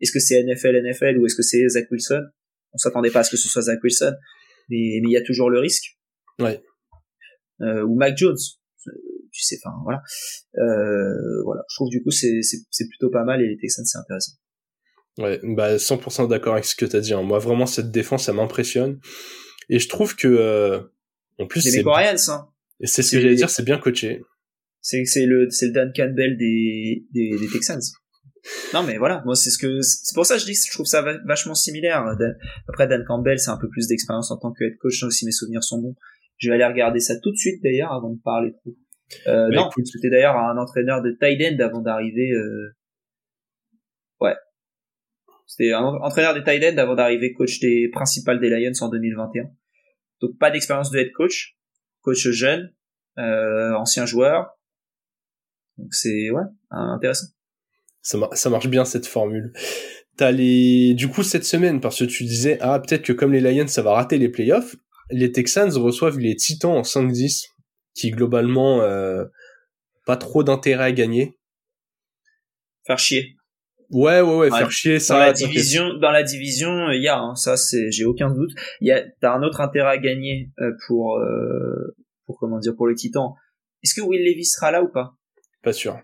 est-ce 0.00 0.12
que 0.12 0.20
c'est 0.20 0.42
NFL, 0.42 0.82
NFL 0.82 1.18
ou 1.18 1.26
est-ce 1.26 1.34
que 1.34 1.42
c'est 1.42 1.66
Zach 1.68 1.90
Wilson? 1.90 2.22
On 2.72 2.78
s'attendait 2.78 3.10
pas 3.10 3.20
à 3.20 3.24
ce 3.24 3.30
que 3.30 3.36
ce 3.36 3.48
soit 3.48 3.62
Zach 3.62 3.82
Wilson, 3.82 4.14
mais 4.68 4.98
mais 5.02 5.08
il 5.08 5.12
y 5.12 5.16
a 5.16 5.22
toujours 5.22 5.50
le 5.50 5.60
risque. 5.60 5.98
Ouais. 6.38 6.62
Euh, 7.60 7.82
ou 7.84 7.96
Mac 7.96 8.16
Jones, 8.16 8.36
euh, 8.86 8.90
tu 9.32 9.42
sais, 9.42 9.58
enfin 9.64 9.74
voilà. 9.84 10.02
Euh, 10.58 11.42
voilà, 11.44 11.62
je 11.70 11.76
trouve 11.76 11.88
du 11.88 12.02
coup 12.02 12.10
c'est 12.10 12.40
c'est 12.42 12.88
plutôt 12.88 13.10
pas 13.10 13.24
mal 13.24 13.40
et 13.40 13.48
les 13.48 13.56
Texans 13.56 13.84
c'est 13.84 13.98
intéressant. 13.98 14.32
Ouais, 15.16 15.40
bah 15.44 15.76
100% 15.76 16.28
d'accord 16.28 16.54
avec 16.54 16.64
ce 16.64 16.74
que 16.74 16.84
tu 16.84 16.96
as 16.96 17.00
dit. 17.00 17.14
Hein. 17.14 17.22
Moi 17.22 17.38
vraiment 17.38 17.66
cette 17.66 17.92
défense 17.92 18.24
ça 18.24 18.32
m'impressionne 18.32 18.98
et 19.68 19.78
je 19.78 19.88
trouve 19.88 20.16
que 20.16 20.28
euh, 20.28 20.80
en 21.38 21.46
plus 21.46 21.60
c'est 21.60 21.82
Coréens 21.82 22.16
hein. 22.28 22.48
Et 22.80 22.86
c'est 22.86 23.02
ce 23.02 23.12
que 23.12 23.20
j'allais 23.20 23.34
dire, 23.34 23.50
c'est 23.50 23.64
bien 23.64 23.78
coaché. 23.78 24.22
C'est 24.80 25.04
c'est 25.04 25.26
le 25.26 25.48
c'est 25.50 25.66
le 25.66 25.72
Dan 25.72 25.92
Campbell 25.94 26.36
des, 26.36 27.06
des 27.12 27.38
des 27.38 27.48
Texans. 27.48 27.80
Non, 28.74 28.82
mais 28.82 28.98
voilà, 28.98 29.22
moi 29.24 29.34
c'est 29.34 29.50
ce 29.50 29.58
que 29.58 29.80
c'est 29.80 30.14
pour 30.14 30.26
ça 30.26 30.34
que 30.34 30.40
je 30.40 30.46
dis 30.46 30.54
je 30.54 30.72
trouve 30.72 30.86
ça 30.86 31.02
vachement 31.24 31.54
similaire. 31.54 32.04
Après 32.68 32.86
Dan 32.86 33.04
Campbell, 33.06 33.38
c'est 33.38 33.50
un 33.50 33.56
peu 33.56 33.68
plus 33.68 33.86
d'expérience 33.86 34.30
en 34.30 34.36
tant 34.36 34.52
que 34.52 34.64
head 34.64 34.76
coach, 34.78 35.02
si 35.08 35.24
mes 35.24 35.32
souvenirs 35.32 35.64
sont 35.64 35.80
bons. 35.80 35.94
Je 36.36 36.50
vais 36.50 36.56
aller 36.56 36.66
regarder 36.66 37.00
ça 37.00 37.18
tout 37.18 37.30
de 37.30 37.36
suite 37.36 37.62
d'ailleurs 37.62 37.92
avant 37.92 38.10
de 38.10 38.20
parler 38.20 38.52
trop. 38.52 38.76
Euh, 39.28 39.48
non, 39.50 39.70
c'était 39.84 40.10
d'ailleurs 40.10 40.36
un 40.36 40.58
entraîneur 40.58 41.02
de 41.02 41.10
tight 41.12 41.40
end 41.40 41.64
avant 41.64 41.80
d'arriver. 41.80 42.32
Euh... 42.32 42.74
C'était 45.46 45.72
un 45.72 45.82
entraîneur 45.82 46.34
de 46.34 46.40
tight 46.40 46.78
avant 46.78 46.94
d'arriver 46.94 47.32
coach 47.32 47.60
des 47.60 47.88
principales 47.92 48.40
des 48.40 48.50
Lions 48.50 48.72
en 48.80 48.88
2021. 48.88 49.44
Donc 50.20 50.38
pas 50.38 50.50
d'expérience 50.50 50.90
de 50.90 50.98
head 50.98 51.12
coach, 51.12 51.56
coach 52.00 52.28
jeune, 52.28 52.72
euh, 53.18 53.74
ancien 53.74 54.06
joueur. 54.06 54.58
Donc 55.76 55.92
c'est 55.92 56.30
ouais 56.30 56.44
intéressant. 56.70 57.26
Ça, 58.02 58.18
ça 58.32 58.50
marche 58.50 58.68
bien 58.68 58.84
cette 58.84 59.06
formule. 59.06 59.52
T'as 60.16 60.30
les, 60.30 60.94
du 60.94 61.08
coup, 61.08 61.22
cette 61.22 61.44
semaine, 61.44 61.80
parce 61.80 61.98
que 61.98 62.04
tu 62.04 62.22
disais, 62.24 62.58
ah, 62.60 62.78
peut-être 62.78 63.02
que 63.02 63.12
comme 63.12 63.32
les 63.32 63.40
Lions, 63.40 63.66
ça 63.66 63.82
va 63.82 63.94
rater 63.94 64.16
les 64.16 64.28
playoffs, 64.28 64.76
les 65.10 65.32
Texans 65.32 65.72
reçoivent 65.72 66.18
les 66.18 66.36
Titans 66.36 66.70
en 66.70 66.82
5-10, 66.82 67.46
qui 67.94 68.10
globalement, 68.10 68.82
euh, 68.82 69.24
pas 70.06 70.16
trop 70.16 70.44
d'intérêt 70.44 70.84
à 70.84 70.92
gagner. 70.92 71.36
Faire 72.86 72.98
chier. 72.98 73.36
Ouais, 73.94 74.20
ouais, 74.20 74.36
ouais, 74.36 74.50
faire 74.50 74.72
chier, 74.72 74.98
ça. 74.98 75.14
Dans 75.14 75.20
la 75.20 75.32
division, 75.32 75.94
dans 75.94 76.10
la 76.10 76.24
division, 76.24 76.90
il 76.90 77.00
y 77.00 77.06
a, 77.06 77.16
hein, 77.16 77.36
ça, 77.36 77.56
c'est, 77.56 77.92
j'ai 77.92 78.04
aucun 78.04 78.28
doute. 78.28 78.50
Il 78.80 78.88
y 78.88 78.90
a, 78.90 79.04
t'as 79.20 79.32
un 79.32 79.42
autre 79.44 79.60
intérêt 79.60 79.90
à 79.90 79.98
gagner 79.98 80.50
euh, 80.60 80.72
pour, 80.86 81.18
euh, 81.18 81.94
pour 82.26 82.36
comment 82.40 82.58
dire, 82.58 82.74
pour 82.76 82.88
les 82.88 82.96
Titans. 82.96 83.30
Est-ce 83.84 83.94
que 83.94 84.00
Will 84.00 84.20
Levis 84.20 84.46
sera 84.46 84.72
là 84.72 84.82
ou 84.82 84.88
pas? 84.88 85.14
Pas 85.62 85.72
sûr. 85.72 85.96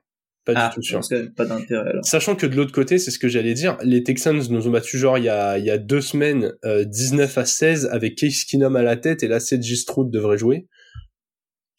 Pas 0.45 0.53
ah, 0.55 0.69
du 0.69 0.77
tout 0.77 0.83
sûr. 0.83 1.01
Pas 1.37 1.45
d'intérêt. 1.45 1.95
Sachant 2.03 2.37
que 2.37 2.47
de 2.47 2.55
l'autre 2.55 2.73
côté, 2.73 2.99
c'est 2.99 3.11
ce 3.11 3.19
que 3.19 3.29
j'allais 3.29 3.55
dire, 3.55 3.77
les 3.83 4.05
Texans 4.05 4.41
nous 4.49 4.69
ont 4.69 4.71
battu 4.71 4.97
genre 4.97 5.19
il 5.19 5.25
y 5.25 5.29
a, 5.29 5.59
il 5.59 5.65
y 5.65 5.71
a 5.71 5.77
deux 5.77 6.01
semaines 6.01 6.53
euh, 6.65 6.85
19 6.85 7.39
à 7.39 7.45
16 7.45 7.87
avec 7.87 8.15
Case 8.17 8.45
Keenum 8.45 8.77
à 8.77 8.83
la 8.83 8.97
tête 8.97 9.25
et 9.25 9.29
là 9.29 9.41
c'est 9.41 9.61
Stroud 9.61 10.11
devrait 10.11 10.39
jouer. 10.39 10.69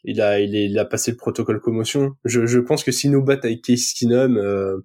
Il 0.04 0.20
a, 0.20 0.40
il, 0.40 0.56
est, 0.56 0.66
il 0.66 0.78
a 0.78 0.86
passé 0.86 1.12
le 1.12 1.18
protocole 1.18 1.62
commotion. 1.62 2.12
Je, 2.26 2.46
je 2.46 2.60
pense 2.60 2.84
que 2.84 2.92
si 2.92 3.08
nous 3.08 3.24
battent 3.24 3.46
avec 3.46 3.62
Case 3.62 3.94
Keenum, 3.98 4.38
euh, 4.38 4.78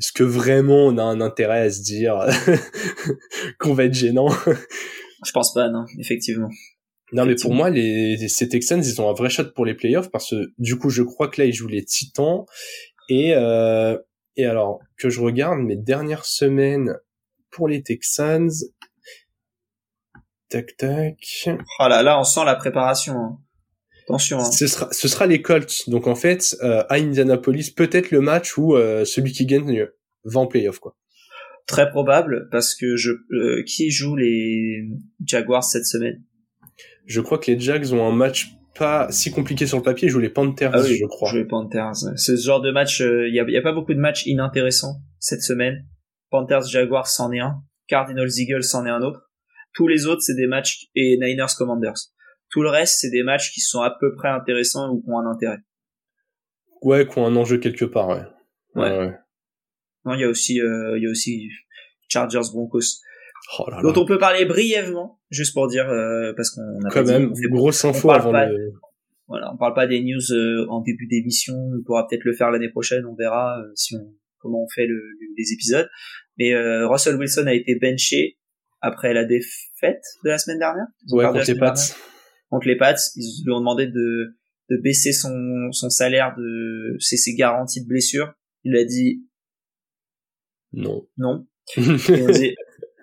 est-ce 0.00 0.12
que 0.12 0.24
vraiment 0.24 0.86
on 0.86 0.98
a 0.98 1.02
un 1.02 1.20
intérêt 1.20 1.60
à 1.60 1.70
se 1.70 1.82
dire 1.82 2.26
qu'on 3.58 3.74
va 3.74 3.84
être 3.84 3.94
gênant? 3.94 4.28
Je 5.24 5.32
pense 5.32 5.54
pas, 5.54 5.68
non, 5.68 5.84
effectivement. 5.98 6.50
Non, 7.12 7.26
mais 7.26 7.36
pour 7.36 7.54
moi, 7.54 7.70
les, 7.70 8.28
ces 8.28 8.48
Texans, 8.48 8.82
ils 8.82 9.00
ont 9.00 9.08
un 9.08 9.12
vrai 9.12 9.30
shot 9.30 9.52
pour 9.54 9.64
les 9.64 9.74
playoffs 9.74 10.10
parce 10.10 10.30
que 10.30 10.52
du 10.58 10.76
coup, 10.76 10.90
je 10.90 11.02
crois 11.02 11.28
que 11.28 11.40
là, 11.40 11.46
ils 11.46 11.52
jouent 11.52 11.68
les 11.68 11.84
Titans 11.84 12.44
et 13.08 13.34
euh, 13.34 13.96
et 14.36 14.46
alors 14.46 14.80
que 14.98 15.10
je 15.10 15.20
regarde 15.20 15.60
mes 15.60 15.76
dernières 15.76 16.24
semaines 16.24 16.96
pour 17.50 17.68
les 17.68 17.82
Texans. 17.82 18.50
Tac 20.48 20.76
tac. 20.76 21.48
Oh 21.78 21.88
là 21.88 22.02
là, 22.02 22.18
on 22.18 22.24
sent 22.24 22.44
la 22.44 22.56
préparation. 22.56 23.14
Hein. 23.14 23.38
Attention. 24.04 24.38
Hein. 24.38 24.52
Ce 24.52 24.66
sera 24.66 24.88
ce 24.92 25.08
sera 25.08 25.26
les 25.26 25.40
Colts. 25.42 25.88
Donc 25.88 26.06
en 26.06 26.14
fait, 26.14 26.56
euh, 26.62 26.84
à 26.88 26.96
Indianapolis, 26.96 27.70
peut-être 27.70 28.10
le 28.10 28.20
match 28.20 28.56
où 28.58 28.76
euh, 28.76 29.04
celui 29.04 29.32
qui 29.32 29.46
gagne 29.46 29.86
va 30.24 30.40
en 30.40 30.46
playoff 30.46 30.78
quoi. 30.78 30.96
Très 31.66 31.88
probable 31.88 32.48
parce 32.50 32.74
que 32.74 32.96
je 32.96 33.12
euh, 33.32 33.62
qui 33.66 33.90
joue 33.90 34.16
les 34.16 34.88
Jaguars 35.24 35.64
cette 35.64 35.86
semaine? 35.86 36.22
Je 37.06 37.20
crois 37.20 37.38
que 37.38 37.50
les 37.50 37.58
Jags 37.58 37.92
ont 37.92 38.06
un 38.06 38.12
match 38.12 38.50
pas 38.78 39.06
si 39.10 39.30
compliqué 39.30 39.66
sur 39.66 39.76
le 39.78 39.84
papier, 39.84 40.08
ils 40.08 40.10
jouent 40.10 40.18
les 40.18 40.30
Panthers, 40.30 40.72
ah 40.74 40.80
oui, 40.82 40.96
je 40.96 41.06
crois. 41.06 41.30
Jouent 41.30 41.38
les 41.38 41.44
Panthers. 41.44 41.94
C'est 42.16 42.36
ce 42.36 42.44
genre 42.44 42.60
de 42.60 42.72
match, 42.72 43.00
il 43.00 43.32
y, 43.32 43.38
a, 43.38 43.48
y, 43.48 43.56
a, 43.56 43.62
pas 43.62 43.72
beaucoup 43.72 43.94
de 43.94 44.00
matchs 44.00 44.26
inintéressants 44.26 44.96
cette 45.20 45.42
semaine. 45.42 45.86
Panthers 46.30 46.66
Jaguars 46.66 47.06
c'en 47.06 47.30
est 47.30 47.38
un, 47.38 47.62
Cardinals 47.86 48.30
Eagles 48.36 48.64
c'en 48.64 48.84
est 48.84 48.90
un 48.90 49.00
autre. 49.00 49.30
Tous 49.74 49.86
les 49.86 50.06
autres 50.06 50.22
c'est 50.22 50.34
des 50.34 50.48
matchs 50.48 50.88
et 50.96 51.16
Niners 51.18 51.54
Commanders. 51.56 52.10
Tout 52.50 52.62
le 52.62 52.70
reste 52.70 53.00
c'est 53.00 53.10
des 53.10 53.22
matchs 53.22 53.52
qui 53.52 53.60
sont 53.60 53.80
à 53.80 53.90
peu 53.98 54.14
près 54.14 54.28
intéressants 54.28 54.90
ou 54.90 55.02
qui 55.02 55.10
ont 55.10 55.18
un 55.18 55.30
intérêt. 55.30 55.58
Ouais, 56.82 57.06
qui 57.06 57.18
ont 57.18 57.26
un 57.26 57.36
enjeu 57.36 57.58
quelque 57.58 57.84
part, 57.84 58.08
ouais. 58.08 58.22
Ouais. 58.74 58.98
ouais. 58.98 59.14
Non, 60.04 60.14
il 60.14 60.20
y 60.20 60.24
a 60.24 60.28
aussi 60.28 60.60
euh, 60.60 60.98
il 60.98 61.04
y 61.04 61.06
a 61.06 61.10
aussi 61.10 61.48
Chargers 62.08 62.50
Broncos. 62.52 63.00
Oh 63.58 63.68
là 63.68 63.76
là. 63.76 63.82
dont 63.82 64.00
on 64.00 64.06
peut 64.06 64.18
parler 64.18 64.46
brièvement, 64.46 65.20
juste 65.30 65.52
pour 65.52 65.68
dire 65.68 65.88
euh, 65.88 66.32
parce 66.34 66.50
qu'on 66.50 66.86
a 66.86 66.90
quand 66.90 67.04
même 67.04 67.32
dit, 67.32 67.42
grosse 67.50 67.84
info 67.84 68.10
avant 68.10 68.32
pas, 68.32 68.46
le... 68.46 68.72
Voilà, 69.28 69.52
on 69.52 69.56
parle 69.58 69.74
pas 69.74 69.86
des 69.86 70.02
news 70.02 70.32
euh, 70.32 70.66
en 70.68 70.80
début 70.80 71.06
d'émission, 71.06 71.54
on 71.54 71.82
pourra 71.84 72.06
peut-être 72.08 72.24
le 72.24 72.32
faire 72.34 72.50
l'année 72.50 72.70
prochaine, 72.70 73.04
on 73.04 73.14
verra 73.14 73.58
euh, 73.58 73.70
si 73.74 73.96
on 73.96 74.14
comment 74.44 74.62
on 74.62 74.68
fait 74.68 74.86
le, 74.86 74.94
le, 74.94 75.26
les 75.36 75.52
épisodes. 75.52 75.88
Mais 76.38 76.52
euh, 76.52 76.86
Russell 76.86 77.16
Wilson 77.16 77.46
a 77.46 77.54
été 77.54 77.76
benché 77.76 78.38
après 78.80 79.14
la 79.14 79.24
défaite 79.24 80.02
de 80.24 80.28
la 80.28 80.38
semaine 80.38 80.58
dernière. 80.58 80.86
Ouais, 81.10 81.24
contre 81.24 81.46
les 81.46 81.58
Pats. 81.58 81.74
Contre 82.54 82.68
les 82.68 82.76
Pats, 82.76 82.94
ils 83.16 83.42
lui 83.44 83.52
ont 83.52 83.58
demandé 83.58 83.88
de 83.88 84.36
de 84.70 84.76
baisser 84.76 85.12
son 85.12 85.72
son 85.72 85.90
salaire 85.90 86.36
de 86.38 86.96
c'est 87.00 87.16
ses 87.16 87.34
garanties 87.34 87.82
de 87.82 87.88
blessure. 87.88 88.32
Il 88.62 88.76
a 88.76 88.84
dit 88.84 89.24
non. 90.72 91.08
Non. 91.16 91.46
ils, 91.76 91.90
ont 91.90 92.30
dit, 92.30 92.54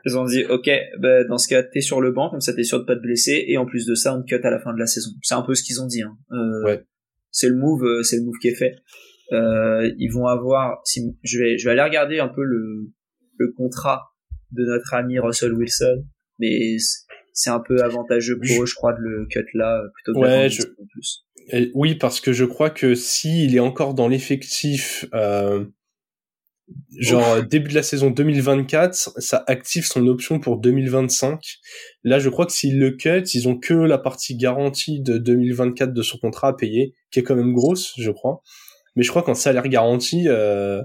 ils 0.05 0.17
ont 0.17 0.25
dit, 0.25 0.45
ok, 0.45 0.69
bah, 0.99 1.25
dans 1.25 1.37
ce 1.37 1.49
cas, 1.49 1.63
t'es 1.63 1.81
sur 1.81 1.99
le 1.99 2.11
banc, 2.11 2.29
comme 2.29 2.39
ça 2.39 2.53
t'es 2.53 2.63
sûr 2.63 2.79
de 2.79 2.85
pas 2.85 2.95
te 2.95 3.01
blesser, 3.01 3.43
et 3.47 3.57
en 3.57 3.65
plus 3.65 3.85
de 3.85 3.95
ça, 3.95 4.15
on 4.15 4.21
te 4.21 4.27
cut 4.27 4.45
à 4.45 4.49
la 4.49 4.59
fin 4.59 4.73
de 4.73 4.79
la 4.79 4.85
saison. 4.85 5.11
C'est 5.21 5.33
un 5.33 5.41
peu 5.41 5.53
ce 5.53 5.63
qu'ils 5.63 5.81
ont 5.81 5.87
dit. 5.87 6.01
Hein. 6.01 6.17
Euh, 6.31 6.63
ouais. 6.63 6.85
C'est 7.31 7.49
le 7.49 7.55
move, 7.55 7.83
euh, 7.83 8.03
c'est 8.03 8.17
le 8.17 8.23
move 8.23 8.37
qui 8.41 8.47
est 8.47 8.55
fait. 8.55 8.75
Euh, 9.33 9.91
ils 9.97 10.09
vont 10.09 10.27
avoir, 10.27 10.81
si, 10.85 11.17
je 11.23 11.39
vais, 11.39 11.57
je 11.57 11.65
vais 11.65 11.71
aller 11.71 11.81
regarder 11.81 12.19
un 12.19 12.29
peu 12.29 12.43
le, 12.43 12.91
le 13.37 13.51
contrat 13.53 14.13
de 14.51 14.63
notre 14.63 14.93
ami 14.93 15.19
Russell 15.19 15.53
Wilson, 15.53 16.05
mais 16.39 16.75
c'est 17.33 17.49
un 17.49 17.59
peu 17.59 17.81
avantageux 17.83 18.37
pour 18.37 18.63
eux, 18.63 18.65
je 18.65 18.75
crois, 18.75 18.93
de 18.93 18.99
le 18.99 19.27
cut 19.29 19.45
là, 19.53 19.81
plutôt 19.93 20.19
que 20.19 20.25
ouais, 20.25 20.49
je... 20.49 20.63
plus. 20.63 21.25
Et 21.51 21.71
oui, 21.73 21.95
parce 21.95 22.21
que 22.21 22.33
je 22.33 22.45
crois 22.45 22.69
que 22.69 22.95
s'il 22.95 23.55
est 23.55 23.59
encore 23.59 23.93
dans 23.93 24.07
l'effectif, 24.07 25.05
euh, 25.13 25.65
genre 26.97 27.39
Ouf. 27.39 27.47
début 27.47 27.69
de 27.69 27.75
la 27.75 27.83
saison 27.83 28.09
2024, 28.09 28.93
ça 29.17 29.43
active 29.47 29.85
son 29.85 30.07
option 30.07 30.39
pour 30.39 30.57
2025. 30.57 31.39
Là, 32.03 32.19
je 32.19 32.29
crois 32.29 32.45
que 32.45 32.51
s'ils 32.51 32.79
le 32.79 32.91
cut, 32.91 33.23
ils 33.33 33.47
ont 33.47 33.57
que 33.57 33.73
la 33.73 33.97
partie 33.97 34.35
garantie 34.35 35.01
de 35.01 35.17
2024 35.17 35.93
de 35.93 36.01
son 36.01 36.17
contrat 36.17 36.49
à 36.49 36.53
payer, 36.53 36.93
qui 37.11 37.19
est 37.19 37.23
quand 37.23 37.35
même 37.35 37.53
grosse, 37.53 37.93
je 37.97 38.11
crois. 38.11 38.41
Mais 38.95 39.03
je 39.03 39.09
crois 39.09 39.23
qu'en 39.23 39.35
salaire 39.35 39.67
garanti, 39.67 40.27
euh, 40.27 40.81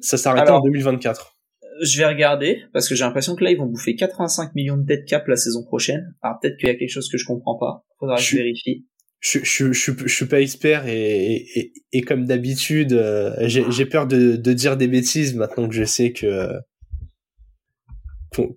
ça 0.00 0.16
s'arrête 0.16 0.48
en 0.48 0.60
2024. 0.60 1.35
Je 1.82 1.98
vais 1.98 2.06
regarder 2.06 2.62
parce 2.72 2.88
que 2.88 2.94
j'ai 2.94 3.04
l'impression 3.04 3.36
que 3.36 3.44
là 3.44 3.50
ils 3.50 3.58
vont 3.58 3.66
bouffer 3.66 3.94
85 3.94 4.54
millions 4.54 4.76
de 4.76 4.84
dead 4.84 5.04
cap 5.06 5.26
la 5.28 5.36
saison 5.36 5.64
prochaine. 5.64 6.14
Alors 6.22 6.38
peut-être 6.40 6.56
qu'il 6.58 6.68
y 6.68 6.72
a 6.72 6.74
quelque 6.74 6.90
chose 6.90 7.08
que 7.10 7.18
je 7.18 7.26
comprends 7.26 7.58
pas. 7.58 7.84
Faudra 7.98 8.16
que 8.16 8.22
je, 8.22 8.30
je 8.30 8.36
vérifie 8.36 8.86
je, 9.20 9.38
je, 9.42 9.72
je, 9.72 9.92
je, 9.96 10.14
suis 10.14 10.26
pas 10.26 10.40
expert 10.40 10.86
et, 10.86 11.34
et, 11.54 11.72
et 11.92 12.02
comme 12.02 12.26
d'habitude, 12.26 12.92
euh, 12.92 13.34
j'ai 13.48 13.86
peur 13.86 14.06
de, 14.06 14.36
de, 14.36 14.52
dire 14.52 14.76
des 14.76 14.88
bêtises 14.88 15.34
maintenant 15.34 15.68
que 15.68 15.74
je 15.74 15.84
sais 15.84 16.12
que 16.12 16.52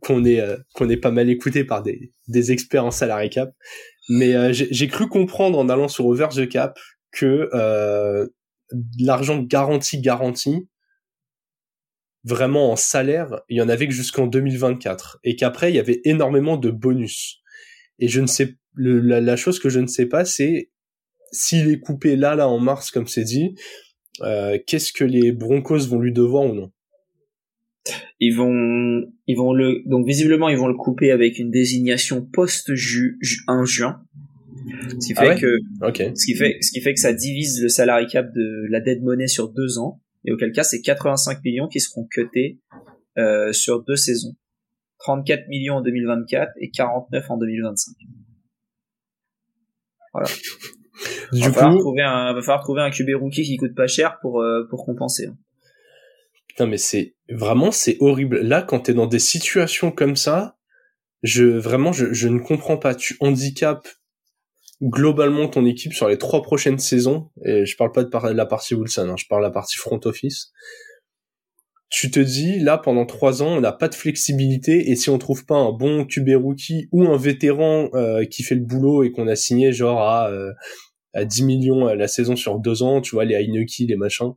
qu'on 0.02 0.26
est 0.26 0.44
qu'on 0.74 0.90
est 0.90 0.98
pas 0.98 1.12
mal 1.12 1.30
écouté 1.30 1.64
par 1.64 1.82
des, 1.82 2.12
des 2.28 2.52
experts 2.52 2.86
en 2.86 2.92
salarié 2.92 3.30
cap. 3.30 3.54
Mais 4.10 4.36
euh, 4.36 4.52
j'ai 4.52 4.88
cru 4.88 5.08
comprendre 5.08 5.58
en 5.58 5.70
allant 5.70 5.88
sur 5.88 6.06
Over 6.08 6.30
the 6.36 6.50
Cap 6.50 6.78
que 7.12 7.50
euh, 7.54 8.28
l'argent 9.00 9.40
garanti 9.40 10.02
garanti 10.02 10.68
vraiment 12.24 12.72
en 12.72 12.76
salaire, 12.76 13.42
il 13.50 13.58
y 13.58 13.62
en 13.62 13.70
avait 13.70 13.88
que 13.88 13.94
jusqu'en 13.94 14.28
2024 14.28 15.20
et 15.24 15.36
qu'après 15.36 15.72
il 15.72 15.76
y 15.76 15.80
avait 15.80 16.02
énormément 16.04 16.58
de 16.58 16.70
bonus. 16.70 17.42
Et 18.00 18.08
je 18.08 18.22
ne 18.22 18.28
sais 18.28 18.56
le, 18.76 19.00
la, 19.00 19.20
la, 19.20 19.36
chose 19.36 19.60
que 19.60 19.70
je 19.70 19.80
ne 19.80 19.88
sais 19.88 20.06
pas, 20.06 20.26
c'est 20.26 20.70
s'il 21.32 21.70
est 21.70 21.80
coupé 21.80 22.16
là, 22.16 22.36
là, 22.36 22.48
en 22.48 22.60
mars, 22.60 22.92
comme 22.92 23.08
c'est 23.08 23.24
dit, 23.24 23.56
euh, 24.22 24.58
qu'est-ce 24.66 24.94
que 24.94 25.04
les 25.04 25.32
Broncos 25.32 25.88
vont 25.88 26.00
lui 26.00 26.14
devoir 26.14 26.46
ou 26.46 26.54
non? 26.54 26.72
Ils 28.20 28.36
vont, 28.36 29.06
ils 29.28 29.36
vont 29.36 29.54
le, 29.54 29.82
donc 29.86 30.06
visiblement, 30.06 30.50
ils 30.50 30.58
vont 30.58 30.68
le 30.68 30.76
couper 30.76 31.12
avec 31.12 31.40
une 31.40 31.52
désignation 31.52 32.26
post 32.26 32.70
1 32.70 33.66
juin. 33.66 34.02
Ce 35.00 35.08
qui 35.08 35.14
fait 35.14 35.20
ah 35.20 35.30
ouais? 35.30 35.40
que, 35.40 35.56
okay. 35.82 36.12
ce 36.16 36.26
qui 36.26 36.36
fait, 36.36 36.58
ce 36.62 36.72
qui 36.72 36.82
fait 36.82 36.94
que 36.94 37.00
ça 37.00 37.14
divise 37.14 37.62
le 37.62 37.70
salary 37.70 38.08
cap 38.08 38.28
de 38.34 38.68
la 38.70 38.82
dead 38.82 39.02
money 39.02 39.28
sur 39.28 39.50
deux 39.50 39.78
ans. 39.80 40.02
Et 40.26 40.32
auquel 40.32 40.52
cas, 40.52 40.64
c'est 40.64 40.82
85 40.82 41.44
millions 41.44 41.68
qui 41.68 41.80
seront 41.80 42.06
cutés 42.06 42.60
euh, 43.18 43.54
sur 43.54 43.84
deux 43.84 43.96
saisons. 43.96 44.36
34 45.00 45.48
millions 45.48 45.76
en 45.76 45.82
2024 45.82 46.52
et 46.60 46.72
49 46.72 47.32
en 47.32 47.38
2025. 47.38 47.96
Voilà. 50.14 50.30
Du 51.32 51.40
va, 51.40 51.48
coup, 51.48 51.54
falloir 51.54 51.78
trouver 51.80 52.02
un, 52.02 52.34
va 52.34 52.42
falloir 52.42 52.62
trouver 52.62 52.82
un 52.82 52.92
QB 52.92 53.10
rookie 53.16 53.44
qui 53.44 53.56
coûte 53.58 53.76
pas 53.76 53.88
cher 53.88 54.20
pour, 54.22 54.42
euh, 54.42 54.68
pour 54.70 54.86
compenser. 54.86 55.30
Putain, 56.48 56.66
mais 56.66 56.78
c'est 56.78 57.16
vraiment 57.30 57.72
c'est 57.72 57.96
horrible. 58.02 58.42
Là, 58.42 58.62
quand 58.62 58.82
t'es 58.82 58.94
dans 58.94 59.08
des 59.08 59.20
situations 59.20 59.92
comme 59.92 60.18
ça, 60.18 60.58
je 61.24 61.46
vraiment 61.46 61.94
je, 61.94 62.12
je 62.12 62.28
ne 62.28 62.40
comprends 62.40 62.78
pas. 62.78 62.96
Tu 62.96 63.16
handicapes 63.22 63.88
globalement 64.82 65.48
ton 65.48 65.66
équipe 65.66 65.94
sur 65.94 66.08
les 66.08 66.18
trois 66.18 66.42
prochaines 66.42 66.80
saisons. 66.80 67.30
Et 67.44 67.66
je 67.66 67.76
parle 67.76 67.92
pas 67.92 68.04
de, 68.04 68.34
la 68.34 68.46
partie 68.46 68.76
Wilson, 68.76 69.10
hein, 69.10 69.16
je 69.18 69.26
parle 69.28 69.42
de 69.42 69.48
la 69.48 69.52
partie 69.52 69.78
front 69.78 70.00
office. 70.06 70.52
Tu 71.90 72.12
te 72.12 72.20
dis 72.20 72.60
là 72.60 72.78
pendant 72.78 73.06
trois 73.06 73.42
ans, 73.42 73.58
on 73.58 73.62
n'a 73.62 73.72
pas 73.72 73.88
de 73.88 73.96
flexibilité 73.96 74.92
et 74.92 74.96
si 74.96 75.10
on 75.10 75.18
trouve 75.18 75.46
pas 75.46 75.56
un 75.56 75.72
bon 75.72 76.06
QB 76.06 76.30
rookie 76.36 76.88
ou 76.92 77.04
un 77.08 77.18
vétéran 77.18 77.90
euh, 77.96 78.26
qui 78.26 78.44
fait 78.44 78.54
le 78.54 78.62
boulot 78.62 79.04
et 79.04 79.12
qu'on 79.12 79.28
a 79.28 79.36
signé 79.36 79.74
genre 79.74 80.02
à 80.02 80.30
euh, 80.30 80.52
à 81.16 81.26
10 81.26 81.44
millions 81.44 81.86
la 81.88 82.08
saison 82.08 82.36
sur 82.36 82.60
deux 82.60 82.84
ans, 82.84 83.02
tu 83.02 83.16
vois, 83.16 83.26
les 83.26 83.34
Heineke, 83.34 83.80
les 83.80 83.96
machins. 83.96 84.34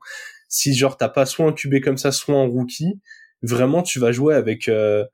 Si 0.49 0.75
genre 0.75 0.97
t'as 0.97 1.11
pas 1.11 1.27
soit 1.27 1.47
un 1.47 1.53
QB 1.53 1.81
comme 1.83 1.99
ça, 1.99 2.11
soit 2.11 2.35
un 2.35 2.47
rookie, 2.47 2.99
vraiment 3.43 3.83
tu 3.83 3.99
vas 3.99 4.13
jouer 4.13 4.35
avec, 4.35 4.69
euh, 4.69 5.05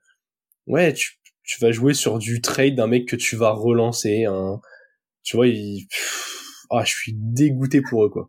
ouais, 0.67 0.93
tu, 0.93 1.19
tu 1.43 1.59
vas 1.59 1.71
jouer 1.73 1.93
sur 1.93 2.19
du 2.19 2.39
trade 2.39 2.75
d'un 2.75 2.87
mec 2.87 3.05
que 3.05 3.17
tu 3.17 3.35
vas 3.35 3.51
relancer. 3.51 4.23
Un, 4.23 4.61
tu 5.23 5.37
vois, 5.37 5.47
il, 5.47 5.87
pff, 5.89 6.53
ah, 6.69 6.83
je 6.85 6.91
suis 6.91 7.13
dégoûté 7.15 7.81
pour 7.81 8.05
eux 8.05 8.09
quoi. 8.09 8.27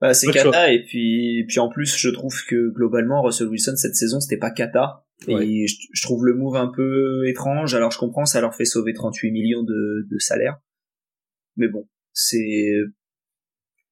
Bah, 0.00 0.14
c'est 0.14 0.30
cata 0.30 0.72
et 0.72 0.84
puis 0.84 1.44
puis 1.48 1.58
en 1.58 1.68
plus 1.68 1.96
je 1.96 2.08
trouve 2.08 2.34
que 2.46 2.72
globalement 2.72 3.20
Russell 3.22 3.48
Wilson 3.48 3.74
cette 3.74 3.96
saison 3.96 4.20
c'était 4.20 4.36
pas 4.36 4.52
cata 4.52 5.04
et 5.26 5.66
je, 5.66 5.74
je 5.92 6.02
trouve 6.02 6.24
le 6.24 6.34
move 6.34 6.54
un 6.54 6.70
peu 6.74 7.26
étrange. 7.26 7.74
Alors 7.74 7.90
je 7.90 7.98
comprends 7.98 8.24
ça 8.24 8.40
leur 8.40 8.54
fait 8.54 8.64
sauver 8.64 8.92
38 8.92 9.32
millions 9.32 9.64
de, 9.64 10.06
de 10.08 10.18
salaire. 10.18 10.58
Mais 11.56 11.68
bon 11.68 11.88
c'est 12.12 12.70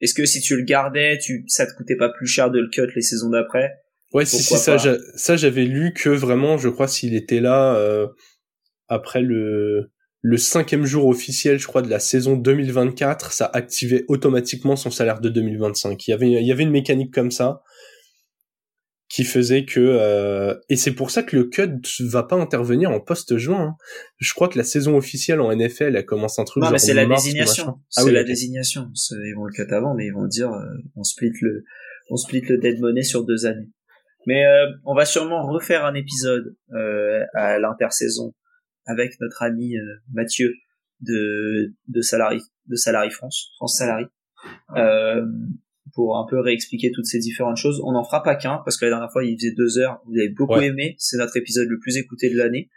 est-ce 0.01 0.15
que 0.15 0.27
si 0.27 0.41
tu 0.41 0.57
le 0.57 0.63
gardais 0.63 1.19
tu 1.19 1.45
ça 1.49 1.67
te 1.67 1.73
coûtait 1.77 1.97
pas 1.97 2.11
plus 2.11 2.29
cher 2.29 2.53
de 2.53 2.61
le 2.61 2.69
cut 2.69 2.87
les 2.95 3.03
saisons 3.03 3.31
d'après? 3.31 3.73
Ouais, 4.13 4.25
si, 4.25 4.39
si, 4.43 4.57
ça, 4.57 4.79
ça 5.17 5.37
j'avais 5.37 5.65
lu 5.65 5.93
que 5.93 6.09
vraiment, 6.09 6.59
je 6.59 6.69
crois, 6.69 6.89
s'il 6.89 7.15
était 7.15 7.41
là 7.41 7.77
euh, 7.77 8.07
après 8.89 9.21
le 9.21 9.91
le 10.29 10.39
cinquième 10.39 10.85
jour 10.85 11.07
officiel, 11.07 11.61
je 11.61 11.69
crois, 11.69 11.83
de 11.83 11.89
la 11.89 12.01
saison 12.01 12.35
2024, 12.35 13.31
ça 13.31 13.49
activait 13.53 14.05
automatiquement 14.09 14.75
son 14.75 14.91
salaire 14.91 15.21
de 15.21 15.29
2025. 15.29 16.05
Il 16.05 16.11
y 16.11 16.15
avait, 16.15 16.31
il 16.33 16.45
y 16.45 16.51
avait 16.51 16.65
une 16.65 16.73
mécanique 16.73 17.15
comme 17.15 17.31
ça 17.31 17.63
qui 19.09 19.23
faisait 19.23 19.65
que 19.65 19.79
euh, 19.79 20.57
et 20.69 20.75
c'est 20.75 20.91
pour 20.91 21.13
ça 21.13 21.23
que 21.23 21.37
le 21.37 21.45
cut 21.45 21.81
va 22.01 22.25
pas 22.25 22.35
intervenir 22.35 22.91
en 22.91 22.99
post-juin. 22.99 23.61
Hein. 23.61 23.77
Je 24.19 24.35
crois 24.35 24.49
que 24.49 24.59
la 24.59 24.65
saison 24.65 24.97
officielle 24.97 25.41
en 25.41 25.55
NFL 25.55 25.95
elle 25.95 26.05
commence 26.05 26.41
un 26.41 26.45
truc. 26.45 26.65
Non, 26.65 26.73
mais 26.73 26.79
c'est 26.79 26.93
la 26.93 27.07
désignation. 27.07 27.79
Ah 27.97 28.03
c'est 28.03 28.11
la 28.11 28.25
désignation. 28.25 28.89
Ils 29.13 29.35
vont 29.37 29.45
le 29.45 29.53
cut 29.53 29.73
avant, 29.73 29.95
mais 29.95 30.07
ils 30.07 30.13
vont 30.13 30.27
dire 30.27 30.51
euh, 30.51 30.65
on 30.97 31.05
split 31.05 31.31
le 31.41 31.63
on 32.11 32.17
split 32.17 32.43
le 32.49 32.59
dead 32.59 32.81
money 32.81 33.05
sur 33.05 33.25
deux 33.25 33.47
années. 33.47 33.71
Mais 34.27 34.45
euh, 34.45 34.67
on 34.85 34.97
va 34.97 35.05
sûrement 35.05 35.47
refaire 35.47 35.85
un 35.85 35.95
épisode 35.95 36.57
euh, 36.73 37.21
à 37.35 37.61
l'intersaison 37.61 38.35
avec 38.87 39.21
notre 39.21 39.43
ami 39.43 39.75
Mathieu 40.13 40.55
de 41.01 41.75
de 41.89 42.01
Salary 42.01 42.41
de 42.67 42.77
Salary 42.77 43.11
France 43.11 43.53
France 43.57 43.79
Salary 43.79 44.07
pour 45.95 46.19
un 46.19 46.27
peu 46.29 46.41
réexpliquer 46.41 46.91
toutes 46.93 47.07
ces 47.07 47.19
différentes 47.19 47.57
choses. 47.57 47.81
On 47.85 47.93
n'en 47.93 48.05
fera 48.05 48.23
pas 48.23 48.37
qu'un 48.37 48.61
parce 48.65 48.77
que 48.77 48.85
la 48.85 48.93
dernière 48.93 49.11
fois 49.11 49.25
il 49.25 49.37
faisait 49.37 49.55
deux 49.57 49.79
heures. 49.79 50.01
Vous 50.07 50.19
avez 50.19 50.29
beaucoup 50.29 50.61
aimé. 50.61 50.95
C'est 50.99 51.17
notre 51.17 51.37
épisode 51.37 51.69
le 51.69 51.79
plus 51.79 51.97
écouté 51.97 52.31
de 52.31 52.37
l'année. 52.37 52.71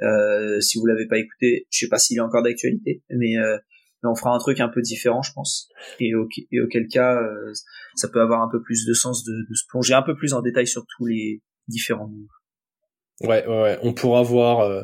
Euh, 0.00 0.60
si 0.60 0.78
vous 0.78 0.86
l'avez 0.86 1.06
pas 1.06 1.18
écouté, 1.18 1.66
je 1.70 1.78
sais 1.78 1.88
pas 1.88 1.98
s'il 1.98 2.16
est 2.16 2.20
encore 2.20 2.42
d'actualité, 2.42 3.02
mais, 3.10 3.36
euh, 3.36 3.56
mais, 4.02 4.10
on 4.10 4.14
fera 4.14 4.34
un 4.34 4.38
truc 4.38 4.58
un 4.60 4.68
peu 4.68 4.80
différent, 4.80 5.22
je 5.22 5.32
pense. 5.32 5.68
Et, 6.00 6.10
et 6.50 6.60
auquel 6.60 6.88
cas, 6.88 7.22
euh, 7.22 7.52
ça 7.94 8.08
peut 8.08 8.20
avoir 8.20 8.42
un 8.42 8.48
peu 8.50 8.60
plus 8.62 8.84
de 8.84 8.94
sens 8.94 9.22
de, 9.24 9.32
de, 9.32 9.54
se 9.54 9.64
plonger 9.68 9.94
un 9.94 10.02
peu 10.02 10.16
plus 10.16 10.32
en 10.32 10.42
détail 10.42 10.66
sur 10.66 10.84
tous 10.96 11.06
les 11.06 11.40
différents 11.68 12.08
moves. 12.08 13.28
Ouais, 13.28 13.46
ouais, 13.46 13.62
ouais. 13.62 13.78
On 13.82 13.92
pourra 13.92 14.22
voir 14.22 14.60
euh, 14.60 14.82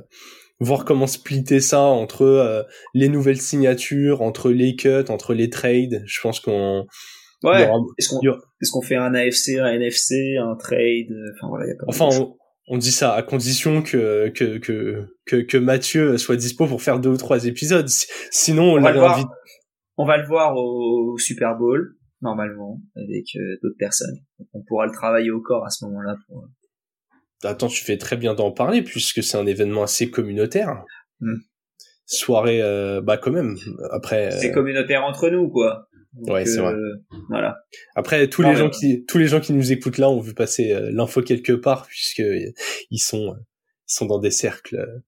voir 0.61 0.84
comment 0.84 1.06
splitter 1.06 1.61
ça 1.61 1.80
entre 1.80 2.22
euh, 2.22 2.62
les 2.94 3.09
nouvelles 3.09 3.40
signatures, 3.40 4.22
entre 4.22 4.50
les 4.50 4.76
cuts, 4.76 5.09
entre 5.09 5.34
les 5.34 5.50
trades. 5.50 6.02
Je 6.06 6.20
pense 6.20 6.40
qu'on 6.40 6.86
Ouais. 7.44 7.68
Est-ce 7.98 8.09
qu'on 8.09 8.20
est 8.20 8.70
qu'on 8.72 8.82
fait 8.82 8.96
un 8.96 9.14
AFC, 9.14 9.59
un 9.61 9.72
NFC, 9.72 10.36
un 10.38 10.56
trade 10.56 11.11
euh, 11.11 11.32
Enfin 11.34 11.48
voilà, 11.48 11.66
y 11.66 11.70
a 11.70 11.74
pas 11.76 11.84
Enfin, 11.86 12.09
on, 12.12 12.36
on, 12.66 12.78
dit 12.78 12.90
ça 12.90 13.14
à 13.14 13.22
condition 13.22 13.82
que 13.82 14.28
que 14.30 14.59
que 14.59 15.06
que, 15.24 15.36
que 15.36 15.56
Mathieu 15.56 16.18
soit 16.18 16.36
dispo 16.36 16.66
pour 16.66 16.82
faire 16.82 16.98
deux 16.98 17.11
ou 17.11 17.16
trois 17.16 17.46
épisodes. 17.46 17.88
Sinon, 18.30 18.64
on, 18.64 18.72
on 18.72 18.76
l'avait 18.78 18.98
envie. 18.98 19.24
On 19.96 20.04
va 20.04 20.16
le 20.16 20.26
voir 20.26 20.56
au, 20.56 21.16
Super 21.18 21.56
Bowl 21.56 21.94
normalement 22.20 22.80
avec 22.96 23.26
euh, 23.36 23.59
d'autres 23.62 23.78
personnes. 23.78 24.16
Donc, 24.38 24.48
on 24.52 24.62
pourra 24.66 24.86
le 24.86 24.92
travailler 24.92 25.30
au 25.30 25.40
corps 25.40 25.64
à 25.64 25.70
ce 25.70 25.84
moment-là. 25.84 26.16
Pour... 26.26 26.48
Euh. 27.45 27.49
Attends, 27.49 27.68
tu 27.68 27.84
fais 27.84 27.99
très 27.99 28.16
bien 28.16 28.34
d'en 28.34 28.51
parler 28.51 28.82
puisque 28.82 29.22
c'est 29.22 29.36
un 29.36 29.47
événement 29.47 29.82
assez 29.82 30.11
communautaire. 30.11 30.84
Hmm. 31.20 31.39
Soirée, 32.07 32.62
bah 33.03 33.18
quand 33.18 33.30
même. 33.32 33.57
Après. 33.91 34.30
C'est 34.30 34.51
communautaire 34.51 35.05
entre 35.05 35.28
nous, 35.28 35.51
quoi 35.51 35.89
ouais, 36.26 36.45
c'est 36.45 36.61
vrai. 36.61 36.74
Euh, 36.74 36.97
voilà. 37.28 37.64
Après, 37.95 38.28
tous 38.28 38.43
les 38.43 38.55
gens 38.55 38.70
qui, 38.70 39.05
tous 39.05 39.18
les 39.18 39.26
gens 39.26 39.41
qui 39.41 39.53
nous 39.53 39.72
écoutent 39.72 39.99
là 39.99 40.09
ont 40.09 40.20
vu 40.20 40.34
passer 40.34 40.72
euh, 40.72 40.91
l'info 40.93 41.22
quelque 41.22 41.53
part 41.53 41.86
puisque 41.86 42.22
ils 42.91 42.99
sont, 42.99 43.36
ils 43.89 43.95
sont 43.95 44.07
dans 44.07 44.18
des 44.18 44.30
cercles. 44.30 45.03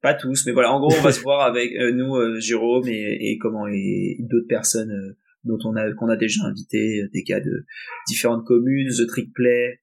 Pas 0.00 0.14
tous, 0.14 0.46
mais 0.46 0.52
voilà. 0.52 0.72
En 0.72 0.80
gros, 0.80 0.92
on 0.96 1.02
va 1.02 1.12
se 1.12 1.20
voir 1.20 1.40
avec 1.40 1.72
euh, 1.72 1.92
nous, 1.92 2.40
Jérôme 2.40 2.88
et, 2.88 3.18
et 3.20 3.38
comment 3.38 3.66
et 3.66 4.16
d'autres 4.20 4.48
personnes 4.48 5.16
dont 5.44 5.58
on 5.64 5.76
a 5.76 5.92
qu'on 5.94 6.08
a 6.08 6.16
déjà 6.16 6.44
invité, 6.44 7.02
des 7.12 7.22
cas 7.22 7.40
de 7.40 7.64
différentes 8.06 8.44
communes, 8.44 8.88
The 8.88 9.06
Trick 9.06 9.32
Play, 9.32 9.80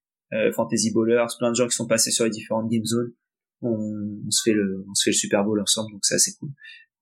Fantasy 0.55 0.91
Ballers, 0.93 1.25
plein 1.37 1.51
de 1.51 1.55
gens 1.55 1.67
qui 1.67 1.75
sont 1.75 1.87
passés 1.87 2.11
sur 2.11 2.25
les 2.25 2.31
différentes 2.31 2.69
game 2.69 2.85
zones. 2.85 3.13
On, 3.61 3.69
on, 3.69 4.31
se 4.31 4.41
fait 4.43 4.53
le, 4.53 4.85
on 4.89 4.93
se 4.93 5.03
fait 5.05 5.11
le 5.11 5.15
Super 5.15 5.43
Bowl 5.43 5.59
ensemble, 5.61 5.91
donc 5.91 6.01
c'est 6.03 6.15
assez 6.15 6.33
cool. 6.39 6.49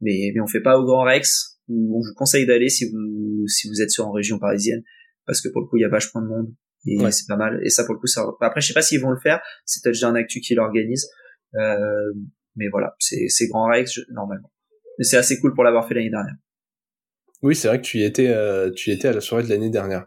Mais 0.01 0.31
mais 0.33 0.41
on 0.41 0.47
fait 0.47 0.61
pas 0.61 0.77
au 0.77 0.85
Grand 0.85 1.03
Rex, 1.03 1.53
où 1.67 1.97
on 1.97 2.01
vous 2.01 2.13
conseille 2.15 2.45
d'aller 2.45 2.69
si 2.69 2.89
vous 2.89 3.47
si 3.47 3.67
vous 3.67 3.81
êtes 3.81 3.91
sur 3.91 4.07
en 4.07 4.11
région 4.11 4.39
parisienne 4.39 4.83
parce 5.25 5.41
que 5.41 5.49
pour 5.49 5.61
le 5.61 5.67
coup 5.67 5.77
il 5.77 5.81
y 5.81 5.85
a 5.85 5.89
vachement 5.89 6.21
de 6.21 6.27
monde 6.27 6.53
et 6.85 6.97
c'est 7.11 7.27
pas 7.27 7.37
mal. 7.37 7.61
Et 7.63 7.69
ça 7.69 7.85
pour 7.85 7.93
le 7.93 7.99
coup 7.99 8.07
ça 8.07 8.25
après 8.41 8.61
je 8.61 8.67
sais 8.67 8.73
pas 8.73 8.81
s'ils 8.81 8.99
vont 8.99 9.11
le 9.11 9.19
faire 9.19 9.39
c'est 9.65 9.81
Touchdown 9.81 10.15
Actu 10.15 10.41
qui 10.41 10.55
l'organise 10.55 11.07
euh, 11.55 12.13
mais 12.55 12.67
voilà 12.69 12.95
c'est 12.99 13.27
c'est 13.29 13.47
Grand 13.47 13.67
Rex 13.67 13.99
normalement. 14.11 14.51
Mais 14.97 15.05
c'est 15.05 15.17
assez 15.17 15.39
cool 15.39 15.53
pour 15.53 15.63
l'avoir 15.63 15.87
fait 15.87 15.95
l'année 15.95 16.09
dernière. 16.09 16.35
Oui 17.41 17.55
c'est 17.55 17.67
vrai 17.67 17.79
que 17.79 17.85
tu 17.85 17.99
y 17.99 18.03
étais 18.03 18.27
euh, 18.27 18.71
tu 18.71 18.89
y 18.89 18.93
étais 18.93 19.07
à 19.07 19.13
la 19.13 19.21
soirée 19.21 19.43
de 19.43 19.49
l'année 19.49 19.69
dernière 19.69 20.05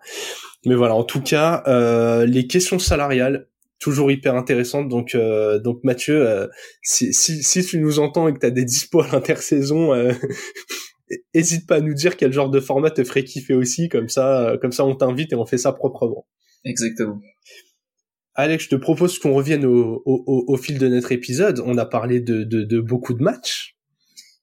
mais 0.65 0.75
voilà 0.75 0.95
en 0.95 1.05
tout 1.05 1.21
cas 1.21 1.63
euh, 1.67 2.27
les 2.27 2.47
questions 2.47 2.79
salariales 2.79 3.49
toujours 3.79 4.11
hyper 4.11 4.35
intéressantes 4.35 4.89
donc 4.89 5.15
euh, 5.15 5.59
donc 5.59 5.85
Mathieu 5.85 6.27
euh, 6.27 6.47
si, 6.83 7.13
si 7.13 7.43
si 7.43 7.65
tu 7.65 7.79
nous 7.79 7.99
entends 7.99 8.29
et 8.29 8.35
que 8.35 8.39
tu 8.39 8.47
as 8.47 8.51
des 8.51 8.65
dispos 8.65 9.03
à 9.03 9.09
l'intersaison 9.13 9.93
hésite 11.35 11.67
pas 11.67 11.77
à 11.77 11.81
nous 11.81 11.95
dire 11.95 12.17
quel 12.17 12.33
genre 12.33 12.51
de 12.51 12.61
format 12.61 12.91
te 12.91 13.05
ferait 13.05 13.25
kiffer 13.25 13.55
aussi, 13.55 13.89
comme 13.89 14.09
ça, 14.09 14.51
euh, 14.51 14.59
comme 14.59 14.73
ça 14.73 14.85
on 14.85 14.95
t'invite 14.95 15.33
et 15.33 15.37
on 15.37 15.47
fait 15.47 15.59
ça 15.59 15.73
proprement. 15.73 16.27
Exactement. 16.65 17.21
Alex, 18.35 18.65
je 18.65 18.69
te 18.69 18.77
propose 18.77 19.19
qu'on 19.19 19.33
revienne 19.33 19.65
au, 19.65 20.03
au, 20.05 20.45
au, 20.47 20.57
fil 20.59 20.79
de 20.79 20.89
notre 20.89 21.13
épisode. 21.13 21.63
On 21.65 21.79
a 21.79 21.87
parlé 21.87 22.21
de, 22.21 22.43
de, 22.43 22.65
de, 22.65 22.81
beaucoup 22.81 23.15
de 23.15 23.23
matchs. 23.23 23.77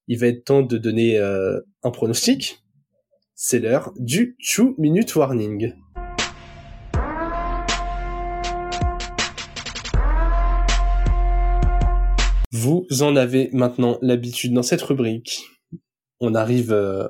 Il 0.08 0.18
va 0.18 0.28
être 0.28 0.46
temps 0.46 0.64
de 0.64 0.78
donner 0.78 1.20
euh, 1.20 1.60
un 1.84 1.92
pronostic. 1.92 2.64
C'est 3.36 3.60
l'heure 3.60 3.94
du 3.98 4.36
2 4.58 4.76
minute 4.80 5.16
warning. 5.16 5.74
Vous 12.64 12.88
en 13.02 13.18
avez 13.18 13.50
maintenant 13.52 13.98
l'habitude 14.02 14.54
dans 14.54 14.64
cette 14.64 14.82
rubrique 14.82 15.42
on 16.24 16.36
arrive 16.36 16.72
euh, 16.72 17.08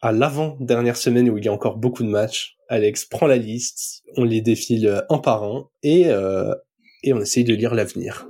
à 0.00 0.12
l'avant-dernière 0.12 0.96
semaine 0.96 1.28
où 1.28 1.36
il 1.36 1.44
y 1.44 1.48
a 1.48 1.52
encore 1.52 1.76
beaucoup 1.76 2.02
de 2.02 2.08
matchs. 2.08 2.56
Alex 2.68 3.04
prend 3.04 3.26
la 3.26 3.36
liste, 3.36 4.02
on 4.16 4.24
les 4.24 4.40
défile 4.40 4.86
euh, 4.86 5.00
un 5.10 5.18
par 5.18 5.44
un 5.44 5.68
et, 5.82 6.06
euh, 6.06 6.54
et 7.02 7.12
on 7.12 7.20
essaye 7.20 7.44
de 7.44 7.54
lire 7.54 7.74
l'avenir. 7.74 8.26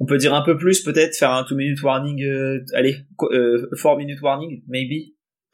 On 0.00 0.06
peut 0.06 0.18
dire 0.18 0.34
un 0.34 0.42
peu 0.42 0.56
plus 0.56 0.82
peut-être, 0.82 1.16
faire 1.16 1.30
un 1.30 1.44
2 1.48 1.54
minute 1.54 1.82
warning, 1.82 2.24
allez, 2.74 2.96
4 3.20 3.96
minute 3.98 4.20
warning, 4.20 4.62
maybe. 4.66 5.12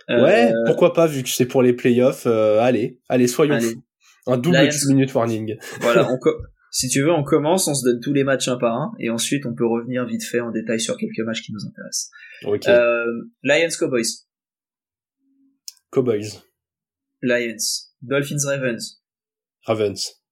ouais, 0.08 0.50
pourquoi 0.64 0.94
pas 0.94 1.06
vu 1.06 1.22
que 1.22 1.28
c'est 1.28 1.44
pour 1.44 1.62
les 1.62 1.74
playoffs, 1.74 2.26
allez, 2.26 2.98
allez, 3.10 3.26
soyons 3.26 3.60
fous. 3.60 3.84
Un 4.26 4.38
double 4.38 4.56
2 4.56 4.94
minute 4.94 5.14
warning. 5.14 5.58
Voilà, 5.82 6.10
on 6.10 6.18
si 6.70 6.88
tu 6.88 7.02
veux, 7.02 7.12
on 7.12 7.24
commence, 7.24 7.66
on 7.68 7.74
se 7.74 7.84
donne 7.84 8.00
tous 8.00 8.12
les 8.12 8.24
matchs 8.24 8.48
un 8.48 8.58
par 8.58 8.74
un, 8.74 8.92
et 8.98 9.10
ensuite 9.10 9.46
on 9.46 9.54
peut 9.54 9.66
revenir 9.66 10.06
vite 10.06 10.22
fait 10.22 10.40
en 10.40 10.50
détail 10.50 10.80
sur 10.80 10.96
quelques 10.96 11.20
matchs 11.20 11.42
qui 11.42 11.52
nous 11.52 11.64
intéressent. 11.66 12.10
Euh, 12.68 13.04
Lions 13.42 13.68
Cowboys. 13.78 14.26
Cowboys. 15.90 16.42
Lions. 17.22 17.88
Dolphins 18.02 18.44
Ravens. 18.44 19.02
Ravens. 19.64 20.22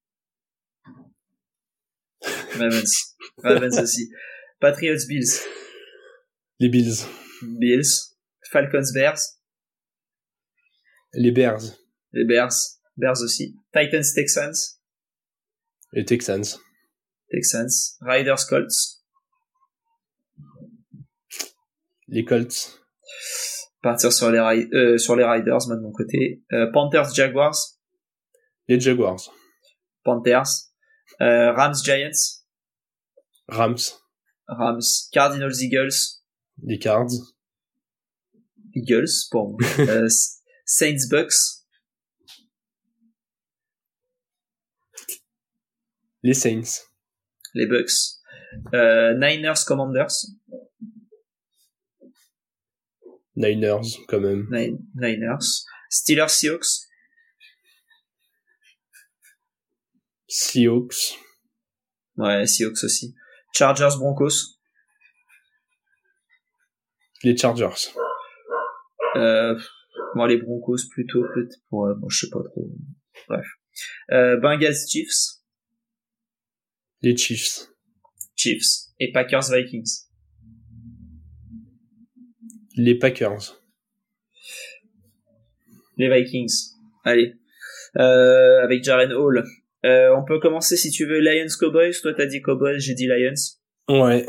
Ravens. 2.55 3.17
Ravens 3.43 3.79
aussi. 3.81 4.11
Patriots 4.61 5.07
Bills. 5.09 5.41
Les 6.61 6.69
Bills. 6.69 7.05
Bills. 7.43 8.17
Falcons 8.51 8.93
Bears. 8.95 9.19
Les 11.15 11.31
Bears. 11.31 11.63
Les 12.13 12.25
Bears. 12.25 12.55
Bears 12.97 13.23
aussi. 13.23 13.57
Titans 13.73 14.15
Texans. 14.15 14.76
Les 15.93 16.05
Texans. 16.05 16.45
Texans. 17.31 17.97
Riders 18.01 18.47
Colts. 18.49 19.03
Les 22.09 22.25
Colts. 22.25 22.81
Partir 23.83 24.13
sur 24.13 24.31
les, 24.31 24.39
euh, 24.75 24.99
sur 24.99 25.17
les 25.17 25.25
Riders, 25.25 25.67
moi 25.67 25.77
de 25.77 25.83
mon 25.83 25.93
côté. 25.93 26.43
Euh, 26.53 26.71
Panthers 26.73 27.15
Jaguars. 27.15 27.57
Les 28.69 28.81
Jaguars. 28.81 29.33
Panthers. 30.03 30.71
Euh, 31.21 31.53
Rams 31.53 31.75
Giants. 31.85 32.43
Rams. 33.49 33.77
Rams. 34.49 34.81
Cardinals 35.13 35.61
Eagles. 35.61 36.23
Les 36.63 36.79
Cards. 36.79 37.11
Eagles 38.75 39.29
pour 39.31 39.51
moi. 39.51 39.59
Saints 40.65 41.09
Bucks. 41.11 41.56
Les 46.27 46.35
Saints. 46.35 46.83
Les 47.55 47.67
Bucks. 47.67 48.19
Euh, 48.75 49.15
Niners 49.15 49.65
Commanders. 49.65 50.27
Niners, 53.37 53.87
quand 54.09 54.19
même. 54.19 54.49
Niners. 54.97 55.65
Steelers 55.89 56.31
Seahawks. 56.31 56.89
Seahawks. 60.27 61.17
Ouais, 62.17 62.45
Seahawks 62.45 62.83
aussi. 62.83 63.15
Chargers 63.55 63.97
Broncos. 63.97 64.59
Les 67.23 67.37
Chargers. 67.37 67.93
Euh, 69.15 69.57
moi, 70.17 70.27
les 70.27 70.39
Broncos 70.39 70.89
plutôt, 70.91 71.23
peut-être. 71.23 71.55
Ouais, 71.71 71.95
bon, 71.97 72.09
je 72.09 72.27
sais 72.27 72.31
pas 72.33 72.43
trop. 72.43 72.69
Bref. 73.29 73.47
Euh, 74.11 74.41
Bengals 74.41 74.75
Chiefs. 74.91 75.46
Les 77.07 77.17
Chiefs. 77.17 77.69
Chiefs. 78.35 78.89
Et 78.99 79.13
Packers 79.13 79.53
Vikings. 79.53 80.09
Les 82.75 82.97
Packers. 82.97 83.63
Les 85.99 86.09
Vikings. 86.11 86.73
Allez. 87.05 87.35
Euh, 87.97 88.61
avec 88.61 88.83
Jaren 88.83 89.13
Hall. 89.13 89.45
Euh, 89.85 90.17
on 90.17 90.25
peut 90.25 90.41
commencer 90.41 90.77
si 90.77 90.91
tu 90.91 91.07
veux 91.07 91.21
Lions 91.21 91.47
Cowboys. 91.61 91.93
Toi 92.03 92.13
t'as 92.13 92.27
dit 92.27 92.43
Cowboys, 92.43 92.81
j'ai 92.81 92.95
dit 92.95 93.07
Lions. 93.07 93.35
Ouais. 93.89 94.27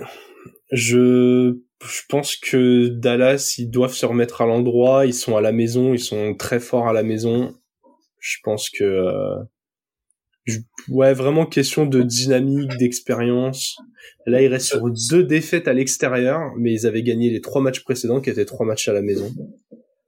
Je 0.71 1.57
je 1.83 2.01
pense 2.07 2.35
que 2.35 2.89
Dallas 2.89 3.55
ils 3.57 3.71
doivent 3.71 3.95
se 3.95 4.05
remettre 4.05 4.41
à 4.41 4.45
l'endroit. 4.45 5.07
Ils 5.07 5.15
sont 5.15 5.35
à 5.35 5.41
la 5.41 5.51
maison, 5.51 5.95
ils 5.95 5.99
sont 5.99 6.35
très 6.35 6.59
forts 6.59 6.87
à 6.87 6.93
la 6.93 7.01
maison. 7.01 7.55
Je 8.19 8.37
pense 8.43 8.69
que 8.69 8.83
euh, 8.83 9.43
ouais 10.89 11.13
vraiment 11.13 11.45
question 11.45 11.85
de 11.85 12.01
dynamique, 12.01 12.77
d'expérience. 12.77 13.77
Là 14.25 14.41
ils 14.41 14.47
restent 14.47 14.67
sur 14.67 14.89
deux 15.09 15.23
défaites 15.23 15.67
à 15.67 15.73
l'extérieur, 15.73 16.53
mais 16.57 16.73
ils 16.73 16.87
avaient 16.87 17.03
gagné 17.03 17.29
les 17.29 17.41
trois 17.41 17.61
matchs 17.61 17.83
précédents 17.83 18.21
qui 18.21 18.29
étaient 18.29 18.45
trois 18.45 18.65
matchs 18.65 18.87
à 18.87 18.93
la 18.93 19.01
maison. 19.01 19.33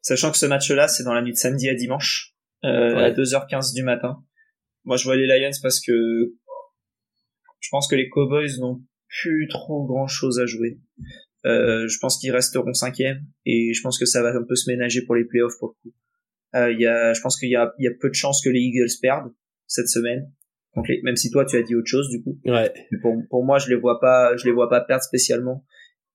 Sachant 0.02 0.32
que 0.32 0.38
ce 0.38 0.46
match-là 0.46 0.88
c'est 0.88 1.04
dans 1.04 1.14
la 1.14 1.22
nuit 1.22 1.34
de 1.34 1.38
samedi 1.38 1.70
à 1.70 1.76
dimanche 1.76 2.34
euh, 2.66 2.98
à 2.98 3.12
2h15 3.12 3.74
du 3.74 3.84
matin. 3.84 4.22
Moi, 4.84 4.98
je 4.98 5.06
vois 5.06 5.16
les 5.16 5.28
Lions 5.28 5.52
parce 5.62 5.80
que 5.80 5.94
je 7.60 7.70
pense 7.72 7.88
que 7.88 7.96
les 7.96 8.10
Cowboys 8.10 8.60
n'ont 8.60 8.82
plus 9.08 9.48
trop 9.50 9.86
grand 9.86 10.08
chose 10.08 10.40
à 10.40 10.46
jouer. 10.46 10.80
Euh, 11.46 11.88
je 11.88 11.98
pense 12.00 12.18
qu'ils 12.20 12.32
resteront 12.32 12.74
cinquième 12.74 13.26
et 13.46 13.74
je 13.74 13.82
pense 13.82 13.98
que 13.98 14.06
ça 14.06 14.22
va 14.22 14.30
un 14.30 14.44
peu 14.44 14.56
se 14.56 14.70
ménager 14.70 15.04
pour 15.06 15.16
les 15.16 15.24
playoffs 15.24 15.58
pour 15.60 15.70
le 15.70 15.74
coup. 15.90 15.96
Euh, 16.56 16.72
il 16.72 16.82
y 16.82 16.86
a, 16.86 17.14
je 17.14 17.22
pense 17.22 17.40
qu'il 17.40 17.50
y 17.50 17.56
a, 17.56 17.72
il 17.80 17.86
y 17.86 17.88
a 17.88 17.92
peu 18.00 18.10
de 18.10 18.16
chances 18.16 18.42
que 18.44 18.50
les 18.50 18.60
Eagles 18.60 18.90
perdent 19.02 19.32
cette 19.70 19.88
semaine. 19.88 20.30
Donc 20.76 20.86
même 21.04 21.16
si 21.16 21.32
toi 21.32 21.46
tu 21.46 21.56
as 21.56 21.64
dit 21.64 21.76
autre 21.76 21.88
chose 21.88 22.10
du 22.10 22.22
coup. 22.22 22.38
Ouais. 22.46 22.74
pour, 23.02 23.16
pour 23.30 23.46
moi, 23.46 23.58
je 23.58 23.70
les 23.70 23.76
vois 23.76 24.00
pas, 24.00 24.36
je 24.36 24.46
les 24.46 24.52
vois 24.52 24.70
pas 24.70 24.82
perdre 24.82 25.04
spécialement. 25.04 25.66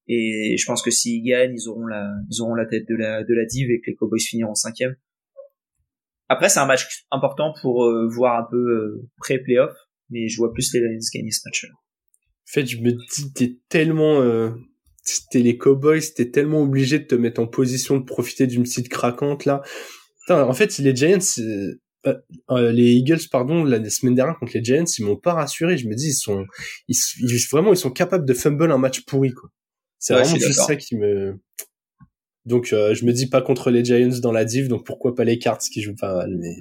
Et 0.06 0.56
je 0.58 0.66
pense 0.66 0.82
que 0.82 0.90
s'ils 0.90 1.24
gagnent, 1.24 1.54
ils 1.54 1.68
auront 1.68 1.86
la, 1.86 2.12
ils 2.30 2.42
auront 2.42 2.54
la 2.54 2.66
tête 2.66 2.86
de 2.88 2.94
la, 2.94 3.24
de 3.24 3.34
la 3.34 3.46
div 3.46 3.70
et 3.70 3.80
que 3.80 3.90
les 3.90 3.96
Cowboys 3.96 4.20
finiront 4.20 4.54
cinquième. 4.54 4.96
Après, 6.28 6.48
c'est 6.48 6.60
un 6.60 6.66
match 6.66 7.06
important 7.10 7.54
pour 7.62 7.84
euh, 7.84 8.08
voir 8.08 8.38
un 8.38 8.46
peu 8.50 8.56
euh, 8.56 9.08
pré-playoff, 9.18 9.74
mais 10.10 10.28
je 10.28 10.36
vois 10.36 10.52
plus 10.52 10.72
les 10.74 10.80
Lions 10.80 10.98
gagner 11.14 11.30
ce 11.30 11.40
match-là. 11.46 11.70
En 11.72 12.52
fait, 12.52 12.66
je 12.66 12.78
me 12.78 12.92
dis, 12.92 13.32
t'es 13.32 13.58
tellement, 13.68 14.20
euh, 14.20 14.50
t'es 15.30 15.40
les 15.40 15.56
Cowboys, 15.56 16.02
t'es 16.14 16.30
tellement 16.30 16.62
obligé 16.62 16.98
de 16.98 17.04
te 17.04 17.14
mettre 17.14 17.40
en 17.40 17.46
position 17.46 17.98
de 17.98 18.04
profiter 18.04 18.46
d'une 18.46 18.62
petite 18.62 18.88
craquante 18.88 19.44
là. 19.44 19.62
en 20.28 20.52
fait, 20.52 20.76
les 20.78 20.94
Giants, 20.94 21.18
euh, 22.06 22.72
les 22.72 22.92
Eagles, 22.92 23.28
pardon, 23.30 23.64
la 23.64 23.88
semaine 23.90 24.14
dernière 24.14 24.38
contre 24.38 24.52
les 24.54 24.64
Giants, 24.64 24.84
ils 24.98 25.04
m'ont 25.04 25.16
pas 25.16 25.34
rassuré. 25.34 25.78
Je 25.78 25.88
me 25.88 25.94
dis, 25.94 26.08
ils 26.08 26.14
sont, 26.14 26.44
ils, 26.88 26.96
vraiment, 27.50 27.72
ils 27.72 27.78
sont 27.78 27.90
capables 27.90 28.26
de 28.26 28.34
fumble 28.34 28.70
un 28.70 28.78
match 28.78 29.04
pourri 29.04 29.32
quoi. 29.32 29.50
C'est 29.98 30.12
vraiment 30.12 30.36
juste 30.36 30.60
ça 30.60 30.76
qui 30.76 30.96
me, 30.96 31.38
donc 32.46 32.72
euh, 32.72 32.94
je 32.94 33.04
me 33.06 33.12
dis 33.12 33.28
pas 33.28 33.40
contre 33.40 33.70
les 33.70 33.84
Giants 33.84 34.20
dans 34.20 34.32
la 34.32 34.44
div, 34.44 34.68
donc 34.68 34.84
pourquoi 34.84 35.14
pas 35.14 35.24
les 35.24 35.38
Cards 35.38 35.58
qui 35.58 35.80
jouent 35.80 35.96
pas 35.98 36.14
mal. 36.14 36.36
Mais 36.38 36.56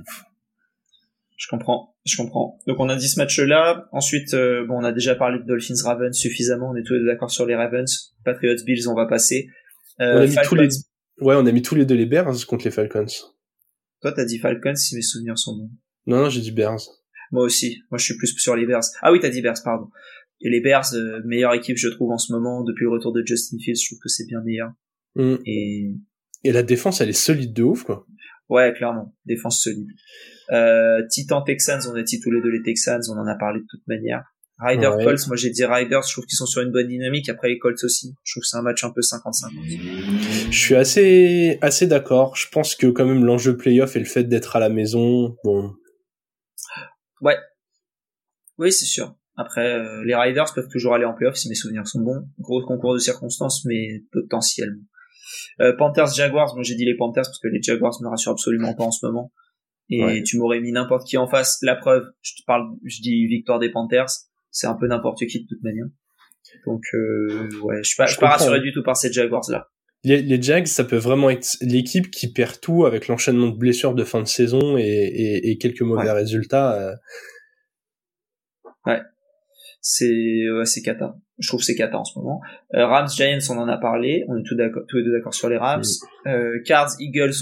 je 1.36 1.48
comprends, 1.50 1.96
je 2.06 2.16
comprends. 2.16 2.60
Donc 2.68 2.80
on 2.80 2.88
a 2.88 2.96
dit 2.96 3.10
ce 3.10 3.20
match-là. 3.20 3.90
Ensuite, 3.92 4.34
euh, 4.34 4.66
bon, 4.66 4.80
on 4.80 4.84
a 4.84 4.94
déjà 4.94 5.16
parlé 5.16 5.40
de 5.40 5.44
Dolphins 5.44 5.84
Ravens 5.84 6.18
suffisamment. 6.18 6.70
On 6.72 6.76
est 6.76 6.84
tous 6.84 6.98
d'accord 7.06 7.32
sur 7.32 7.46
les 7.46 7.56
Ravens. 7.56 8.16
Patriots 8.24 8.64
Bills, 8.66 8.88
on 8.88 8.96
va 8.96 9.08
passer. 9.08 9.50
Euh, 10.00 10.20
on 10.20 10.22
a 10.22 10.28
mis 10.28 10.36
tous 10.48 10.56
les, 10.56 10.70
ouais, 11.20 11.36
on 11.36 11.46
a 11.46 11.52
mis 11.52 11.62
tous 11.62 11.76
les 11.76 11.86
deux 11.86 11.96
les 11.96 12.06
Bears 12.06 12.46
contre 12.48 12.64
les 12.64 12.72
Falcons. 12.72 13.06
Toi, 14.04 14.12
t'as 14.12 14.26
dit 14.26 14.38
Falcons 14.38 14.76
si 14.76 14.96
mes 14.96 15.02
souvenirs 15.02 15.40
sont 15.40 15.56
bons. 15.56 15.72
Non, 16.08 16.24
non, 16.24 16.30
j'ai 16.30 16.42
dit 16.42 16.52
Bears. 16.52 16.82
Moi 17.32 17.46
aussi. 17.46 17.82
Moi, 17.90 17.98
je 17.98 18.04
suis 18.04 18.18
plus 18.18 18.28
sur 18.38 18.54
les 18.54 18.66
Bears. 18.66 18.84
Ah 19.02 19.14
oui, 19.14 19.20
t'as 19.22 19.30
dit 19.30 19.42
Bears, 19.42 19.64
pardon. 19.64 19.88
Et 20.42 20.50
les 20.50 20.60
Bears, 20.60 20.94
euh, 20.94 21.22
meilleure 21.24 21.54
équipe, 21.54 21.78
je 21.78 21.88
trouve 21.88 22.12
en 22.12 22.18
ce 22.18 22.34
moment 22.34 22.66
depuis 22.66 22.84
le 22.84 22.90
retour 22.90 23.14
de 23.14 23.24
Justin 23.26 23.58
Fields. 23.60 23.80
Je 23.82 23.88
trouve 23.88 24.00
que 24.00 24.10
c'est 24.10 24.26
bien 24.28 24.42
meilleur. 24.42 24.74
Mm. 25.16 25.36
Et... 25.46 25.94
et 26.44 26.52
la 26.52 26.64
défense, 26.64 27.00
elle 27.00 27.08
est 27.08 27.14
solide 27.14 27.54
de 27.54 27.64
ouf, 27.64 27.84
quoi. 27.84 28.06
Ouais, 28.50 28.74
clairement, 28.74 29.16
défense 29.26 29.62
solide. 29.62 29.88
Euh, 30.52 31.02
Titan 31.10 31.42
Texans, 31.42 31.80
on 31.90 31.96
a 31.96 32.04
dit 32.04 32.20
tous 32.20 32.30
les 32.30 32.42
deux 32.42 32.50
les 32.50 32.62
Texans, 32.62 33.02
on 33.10 33.18
en 33.18 33.26
a 33.26 33.36
parlé 33.36 33.62
de 33.62 33.66
toute 33.70 33.88
manière. 33.88 34.22
Rider 34.60 34.92
Colts, 35.04 35.28
moi 35.28 35.36
j'ai 35.36 35.50
dit 35.50 35.66
Riders, 35.66 36.04
je 36.04 36.14
trouve 36.14 36.26
qu'ils 36.26 36.38
sont 36.38 36.46
sur 36.46 36.62
une 36.62 36.72
bonne 36.72 36.88
dynamique. 36.88 37.28
Après 37.28 37.50
les 37.50 37.58
Colts 37.58 37.84
aussi, 37.84 38.14
je 38.24 38.34
trouve 38.34 38.42
que 38.42 38.48
c'est 38.48 38.58
un 38.58 38.62
match 38.62 38.84
un 38.84 38.92
peu 38.92 39.02
50-50. 39.02 40.52
Je 40.52 40.58
suis 40.58 40.76
assez 40.76 41.58
assez 41.62 41.88
d'accord. 41.88 42.36
Je 42.36 42.48
pense 42.50 42.76
que 42.76 42.88
quand 42.88 43.06
même 43.06 43.26
l'enjeu 43.26 43.58
playoff 43.58 43.96
et 43.96 44.00
le 44.00 44.06
fait 44.06 44.24
d'être 44.24 44.56
à 44.56 44.60
la 44.60 44.70
maison, 44.70 45.36
bon. 45.44 45.74
Ouais. 47.22 47.38
Oui, 48.58 48.72
c'est 48.72 48.86
sûr. 48.86 49.16
Après, 49.36 49.74
euh, 49.74 50.04
les 50.06 50.14
Riders 50.14 50.54
peuvent 50.54 50.68
toujours 50.72 50.94
aller 50.94 51.06
en 51.06 51.14
playoff 51.14 51.36
si 51.36 51.50
mes 51.50 51.56
souvenirs 51.56 51.88
sont 51.88 52.02
bons. 52.02 52.28
Gros 52.40 52.64
concours 52.64 52.94
de 52.94 53.00
circonstances, 53.00 53.66
mais 53.66 54.04
potentiellement. 54.12 54.84
Euh, 55.60 55.74
Panthers 55.76 56.14
Jaguars, 56.14 56.54
bon 56.56 56.62
j'ai 56.62 56.76
dit 56.76 56.86
les 56.86 56.96
Panthers 56.96 57.24
parce 57.24 57.40
que 57.40 57.48
les 57.48 57.62
Jaguars 57.62 57.94
me 58.02 58.08
rassurent 58.08 58.34
absolument 58.34 58.76
pas 58.76 58.84
en 58.84 58.92
ce 58.92 59.06
moment. 59.06 59.32
Et 59.90 60.24
tu 60.24 60.38
m'aurais 60.38 60.60
mis 60.60 60.72
n'importe 60.72 61.08
qui 61.08 61.18
en 61.18 61.28
face. 61.28 61.60
La 61.62 61.76
preuve, 61.76 62.04
je 62.22 62.34
te 62.34 62.44
parle, 62.48 62.64
je 62.84 63.02
dis 63.02 63.28
victoire 63.28 63.60
des 63.60 63.70
Panthers, 63.70 64.10
c'est 64.54 64.68
un 64.68 64.76
peu 64.76 64.88
n'importe 64.88 65.26
qui 65.26 65.44
de 65.44 65.48
toute 65.48 65.62
manière. 65.62 65.88
Donc 66.66 66.84
euh, 66.94 67.50
ouais, 67.64 67.78
je 67.80 67.90
suis 67.90 67.98
pas, 67.98 68.06
je 68.06 68.12
suis 68.12 68.20
pas 68.20 68.30
rassuré 68.30 68.62
du 68.62 68.72
tout 68.72 68.84
par 68.84 68.96
ces 68.96 69.12
Jaguars 69.12 69.44
là. 69.50 69.68
Les, 70.06 70.22
les, 70.22 70.42
Jags, 70.42 70.68
ça 70.68 70.84
peut 70.84 70.98
vraiment 70.98 71.30
être 71.30 71.56
l'équipe 71.62 72.12
qui 72.12 72.32
perd 72.32 72.60
tout 72.60 72.86
avec 72.86 73.08
l'enchaînement 73.08 73.48
de 73.48 73.58
blessures 73.58 73.96
de 73.96 74.04
fin 74.04 74.22
de 74.22 74.28
saison 74.28 74.78
et, 74.78 74.84
et, 74.84 75.50
et 75.50 75.58
quelques 75.58 75.82
mauvais 75.82 76.12
résultats. 76.12 76.74
Euh. 76.76 76.96
Ouais, 78.86 79.02
c'est 79.80 80.50
ouais, 80.50 80.66
c'est 80.66 80.82
cata. 80.82 81.16
Je 81.40 81.48
trouve 81.48 81.64
c'est 81.64 81.76
cata 81.76 81.98
en 81.98 82.04
ce 82.04 82.20
moment. 82.20 82.42
Euh, 82.76 82.86
Rams 82.86 83.08
Giants, 83.08 83.40
on 83.50 83.58
en 83.58 83.70
a 83.70 83.78
parlé, 83.78 84.26
on 84.28 84.38
est 84.38 84.44
tous 84.46 84.56
d'accord, 84.56 84.84
tous 84.90 84.98
les 84.98 85.04
deux 85.04 85.14
d'accord 85.14 85.34
sur 85.34 85.48
les 85.48 85.58
Rams. 85.58 85.84
Euh, 86.28 86.60
Cards 86.66 86.92
Eagles, 87.00 87.36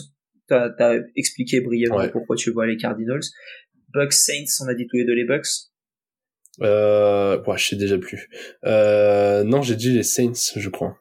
t'as 0.48 0.70
as 0.78 1.00
expliqué 1.16 1.62
brièvement 1.62 2.08
pourquoi 2.10 2.36
tu 2.36 2.52
vois 2.52 2.68
les 2.68 2.78
Cardinals. 2.78 3.24
Bucks 3.90 4.14
Saints, 4.14 4.64
on 4.64 4.68
a 4.68 4.76
dit 4.76 4.86
tous 4.88 4.98
les 4.98 5.06
deux 5.06 5.16
les 5.16 5.26
Bucks. 5.26 5.71
Euh, 6.62 7.42
ouais, 7.44 7.58
je 7.58 7.68
sais 7.68 7.76
déjà 7.76 7.98
plus. 7.98 8.30
Euh, 8.66 9.44
non, 9.44 9.62
j'ai 9.62 9.76
dit 9.76 9.92
les 9.92 10.04
Saints, 10.04 10.54
je 10.56 10.70
crois. 10.70 10.98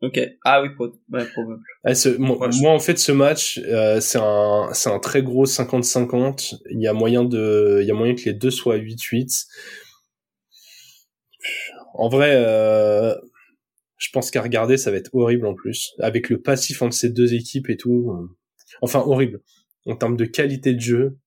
Ok. 0.00 0.20
Ah 0.44 0.62
oui, 0.62 0.68
ouais, 0.78 1.24
probable. 1.32 1.62
Ah, 1.84 1.92
moi, 2.18 2.48
moi, 2.60 2.72
en 2.72 2.78
fait, 2.78 2.98
ce 2.98 3.10
match, 3.10 3.60
euh, 3.66 4.00
c'est 4.00 4.18
un, 4.20 4.68
c'est 4.72 4.90
un 4.90 4.98
très 4.98 5.22
gros 5.22 5.44
50-50. 5.44 6.56
Il 6.70 6.80
y 6.80 6.86
a 6.86 6.92
moyen 6.92 7.24
de, 7.24 7.78
il 7.82 7.86
y 7.86 7.90
a 7.90 7.94
moyen 7.94 8.14
que 8.14 8.22
les 8.24 8.34
deux 8.34 8.50
soient 8.50 8.76
8-8 8.76 9.46
en 11.94 12.08
vrai, 12.08 12.32
euh, 12.36 13.14
je 13.96 14.10
pense 14.12 14.30
qu'à 14.30 14.40
regarder, 14.40 14.76
ça 14.76 14.90
va 14.90 14.96
être 14.96 15.14
horrible 15.14 15.46
en 15.46 15.54
plus. 15.54 15.94
Avec 15.98 16.30
le 16.30 16.40
passif 16.40 16.80
entre 16.80 16.94
ces 16.94 17.10
deux 17.10 17.34
équipes 17.34 17.68
et 17.70 17.76
tout. 17.76 18.12
Euh, 18.12 18.36
enfin, 18.82 19.00
horrible. 19.00 19.42
En 19.86 19.96
termes 19.96 20.16
de 20.16 20.24
qualité 20.24 20.74
de 20.74 20.80
jeu, 20.80 21.18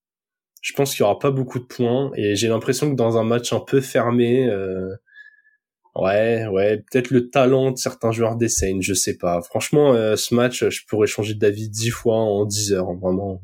je 0.62 0.74
pense 0.74 0.92
qu'il 0.92 1.02
y 1.02 1.04
aura 1.04 1.20
pas 1.20 1.32
beaucoup 1.32 1.60
de 1.60 1.66
points. 1.66 2.12
Et 2.16 2.36
j'ai 2.36 2.48
l'impression 2.48 2.90
que 2.90 2.96
dans 2.96 3.18
un 3.18 3.24
match 3.24 3.52
un 3.54 3.60
peu 3.60 3.82
fermé, 3.82 4.50
euh, 4.50 4.90
ouais, 5.96 6.48
ouais, 6.48 6.78
peut-être 6.78 7.12
le 7.12 7.30
talent 7.30 7.72
de 7.72 7.78
certains 7.78 8.12
joueurs 8.12 8.38
des 8.38 8.50
Saints, 8.50 8.82
je 8.82 8.94
sais 8.94 9.18
pas. 9.18 9.42
Franchement, 9.42 9.94
ce 10.16 10.34
match, 10.34 10.68
je 10.70 10.86
pourrais 10.88 11.08
changer 11.08 11.34
d'avis 11.34 11.70
dix 11.70 11.90
fois 11.90 12.18
en 12.18 12.46
dix 12.46 12.74
heures, 12.74 12.94
vraiment. 12.94 13.42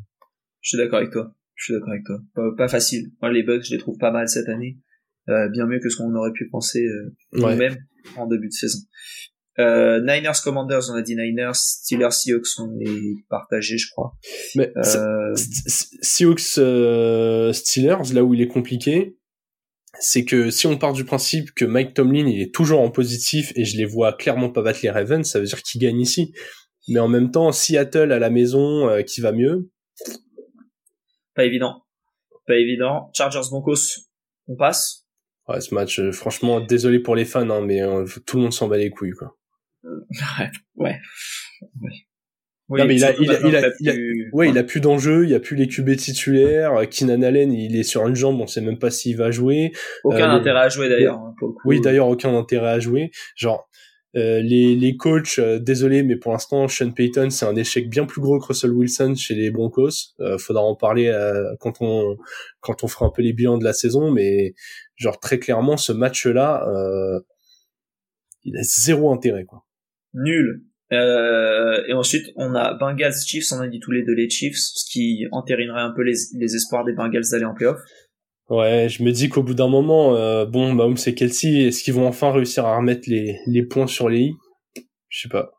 Je 0.61 0.69
suis 0.69 0.77
d'accord 0.77 0.99
avec 0.99 1.11
toi. 1.11 1.33
Je 1.55 1.63
suis 1.65 1.73
d'accord 1.73 1.89
avec 1.89 2.05
toi. 2.05 2.19
Pas, 2.35 2.51
pas, 2.55 2.67
facile. 2.67 3.11
Moi, 3.21 3.31
les 3.31 3.43
bugs, 3.43 3.61
je 3.61 3.71
les 3.71 3.79
trouve 3.79 3.97
pas 3.97 4.11
mal 4.11 4.27
cette 4.29 4.47
année. 4.47 4.77
Euh, 5.29 5.49
bien 5.49 5.65
mieux 5.65 5.79
que 5.79 5.89
ce 5.89 5.97
qu'on 5.97 6.13
aurait 6.15 6.31
pu 6.31 6.47
penser 6.47 6.85
euh, 6.85 7.13
nous-mêmes 7.33 7.77
en 8.15 8.27
début 8.27 8.47
de 8.47 8.53
saison. 8.53 8.79
Euh, 9.59 9.99
Niners 10.01 10.39
Commanders, 10.43 10.89
on 10.91 10.95
a 10.95 11.01
dit 11.01 11.15
Niners, 11.15 11.55
Steelers 11.55 12.11
Seahawks, 12.11 12.59
on 12.59 12.79
est 12.79 13.25
partagé, 13.29 13.77
je 13.77 13.89
crois. 13.89 14.13
Mais 14.55 14.71
euh... 14.77 15.33
Seahawks 15.35 16.57
euh, 16.59 17.51
Steelers, 17.53 18.13
là 18.13 18.23
où 18.23 18.33
il 18.33 18.41
est 18.41 18.47
compliqué, 18.47 19.17
c'est 19.99 20.25
que 20.25 20.51
si 20.51 20.67
on 20.67 20.77
part 20.77 20.93
du 20.93 21.05
principe 21.05 21.53
que 21.53 21.65
Mike 21.65 21.95
Tomlin 21.95 22.27
il 22.27 22.41
est 22.41 22.53
toujours 22.53 22.81
en 22.81 22.91
positif 22.91 23.51
et 23.55 23.65
je 23.65 23.77
les 23.77 23.85
vois 23.85 24.13
clairement 24.13 24.49
pas 24.51 24.61
battre 24.61 24.79
les 24.83 24.91
Ravens, 24.91 25.27
ça 25.27 25.39
veut 25.39 25.45
dire 25.45 25.63
qu'il 25.63 25.81
gagne 25.81 25.99
ici. 25.99 26.33
Mais 26.87 26.99
en 26.99 27.07
même 27.07 27.31
temps, 27.31 27.51
Seattle 27.51 28.11
à 28.11 28.19
la 28.19 28.29
maison 28.29 28.87
euh, 28.87 29.01
qui 29.01 29.21
va 29.21 29.31
mieux? 29.31 29.69
Pas 31.35 31.45
évident. 31.45 31.83
Pas 32.45 32.55
évident. 32.55 33.09
Chargers 33.13 33.49
Broncos, 33.49 34.05
on 34.47 34.55
passe. 34.55 35.05
Ouais, 35.47 35.61
ce 35.61 35.73
match, 35.73 35.99
euh, 35.99 36.11
franchement, 36.11 36.59
désolé 36.59 36.99
pour 36.99 37.15
les 37.15 37.25
fans, 37.25 37.49
hein, 37.49 37.61
mais 37.61 37.81
euh, 37.81 38.05
tout 38.25 38.37
le 38.37 38.43
monde 38.43 38.53
s'en 38.53 38.67
bat 38.67 38.77
les 38.77 38.89
couilles, 38.89 39.11
quoi. 39.11 39.36
Ouais. 40.75 40.99
Oui, 42.69 42.81
non, 42.81 42.85
mais 42.85 42.95
il 42.95 43.05
a, 43.05 43.13
il 43.17 43.31
a, 43.31 43.39
il 43.47 43.55
a, 43.55 43.71
il 43.79 43.89
a, 43.89 43.93
ouais, 44.33 44.49
il 44.49 44.57
a 44.57 44.63
plus 44.63 44.81
d'enjeux, 44.81 45.23
il 45.23 45.29
y 45.29 45.35
a 45.35 45.39
plus 45.39 45.55
les 45.55 45.67
QB 45.67 45.95
titulaires. 45.95 46.73
Euh, 46.73 46.85
Keenan 46.85 47.21
Allen, 47.21 47.53
il 47.53 47.77
est 47.77 47.83
sur 47.83 48.05
une 48.05 48.15
jambe, 48.15 48.41
on 48.41 48.47
sait 48.47 48.59
même 48.59 48.77
pas 48.77 48.91
s'il 48.91 49.15
va 49.15 49.31
jouer. 49.31 49.71
Aucun 50.03 50.29
intérêt 50.31 50.61
à 50.61 50.69
jouer 50.69 50.89
d'ailleurs, 50.89 51.17
hein, 51.17 51.33
pour 51.39 51.47
le 51.47 51.53
coup. 51.53 51.61
Oui, 51.63 51.79
d'ailleurs, 51.79 52.09
aucun 52.09 52.35
intérêt 52.35 52.71
à 52.71 52.79
jouer. 52.79 53.11
Genre, 53.37 53.69
euh, 54.17 54.41
les, 54.41 54.75
les 54.75 54.97
coachs, 54.97 55.39
désolé, 55.39 56.03
mais 56.03 56.17
pour 56.17 56.33
l'instant, 56.33 56.67
Sean 56.67 56.91
Payton, 56.91 57.29
c'est 57.29 57.45
un 57.45 57.55
échec 57.55 57.89
bien 57.89 58.05
plus 58.05 58.19
gros 58.19 58.37
que 58.37 58.47
Russell 58.47 58.71
Wilson 58.71 59.15
chez 59.15 59.35
les 59.35 59.49
Broncos. 59.49 60.15
Euh, 60.19 60.37
faudra 60.37 60.63
en 60.63 60.75
parler 60.75 61.09
quand 61.61 61.77
on 61.79 62.17
quand 62.59 62.83
on 62.83 62.87
fera 62.87 63.05
un 63.05 63.11
peu 63.11 63.21
les 63.21 63.31
bilans 63.31 63.57
de 63.57 63.63
la 63.63 63.73
saison, 63.73 64.11
mais 64.11 64.55
genre 64.97 65.19
très 65.21 65.39
clairement 65.39 65.77
ce 65.77 65.93
match-là, 65.93 66.67
euh, 66.67 67.21
il 68.43 68.57
a 68.57 68.63
zéro 68.63 69.13
intérêt 69.13 69.45
quoi. 69.45 69.63
Nul. 70.17 70.63
Euh, 70.93 71.81
et 71.87 71.93
ensuite 71.93 72.27
on 72.37 72.55
a 72.55 72.73
Bengals 72.73 73.13
Chiefs, 73.25 73.51
on 73.51 73.59
a 73.59 73.67
dit 73.67 73.79
tous 73.79 73.91
les 73.91 74.03
deux 74.03 74.13
les 74.13 74.29
Chiefs, 74.29 74.55
ce 74.57 74.89
qui 74.89 75.25
entérinerait 75.31 75.81
un 75.81 75.91
peu 75.91 76.01
les, 76.01 76.13
les 76.37 76.55
espoirs 76.55 76.85
des 76.85 76.93
Bengals 76.93 77.25
d'aller 77.31 77.45
en 77.45 77.53
playoff. 77.53 77.79
Ouais, 78.49 78.87
je 78.87 79.03
me 79.03 79.11
dis 79.11 79.27
qu'au 79.27 79.43
bout 79.43 79.53
d'un 79.53 79.67
moment, 79.67 80.15
euh, 80.15 80.45
bon, 80.45 80.73
Mahomes 80.73 80.97
et 81.05 81.13
Kelsey, 81.13 81.67
est-ce 81.67 81.83
qu'ils 81.83 81.93
vont 81.93 82.07
enfin 82.07 82.31
réussir 82.31 82.65
à 82.65 82.77
remettre 82.77 83.09
les, 83.09 83.37
les 83.45 83.63
points 83.63 83.87
sur 83.87 84.07
les 84.07 84.19
i? 84.19 84.33
Je 85.09 85.21
sais 85.23 85.29
pas. 85.29 85.51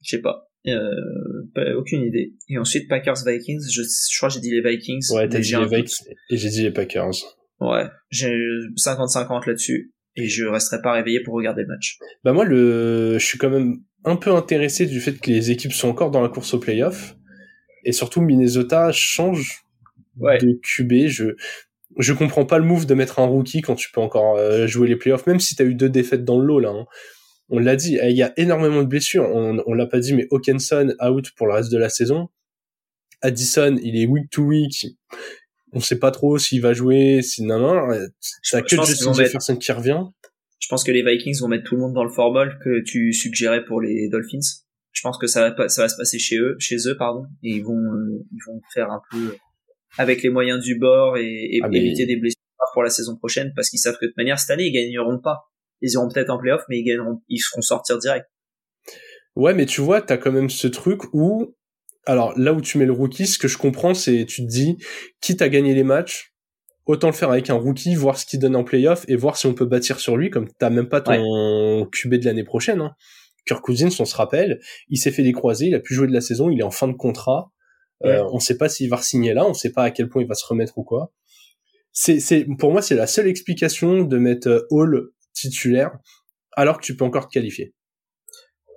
Je 0.00 0.16
sais 0.16 0.22
pas. 0.22 0.48
Euh, 0.66 1.74
aucune 1.76 2.02
idée. 2.04 2.34
Et 2.48 2.56
ensuite 2.56 2.88
Packers 2.88 3.24
Vikings, 3.26 3.60
je, 3.70 3.82
je 3.82 4.16
crois 4.16 4.28
que 4.28 4.36
j'ai 4.36 4.40
dit 4.40 4.50
les 4.50 4.62
Vikings. 4.62 5.02
Ouais, 5.12 5.28
t'as 5.28 5.40
dit 5.40 5.54
les 5.54 5.66
Vikings 5.66 6.14
et 6.30 6.36
j'ai 6.36 6.48
dit 6.48 6.62
les 6.62 6.70
Packers. 6.70 7.12
Ouais, 7.60 7.84
j'ai 8.10 8.32
50-50 8.76 9.46
là-dessus 9.46 9.92
et 10.16 10.28
je 10.28 10.44
resterai 10.44 10.82
pas 10.82 10.92
réveillé 10.92 11.20
pour 11.22 11.34
regarder 11.34 11.62
le 11.62 11.68
match. 11.68 11.98
Bah 12.24 12.32
moi 12.32 12.44
le 12.44 13.18
je 13.18 13.24
suis 13.24 13.38
quand 13.38 13.50
même 13.50 13.78
un 14.04 14.16
peu 14.16 14.30
intéressé 14.32 14.86
du 14.86 15.00
fait 15.00 15.18
que 15.18 15.30
les 15.30 15.50
équipes 15.50 15.72
sont 15.72 15.88
encore 15.88 16.10
dans 16.10 16.22
la 16.22 16.28
course 16.28 16.54
au 16.54 16.58
playoff 16.58 17.16
et 17.84 17.92
surtout 17.92 18.20
Minnesota 18.20 18.90
change 18.92 19.64
ouais. 20.18 20.38
de 20.38 20.58
QB, 20.62 21.08
je 21.08 21.34
je 21.98 22.12
comprends 22.14 22.46
pas 22.46 22.58
le 22.58 22.64
move 22.64 22.86
de 22.86 22.94
mettre 22.94 23.18
un 23.18 23.26
rookie 23.26 23.60
quand 23.60 23.74
tu 23.74 23.90
peux 23.90 24.00
encore 24.00 24.36
euh, 24.36 24.66
jouer 24.66 24.88
les 24.88 24.96
playoffs 24.96 25.26
même 25.26 25.40
si 25.40 25.54
t'as 25.54 25.64
eu 25.64 25.74
deux 25.74 25.90
défaites 25.90 26.24
dans 26.24 26.38
le 26.38 26.46
lot 26.46 26.60
là. 26.60 26.70
Hein. 26.70 26.86
On 27.54 27.58
l'a 27.58 27.76
dit, 27.76 27.98
il 28.02 28.16
y 28.16 28.22
a 28.22 28.32
énormément 28.38 28.82
de 28.82 28.88
blessures, 28.88 29.28
on, 29.28 29.62
on 29.66 29.74
l'a 29.74 29.86
pas 29.86 30.00
dit 30.00 30.14
mais 30.14 30.26
Hawkinson 30.30 30.94
out 31.04 31.30
pour 31.36 31.46
le 31.46 31.52
reste 31.52 31.70
de 31.70 31.76
la 31.76 31.90
saison. 31.90 32.28
Addison, 33.20 33.76
il 33.82 34.00
est 34.00 34.06
week 34.06 34.30
to 34.30 34.42
week 34.42 34.86
on 35.72 35.80
sait 35.80 35.98
pas 35.98 36.10
trop 36.10 36.38
s'il 36.38 36.60
va 36.60 36.72
jouer, 36.72 37.22
si 37.22 37.42
non, 37.42 37.58
non, 37.58 37.88
t'as 38.50 38.62
que 38.62 38.76
Justin 38.84 39.12
Jefferson 39.12 39.56
qui 39.56 39.72
revient. 39.72 40.04
Je 40.60 40.68
pense 40.68 40.84
que 40.84 40.92
les 40.92 41.02
Vikings 41.02 41.40
vont 41.40 41.48
mettre 41.48 41.64
tout 41.64 41.74
le 41.74 41.80
monde 41.80 41.94
dans 41.94 42.04
le 42.04 42.10
formol 42.10 42.58
que 42.62 42.82
tu 42.84 43.12
suggérais 43.12 43.64
pour 43.64 43.80
les 43.80 44.08
Dolphins. 44.08 44.38
Je 44.92 45.00
pense 45.02 45.18
que 45.18 45.26
ça 45.26 45.50
va 45.50 45.68
ça 45.68 45.82
va 45.82 45.88
se 45.88 45.96
passer 45.96 46.18
chez 46.18 46.36
eux, 46.36 46.56
chez 46.58 46.76
eux 46.86 46.96
pardon, 46.96 47.24
et 47.42 47.56
ils 47.56 47.64
vont 47.64 47.72
euh, 47.72 48.24
ils 48.30 48.40
vont 48.46 48.60
faire 48.74 48.90
un 48.90 49.00
peu 49.10 49.34
avec 49.98 50.22
les 50.22 50.30
moyens 50.30 50.62
du 50.62 50.78
bord 50.78 51.16
et, 51.16 51.58
ah, 51.62 51.68
éviter 51.72 52.06
des 52.06 52.16
blessures 52.16 52.38
pour 52.72 52.82
la 52.82 52.90
saison 52.90 53.16
prochaine 53.16 53.52
parce 53.56 53.68
qu'ils 53.68 53.78
savent 53.78 53.96
que 54.00 54.06
de 54.06 54.10
toute 54.10 54.16
manière 54.16 54.38
cette 54.38 54.50
année 54.50 54.66
ils 54.66 54.72
gagneront 54.72 55.18
pas. 55.18 55.50
Ils 55.80 55.92
iront 55.92 56.08
peut-être 56.08 56.30
en 56.30 56.38
playoff, 56.38 56.62
mais 56.68 56.78
ils 56.78 56.84
gagneront, 56.84 57.22
ils 57.28 57.40
seront 57.40 57.60
sortir 57.60 57.98
direct. 57.98 58.26
Ouais, 59.34 59.54
mais 59.54 59.66
tu 59.66 59.80
vois, 59.80 60.00
t'as 60.00 60.16
quand 60.16 60.30
même 60.30 60.50
ce 60.50 60.68
truc 60.68 61.02
où 61.12 61.56
alors 62.06 62.38
là 62.38 62.52
où 62.52 62.60
tu 62.60 62.78
mets 62.78 62.86
le 62.86 62.92
rookie, 62.92 63.26
ce 63.26 63.38
que 63.38 63.48
je 63.48 63.58
comprends, 63.58 63.94
c'est 63.94 64.24
tu 64.26 64.42
te 64.42 64.48
dis, 64.48 64.78
quitte 65.20 65.42
à 65.42 65.48
gagner 65.48 65.74
les 65.74 65.84
matchs, 65.84 66.32
autant 66.86 67.08
le 67.08 67.12
faire 67.12 67.30
avec 67.30 67.50
un 67.50 67.54
rookie, 67.54 67.94
voir 67.94 68.18
ce 68.18 68.26
qu'il 68.26 68.40
donne 68.40 68.56
en 68.56 68.64
playoff 68.64 69.04
et 69.08 69.16
voir 69.16 69.36
si 69.36 69.46
on 69.46 69.54
peut 69.54 69.66
bâtir 69.66 70.00
sur 70.00 70.16
lui, 70.16 70.30
comme 70.30 70.48
t'as 70.58 70.70
même 70.70 70.88
pas 70.88 71.00
ton 71.00 71.86
QB 71.92 72.14
de 72.16 72.24
l'année 72.24 72.44
prochaine. 72.44 72.80
Hein. 72.80 72.94
Kirk 73.46 73.62
Cousins, 73.62 73.88
on 73.98 74.04
se 74.04 74.14
rappelle, 74.14 74.60
il 74.88 74.98
s'est 74.98 75.10
fait 75.10 75.22
décroiser, 75.22 75.66
il 75.66 75.74
a 75.74 75.80
pu 75.80 75.94
jouer 75.94 76.06
de 76.06 76.12
la 76.12 76.20
saison, 76.20 76.50
il 76.50 76.60
est 76.60 76.64
en 76.64 76.70
fin 76.70 76.88
de 76.88 76.92
contrat. 76.92 77.52
Euh, 78.04 78.24
on 78.32 78.40
sait 78.40 78.56
pas 78.56 78.68
s'il 78.68 78.90
va 78.90 78.96
signer 78.96 79.32
là, 79.32 79.46
on 79.46 79.54
sait 79.54 79.70
pas 79.70 79.84
à 79.84 79.90
quel 79.92 80.08
point 80.08 80.22
il 80.22 80.28
va 80.28 80.34
se 80.34 80.44
remettre 80.44 80.76
ou 80.76 80.82
quoi. 80.82 81.12
C'est, 81.92 82.18
c'est, 82.18 82.46
pour 82.58 82.72
moi, 82.72 82.82
c'est 82.82 82.94
la 82.96 83.06
seule 83.06 83.28
explication 83.28 84.02
de 84.02 84.18
mettre 84.18 84.48
euh, 84.48 84.66
Hall 84.70 85.10
titulaire 85.34 85.92
alors 86.52 86.78
que 86.78 86.84
tu 86.84 86.96
peux 86.96 87.04
encore 87.04 87.28
te 87.28 87.32
qualifier 87.32 87.74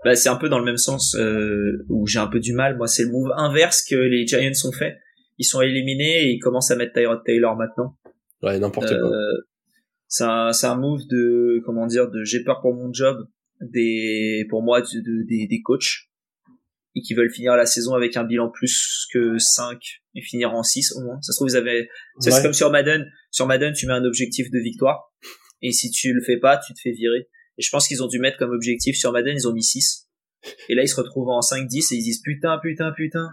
bah, 0.06 0.16
c'est 0.16 0.30
un 0.30 0.36
peu 0.36 0.49
dans 0.49 0.60
le 0.60 0.66
même 0.66 0.78
sens 0.78 1.16
euh, 1.16 1.84
où 1.89 2.06
j'ai 2.06 2.20
un 2.20 2.28
peu 2.28 2.39
du 2.39 2.53
mal. 2.53 2.78
Moi, 2.78 2.88
c'est 2.88 3.03
le 3.03 3.10
move 3.10 3.32
inverse 3.36 3.84
que 3.84 3.95
les 3.95 4.28
Giants 4.28 4.51
ont 4.66 4.72
fait. 4.72 4.99
Ils 5.39 5.45
sont 5.45 5.62
éliminés 5.62 6.26
et 6.26 6.30
ils 6.30 6.39
commencent 6.39 6.70
à 6.70 6.76
mettre 6.76 6.93
Tyrod 6.93 7.24
Taylor 7.26 7.56
maintenant. 7.56 7.97
Ouais, 8.43 8.60
n'importe 8.60 8.88
quoi. 8.88 9.10
Euh, 9.10 9.47
c'est 10.08 10.24
un, 10.24 10.53
c'est 10.53 10.68
un 10.68 10.78
move 10.78 11.01
de 11.10 11.60
comment 11.66 11.88
dire 11.88 12.12
de 12.12 12.24
j'ai 12.24 12.43
peur 12.43 12.62
pour 12.62 12.76
mon 12.76 12.93
job 12.93 13.18
des 13.60 14.45
pour 14.47 14.62
moi 14.62 14.82
de, 14.82 15.28
des, 15.28 15.47
des 15.47 15.62
coachs 15.64 16.08
et 16.93 17.01
qui 17.01 17.16
veulent 17.16 17.34
finir 17.34 17.56
la 17.56 17.66
saison 17.66 17.95
avec 17.95 18.16
un 18.16 18.24
bilan 18.24 18.49
plus 18.49 19.08
que 19.12 19.39
5 19.39 19.80
et 20.14 20.22
finir 20.22 20.53
en 20.53 20.62
6 20.62 20.93
au 20.97 21.01
moins. 21.01 21.20
Ça 21.22 21.34
se 21.34 21.38
trouve 21.38 21.49
vous 21.49 21.56
avez 21.56 21.89
c'est 22.20 22.30
comme 22.43 22.53
sur 22.53 22.70
Madden, 22.70 23.12
sur 23.32 23.47
Madden 23.47 23.74
tu 23.74 23.88
mets 23.88 23.93
un 23.93 24.06
objectif 24.06 24.51
de 24.51 24.60
victoire 24.60 25.12
et 25.64 25.72
si 25.72 25.89
tu 25.89 26.14
le 26.14 26.22
fais 26.22 26.38
pas, 26.38 26.60
tu 26.60 26.74
te 26.74 26.80
fais 26.82 26.91
virer. 26.91 27.28
Et 27.58 27.62
je 27.62 27.70
pense 27.70 27.88
qu'ils 27.88 28.03
ont 28.03 28.08
dû 28.08 28.20
mettre 28.20 28.38
comme 28.38 28.51
objectif 28.51 28.97
sur 28.97 29.12
Madden, 29.12 29.36
ils 29.36 29.47
ont 29.47 29.53
mis 29.53 29.64
6. 29.64 30.08
Et 30.70 30.76
là, 30.76 30.84
ils 30.84 30.88
se 30.88 30.95
retrouvent 30.95 31.30
en 31.30 31.39
5-10 31.39 31.93
et 31.93 31.97
ils 31.97 32.03
disent 32.03 32.22
putain, 32.22 32.60
putain, 32.62 32.91
putain, 32.91 33.30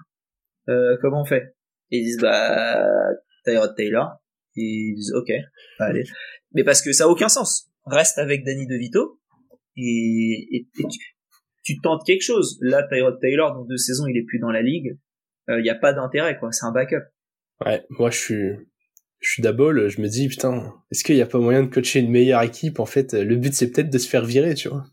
euh, 0.68 0.97
comment 1.01 1.23
on 1.23 1.25
fait? 1.25 1.55
Et 1.91 1.99
ils 1.99 2.05
disent 2.05 2.20
bah 2.20 3.09
Tyrod 3.45 3.75
Taylor. 3.77 4.09
Et 4.57 4.62
ils 4.62 4.95
disent 4.95 5.12
ok, 5.14 5.33
allez. 5.79 6.05
Mais 6.55 6.64
parce 6.64 6.83
que 6.83 6.93
ça 6.93 7.05
a 7.05 7.09
aucun 7.09 7.29
sens. 7.29 7.70
Reste 7.85 8.18
avec 8.18 8.45
Danny 8.45 8.66
DeVito 8.66 9.20
et, 9.77 10.49
et, 10.53 10.68
tu, 11.64 11.81
tentes 11.81 12.05
quelque 12.07 12.23
chose. 12.23 12.59
Là, 12.61 12.87
Tyrod 12.87 13.18
Taylor, 13.20 13.55
dans 13.55 13.64
deux 13.64 13.77
saisons, 13.77 14.07
il 14.07 14.16
est 14.16 14.25
plus 14.25 14.39
dans 14.39 14.51
la 14.51 14.62
ligue. 14.62 14.99
Il 15.49 15.55
euh, 15.55 15.62
n'y 15.62 15.70
a 15.70 15.75
pas 15.75 15.93
d'intérêt, 15.93 16.39
quoi. 16.39 16.53
C'est 16.53 16.66
un 16.66 16.73
backup. 16.73 17.03
Ouais, 17.64 17.85
moi 17.91 18.11
je 18.11 18.18
suis 18.18 18.51
je 19.23 19.31
suis 19.31 19.43
d'abord, 19.43 19.73
je 19.89 20.01
me 20.01 20.09
dis 20.09 20.29
putain, 20.29 20.75
est-ce 20.91 21.05
qu'il 21.05 21.14
n'y 21.14 21.23
a 21.23 21.27
pas 21.27 21.39
moyen 21.39 21.62
de 21.62 21.68
coacher 21.68 22.01
une 22.01 22.11
meilleure 22.11 22.43
équipe 22.43 22.81
En 22.81 22.87
fait, 22.87 23.14
le 23.14 23.37
but 23.37 23.55
c'est 23.55 23.70
peut-être 23.70 23.89
de 23.89 23.99
se 23.99 24.09
faire 24.09 24.25
virer, 24.25 24.55
tu 24.55 24.68
vois. 24.68 24.85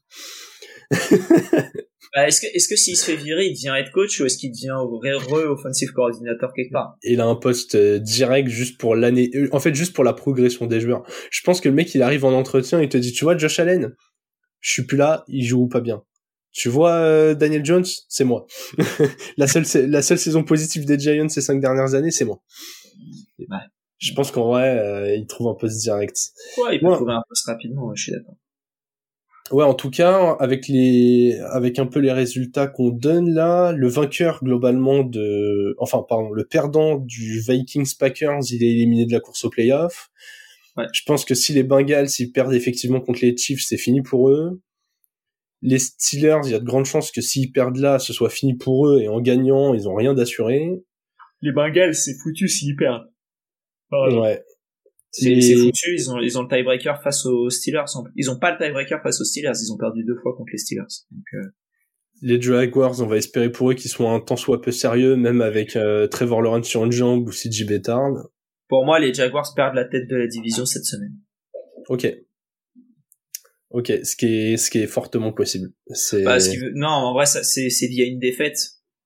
bah, 2.15 2.27
est-ce 2.27 2.41
que 2.41 2.47
est-ce 2.53 2.69
que 2.69 2.75
s'il 2.75 2.95
se 2.95 3.05
fait 3.05 3.15
virer, 3.15 3.45
il 3.45 3.53
devient 3.53 3.73
head 3.75 3.91
coach 3.91 4.19
ou 4.19 4.25
est-ce 4.25 4.37
qu'il 4.37 4.51
devient 4.51 4.69
re-offensive 4.71 5.91
coordinateur 5.91 6.53
quelque 6.55 6.71
part? 6.71 6.95
Il 7.03 7.21
a 7.21 7.25
un 7.25 7.35
poste 7.35 7.73
euh, 7.73 7.97
direct 7.97 8.49
juste 8.49 8.79
pour 8.79 8.95
l'année, 8.95 9.31
euh, 9.33 9.49
en 9.51 9.59
fait 9.59 9.73
juste 9.73 9.93
pour 9.93 10.03
la 10.03 10.13
progression 10.13 10.67
des 10.67 10.79
joueurs. 10.79 11.03
Je 11.31 11.41
pense 11.41 11.59
que 11.59 11.67
le 11.67 11.75
mec 11.75 11.93
il 11.95 12.03
arrive 12.03 12.23
en 12.23 12.33
entretien, 12.33 12.81
il 12.81 12.89
te 12.89 12.97
dit 12.97 13.11
tu 13.11 13.23
vois 13.23 13.35
Josh 13.35 13.59
Allen, 13.59 13.95
je 14.59 14.71
suis 14.71 14.85
plus 14.85 14.97
là, 14.97 15.23
il 15.27 15.43
joue 15.43 15.67
pas 15.67 15.81
bien. 15.81 16.03
Tu 16.51 16.69
vois 16.69 16.93
euh, 16.93 17.33
Daniel 17.33 17.65
Jones, 17.65 17.85
c'est 18.07 18.25
moi. 18.25 18.45
la 19.37 19.47
seule 19.47 19.65
la 19.89 20.01
seule 20.03 20.19
saison 20.19 20.43
positive 20.43 20.85
des 20.85 20.99
Giants 20.99 21.29
ces 21.29 21.41
cinq 21.41 21.59
dernières 21.59 21.95
années, 21.95 22.11
c'est 22.11 22.25
moi. 22.25 22.41
Ouais. 23.39 23.45
Je 23.99 24.13
pense 24.13 24.31
qu'en 24.31 24.47
vrai, 24.47 24.79
euh, 24.79 25.15
il 25.15 25.27
trouve 25.27 25.49
un 25.49 25.55
poste 25.55 25.79
direct. 25.79 26.17
Ouais, 26.57 26.75
il 26.75 26.79
peut 26.79 26.91
trouver 26.91 27.13
un 27.13 27.23
poste 27.27 27.45
rapidement, 27.45 27.93
je 27.93 28.03
suis 28.03 28.11
d'accord. 28.11 28.35
Ouais, 29.51 29.63
en 29.63 29.73
tout 29.73 29.89
cas, 29.89 30.37
avec 30.39 30.67
les, 30.67 31.39
avec 31.49 31.79
un 31.79 31.87
peu 31.87 31.99
les 31.99 32.11
résultats 32.11 32.67
qu'on 32.67 32.89
donne 32.89 33.33
là, 33.33 33.71
le 33.71 33.87
vainqueur 33.87 34.43
globalement 34.43 35.03
de, 35.03 35.75
enfin, 35.79 36.05
pardon, 36.07 36.31
le 36.31 36.45
perdant 36.45 36.97
du 36.97 37.39
Vikings 37.39 37.95
Packers, 37.97 38.41
il 38.51 38.63
est 38.63 38.69
éliminé 38.69 39.05
de 39.07 39.11
la 39.11 39.19
course 39.19 39.43
au 39.45 39.49
playoff. 39.49 40.11
Ouais. 40.77 40.85
Je 40.93 41.01
pense 41.05 41.25
que 41.25 41.33
si 41.33 41.51
les 41.53 41.63
Bengals, 41.63 42.09
s'ils 42.09 42.31
perdent 42.31 42.53
effectivement 42.53 43.01
contre 43.01 43.21
les 43.23 43.35
Chiefs, 43.35 43.65
c'est 43.65 43.77
fini 43.77 44.03
pour 44.03 44.29
eux. 44.29 44.61
Les 45.61 45.79
Steelers, 45.79 46.41
il 46.45 46.51
y 46.51 46.55
a 46.55 46.59
de 46.59 46.65
grandes 46.65 46.85
chances 46.85 47.11
que 47.11 47.21
s'ils 47.21 47.51
perdent 47.51 47.77
là, 47.77 47.97
ce 47.97 48.13
soit 48.13 48.29
fini 48.29 48.53
pour 48.53 48.87
eux 48.87 49.01
et 49.01 49.09
en 49.09 49.19
gagnant, 49.19 49.73
ils 49.73 49.89
ont 49.89 49.95
rien 49.95 50.13
d'assuré. 50.13 50.83
Les 51.41 51.51
Bengals, 51.51 51.95
c'est 51.95 52.13
foutu 52.13 52.47
s'ils 52.47 52.75
perdent. 52.75 53.09
Ouais. 53.91 54.43
C'est 55.11 55.55
foutu, 55.55 55.95
ils 55.95 56.11
ont, 56.11 56.19
ils 56.19 56.37
ont 56.37 56.43
le 56.43 56.47
tiebreaker 56.47 57.01
face 57.01 57.25
aux 57.25 57.49
Steelers. 57.49 57.85
Ils 58.15 58.29
ont 58.29 58.37
pas 58.37 58.51
le 58.51 58.57
tiebreaker 58.57 59.01
face 59.01 59.19
aux 59.21 59.23
Steelers, 59.23 59.53
ils 59.61 59.71
ont 59.71 59.77
perdu 59.77 60.03
deux 60.03 60.15
fois 60.15 60.35
contre 60.35 60.51
les 60.51 60.59
Steelers. 60.59 60.83
Donc, 61.11 61.25
euh... 61.33 61.49
Les 62.21 62.41
Jaguars, 62.41 62.99
on 63.01 63.05
va 63.05 63.15
espérer 63.15 63.49
pour 63.49 63.71
eux 63.71 63.73
qu'ils 63.73 63.89
soient 63.89 64.11
un 64.11 64.19
temps 64.19 64.35
soit 64.35 64.61
peu 64.61 64.71
sérieux, 64.71 65.15
même 65.15 65.41
avec 65.41 65.75
euh, 65.75 66.05
Trevor 66.07 66.41
Lawrence 66.41 66.67
sur 66.67 66.83
une 66.83 66.91
jambe 66.91 67.27
ou 67.27 67.31
CJ 67.31 67.65
Bettard. 67.65 68.11
Pour 68.67 68.85
moi, 68.85 68.99
les 68.99 69.13
Jaguars 69.13 69.53
perdent 69.55 69.75
la 69.75 69.85
tête 69.85 70.07
de 70.07 70.17
la 70.17 70.27
division 70.27 70.65
cette 70.65 70.83
semaine. 70.83 71.15
Ok. 71.87 72.13
Ok, 73.71 73.93
ce 74.03 74.15
qui 74.15 74.25
est, 74.25 74.57
ce 74.57 74.69
qui 74.69 74.79
est 74.79 74.87
fortement 74.87 75.31
possible. 75.31 75.71
C'est. 75.93 76.23
Bah, 76.23 76.37
Non, 76.73 76.89
en 76.89 77.13
vrai, 77.13 77.25
c'est, 77.25 77.69
c'est 77.69 77.87
via 77.87 78.05
une 78.05 78.19
défaite, 78.19 78.57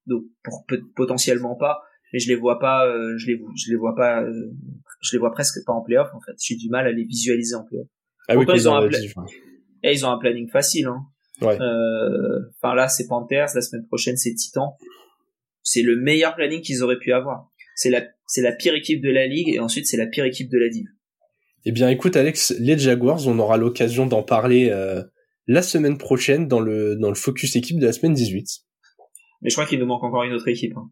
donc 0.07 0.23
pour 0.43 0.65
potentiellement 0.95 1.55
pas 1.55 1.81
mais 2.13 2.19
je 2.19 2.29
les 2.29 2.35
vois 2.35 2.59
pas 2.59 2.85
euh, 2.85 3.17
je 3.17 3.27
les 3.27 3.41
je 3.55 3.71
les 3.71 3.75
vois 3.75 3.95
pas 3.95 4.21
euh, 4.21 4.51
je 5.01 5.09
les 5.13 5.17
vois 5.19 5.31
presque 5.31 5.65
pas 5.65 5.73
en 5.73 5.81
playoff 5.81 6.09
en 6.13 6.21
fait. 6.21 6.33
J'ai 6.39 6.55
du 6.55 6.69
mal 6.69 6.87
à 6.87 6.91
les 6.91 7.03
visualiser 7.03 7.55
en 7.55 7.63
playoff. 7.63 7.87
Ah 8.29 8.37
oui, 8.37 8.45
ils 8.53 8.69
ont 8.69 8.75
un 8.75 8.89
et 9.85 9.91
ils 9.91 10.05
ont 10.05 10.09
un 10.09 10.17
planning 10.17 10.49
facile 10.49 10.85
hein. 10.85 11.01
Ouais. 11.41 11.59
euh, 11.59 12.39
enfin 12.55 12.75
là 12.75 12.87
c'est 12.87 13.07
Panthers 13.07 13.47
la 13.55 13.61
semaine 13.61 13.85
prochaine 13.87 14.15
c'est 14.15 14.33
Titan 14.35 14.77
c'est 15.63 15.81
le 15.81 15.95
meilleur 15.95 16.35
planning 16.35 16.61
qu'ils 16.61 16.83
auraient 16.83 16.99
pu 16.99 17.11
avoir. 17.11 17.49
C'est 17.75 17.89
la 17.89 18.03
c'est 18.27 18.41
la 18.41 18.51
pire 18.51 18.75
équipe 18.75 19.01
de 19.01 19.09
la 19.09 19.27
ligue 19.27 19.49
et 19.49 19.59
ensuite 19.59 19.87
c'est 19.87 19.97
la 19.97 20.05
pire 20.05 20.25
équipe 20.25 20.49
de 20.49 20.59
la 20.59 20.69
div. 20.69 20.85
Eh 21.65 21.71
bien 21.71 21.89
écoute 21.89 22.15
Alex 22.15 22.53
les 22.59 22.77
Jaguars 22.77 23.27
on 23.27 23.39
aura 23.39 23.57
l'occasion 23.57 24.05
d'en 24.05 24.21
parler 24.21 24.69
euh, 24.69 25.01
la 25.47 25.63
semaine 25.63 25.97
prochaine 25.97 26.47
dans 26.47 26.59
le 26.59 26.95
dans 26.95 27.09
le 27.09 27.15
focus 27.15 27.55
équipe 27.55 27.79
de 27.79 27.85
la 27.87 27.93
semaine 27.93 28.13
18 28.13 28.47
mais 29.41 29.49
je 29.49 29.55
crois 29.55 29.65
qu'il 29.65 29.79
nous 29.79 29.85
manque 29.85 30.03
encore 30.03 30.23
une 30.23 30.33
autre 30.33 30.47
équipe 30.47 30.73
hein. 30.77 30.89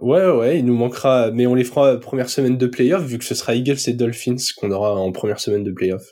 Ouais, 0.00 0.28
ouais, 0.28 0.58
il 0.58 0.64
nous 0.64 0.74
manquera, 0.74 1.30
mais 1.30 1.46
on 1.46 1.54
les 1.54 1.64
fera 1.64 1.98
première 1.98 2.28
semaine 2.28 2.58
de 2.58 2.66
playoff, 2.66 3.04
vu 3.04 3.18
que 3.18 3.24
ce 3.24 3.34
sera 3.34 3.54
Eagles 3.54 3.78
et 3.86 3.92
Dolphins 3.92 4.36
qu'on 4.56 4.70
aura 4.70 4.94
en 4.94 5.12
première 5.12 5.40
semaine 5.40 5.64
de 5.64 5.72
playoff. 5.72 6.04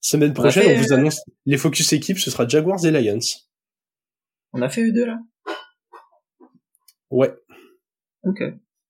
Semaine 0.00 0.34
prochaine, 0.34 0.76
on, 0.76 0.82
vous 0.82 0.92
annonce 0.92 1.20
les 1.46 1.56
focus 1.56 1.92
équipes, 1.92 2.18
ce 2.18 2.30
sera 2.30 2.46
Jaguars 2.46 2.84
et 2.84 2.90
Lions. 2.90 3.18
On 4.52 4.62
a 4.62 4.68
fait 4.68 4.82
eux 4.82 4.92
deux 4.92 5.06
là? 5.06 5.18
Ouais. 7.10 7.34
Ok, 8.22 8.42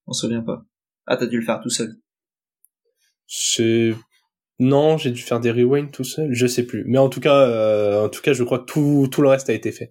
on 0.06 0.12
se 0.12 0.26
souvient 0.26 0.42
pas. 0.42 0.62
Ah, 1.06 1.16
t'as 1.16 1.26
dû 1.26 1.38
le 1.38 1.44
faire 1.44 1.60
tout 1.60 1.70
seul. 1.70 1.96
C'est 3.26 3.94
non, 4.58 4.96
j'ai 4.96 5.10
dû 5.10 5.22
faire 5.22 5.40
des 5.40 5.50
rewinds 5.50 5.90
tout 5.90 6.04
seul, 6.04 6.32
je 6.32 6.46
sais 6.46 6.64
plus. 6.64 6.84
Mais 6.86 6.98
en 6.98 7.08
tout 7.08 7.20
cas, 7.20 7.46
euh, 7.48 8.06
en 8.06 8.08
tout 8.08 8.22
cas, 8.22 8.32
je 8.32 8.42
crois 8.42 8.60
que 8.60 8.64
tout 8.64 9.08
tout 9.10 9.22
le 9.22 9.28
reste 9.28 9.50
a 9.50 9.52
été 9.52 9.70
fait. 9.70 9.90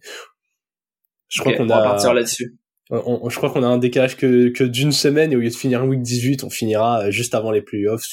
Je 1.28 1.42
crois 1.42 1.54
qu'on 1.54 1.70
a. 1.70 1.76
On 1.76 1.82
va 1.82 1.84
partir 1.84 2.14
là-dessus. 2.14 2.58
Je 2.92 3.36
crois 3.36 3.50
qu'on 3.50 3.64
a 3.64 3.68
un 3.68 3.78
décalage 3.78 4.16
que, 4.16 4.50
que 4.50 4.64
d'une 4.64 4.92
semaine 4.92 5.32
et 5.32 5.36
au 5.36 5.40
lieu 5.40 5.50
de 5.50 5.56
finir 5.56 5.84
week 5.86 6.02
18, 6.02 6.44
on 6.44 6.50
finira 6.50 7.10
juste 7.10 7.34
avant 7.34 7.52
les 7.52 7.62
playoffs, 7.62 8.06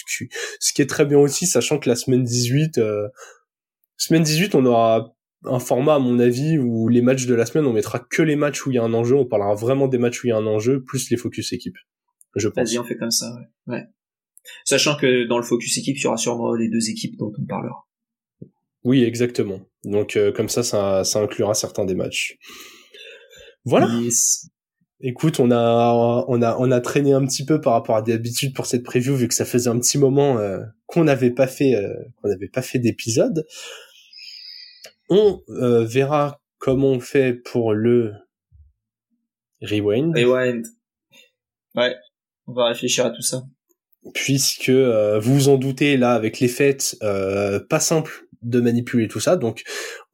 ce 0.60 0.72
qui 0.72 0.82
est 0.82 0.86
très 0.86 1.04
bien 1.04 1.18
aussi, 1.18 1.46
sachant 1.46 1.78
que 1.78 1.88
la 1.88 1.96
semaine 1.96 2.24
18, 2.24 2.78
euh, 2.78 3.08
semaine 3.96 4.22
18, 4.22 4.54
on 4.54 4.64
aura 4.64 5.14
un 5.44 5.58
format 5.58 5.96
à 5.96 5.98
mon 5.98 6.18
avis 6.18 6.58
où 6.58 6.88
les 6.88 7.02
matchs 7.02 7.26
de 7.26 7.34
la 7.34 7.46
semaine, 7.46 7.66
on 7.66 7.72
mettra 7.72 7.98
que 7.98 8.22
les 8.22 8.36
matchs 8.36 8.64
où 8.66 8.70
il 8.70 8.74
y 8.74 8.78
a 8.78 8.82
un 8.82 8.94
enjeu, 8.94 9.16
on 9.16 9.26
parlera 9.26 9.54
vraiment 9.54 9.88
des 9.88 9.98
matchs 9.98 10.22
où 10.22 10.28
il 10.28 10.30
y 10.30 10.32
a 10.32 10.36
un 10.36 10.46
enjeu, 10.46 10.82
plus 10.82 11.10
les 11.10 11.16
focus 11.16 11.52
équipe. 11.52 11.76
Je 12.36 12.48
pense. 12.48 12.70
Vas-y, 12.70 12.78
on 12.78 12.84
fait 12.84 12.96
comme 12.96 13.10
ça, 13.10 13.26
ouais. 13.66 13.74
ouais. 13.74 13.84
Sachant 14.64 14.96
que 14.96 15.26
dans 15.26 15.36
le 15.36 15.44
focus 15.44 15.76
équipe, 15.78 15.96
il 15.98 16.02
y 16.02 16.06
aura 16.06 16.16
sûrement 16.16 16.54
les 16.54 16.68
deux 16.68 16.90
équipes 16.90 17.16
dont 17.18 17.32
on 17.38 17.44
parlera. 17.44 17.86
Oui, 18.84 19.04
exactement. 19.04 19.60
Donc 19.84 20.16
euh, 20.16 20.32
comme 20.32 20.48
ça, 20.48 20.62
ça, 20.62 21.04
ça 21.04 21.20
inclura 21.20 21.54
certains 21.54 21.84
des 21.84 21.94
matchs. 21.94 22.38
Voilà. 23.64 23.88
Écoute, 25.04 25.40
on 25.40 25.50
a 25.50 26.24
on 26.28 26.42
a 26.42 26.56
on 26.58 26.70
a 26.70 26.80
traîné 26.80 27.12
un 27.12 27.26
petit 27.26 27.44
peu 27.44 27.60
par 27.60 27.72
rapport 27.72 27.96
à 27.96 28.02
des 28.02 28.12
habitudes 28.12 28.54
pour 28.54 28.66
cette 28.66 28.84
preview 28.84 29.16
vu 29.16 29.26
que 29.26 29.34
ça 29.34 29.44
faisait 29.44 29.68
un 29.68 29.78
petit 29.80 29.98
moment 29.98 30.38
euh, 30.38 30.60
qu'on 30.86 31.02
n'avait 31.02 31.32
pas 31.32 31.48
fait 31.48 31.74
euh, 31.74 31.92
qu'on 32.16 32.28
n'avait 32.28 32.48
pas 32.48 32.62
fait 32.62 32.78
d'épisode. 32.78 33.44
On 35.08 35.42
euh, 35.48 35.84
verra 35.84 36.40
comment 36.58 36.90
on 36.90 37.00
fait 37.00 37.34
pour 37.34 37.74
le 37.74 38.12
rewind. 39.60 40.16
Rewind. 40.16 40.66
Ouais, 41.74 41.96
on 42.46 42.52
va 42.52 42.68
réfléchir 42.68 43.04
à 43.04 43.10
tout 43.10 43.22
ça. 43.22 43.42
Puisque 44.14 44.70
vous 44.70 45.34
vous 45.34 45.48
en 45.48 45.58
doutez 45.58 45.96
là 45.96 46.12
avec 46.12 46.38
les 46.38 46.48
fêtes, 46.48 46.96
pas 47.00 47.80
simple 47.80 48.26
de 48.42 48.60
manipuler 48.60 49.08
tout 49.08 49.20
ça. 49.20 49.36
Donc, 49.36 49.62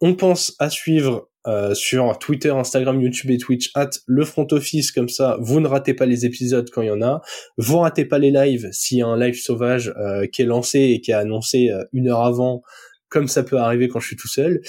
on 0.00 0.14
pense 0.14 0.54
à 0.58 0.68
suivre 0.68 1.27
euh, 1.46 1.74
sur 1.74 2.18
Twitter, 2.18 2.50
Instagram, 2.50 3.00
YouTube 3.00 3.30
et 3.30 3.38
Twitch 3.38 3.70
at 3.74 3.90
le 4.06 4.24
front 4.24 4.46
office 4.50 4.90
comme 4.90 5.08
ça 5.08 5.38
vous 5.40 5.60
ne 5.60 5.68
ratez 5.68 5.94
pas 5.94 6.04
les 6.04 6.26
épisodes 6.26 6.68
quand 6.70 6.82
il 6.82 6.88
y 6.88 6.90
en 6.90 7.02
a. 7.02 7.22
Vous 7.56 7.78
ratez 7.78 8.04
pas 8.04 8.18
les 8.18 8.30
lives 8.30 8.68
s'il 8.72 8.98
y 8.98 9.02
a 9.02 9.06
un 9.06 9.18
live 9.18 9.40
sauvage 9.40 9.94
euh, 9.96 10.26
qui 10.26 10.42
est 10.42 10.46
lancé 10.46 10.80
et 10.80 11.00
qui 11.00 11.12
est 11.12 11.14
annoncé 11.14 11.70
euh, 11.70 11.84
une 11.92 12.08
heure 12.08 12.22
avant 12.22 12.62
comme 13.08 13.28
ça 13.28 13.42
peut 13.42 13.56
arriver 13.56 13.88
quand 13.88 14.00
je 14.00 14.08
suis 14.08 14.16
tout 14.16 14.28
seul. 14.28 14.60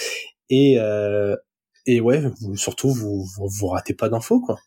Et 0.49 0.77
et 1.85 2.01
ouais 2.01 2.21
vous, 2.41 2.55
surtout 2.55 2.91
vous, 2.91 3.25
vous, 3.37 3.67
ratez 3.67 3.93
pas 3.93 4.09
d'infos 4.09 4.41
quoi. 4.41 4.59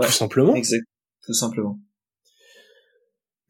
Tout 0.00 0.12
simplement. 0.12 0.54
exact 0.54 0.84
tout 1.28 1.34
simplement. 1.34 1.78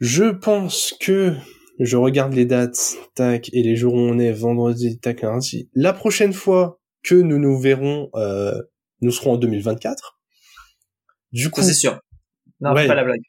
Je 0.00 0.24
pense 0.24 0.94
que 1.00 1.34
je 1.78 1.96
regarde 1.96 2.32
les 2.32 2.44
dates, 2.44 2.96
tac, 3.14 3.50
et 3.52 3.62
les 3.62 3.76
jours 3.76 3.94
où 3.94 3.98
on 3.98 4.18
est, 4.18 4.32
vendredi, 4.32 4.98
tac, 4.98 5.22
lundi. 5.22 5.70
La 5.74 5.92
prochaine 5.92 6.32
fois 6.32 6.77
que 7.02 7.14
nous 7.14 7.38
nous 7.38 7.58
verrons, 7.58 8.10
euh, 8.14 8.60
nous 9.00 9.10
serons 9.10 9.32
en 9.32 9.36
2024. 9.36 10.18
Du 11.32 11.50
coup, 11.50 11.62
c'est 11.62 11.74
sûr. 11.74 12.00
Non, 12.60 12.74
pas 12.74 12.94
la 12.94 13.04
blague. 13.04 13.20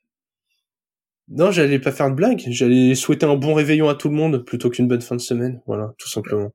Non, 1.27 1.51
j'allais 1.51 1.77
pas 1.77 1.91
faire 1.91 2.09
de 2.09 2.15
blague. 2.15 2.43
J'allais 2.47 2.95
souhaiter 2.95 3.25
un 3.25 3.35
bon 3.35 3.53
réveillon 3.53 3.87
à 3.87 3.95
tout 3.95 4.09
le 4.09 4.15
monde 4.15 4.43
plutôt 4.43 4.69
qu'une 4.69 4.87
bonne 4.87 5.01
fin 5.01 5.15
de 5.15 5.21
semaine. 5.21 5.61
Voilà, 5.67 5.93
tout 5.99 6.09
simplement. 6.09 6.51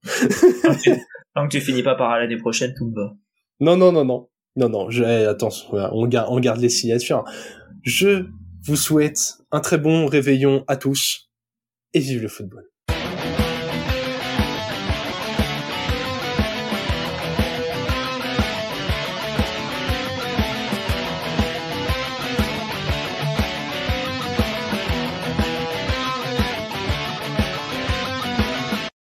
Tant 1.35 1.47
que 1.47 1.51
tu 1.51 1.61
finis 1.61 1.85
pas 1.85 1.95
par 1.95 2.19
l'année 2.19 2.37
prochaine, 2.37 2.75
tout 2.77 2.87
me 2.87 2.95
va. 2.95 3.13
Non, 3.61 3.77
non, 3.77 3.93
non, 3.93 4.05
non. 4.05 4.29
Non, 4.57 4.69
non, 4.69 4.91
je, 4.91 5.03
eh, 5.03 5.27
attention, 5.27 5.69
on 5.73 6.07
garde, 6.07 6.29
on 6.31 6.39
garde 6.39 6.61
les 6.61 6.69
signatures. 6.69 7.25
Je 7.83 8.27
vous 8.65 8.77
souhaite 8.77 9.39
un 9.51 9.61
très 9.61 9.79
bon 9.79 10.07
réveillon 10.07 10.65
à 10.69 10.77
tous 10.77 11.31
et 11.93 12.01
vive 12.01 12.23
le 12.23 12.29
football. 12.29 12.65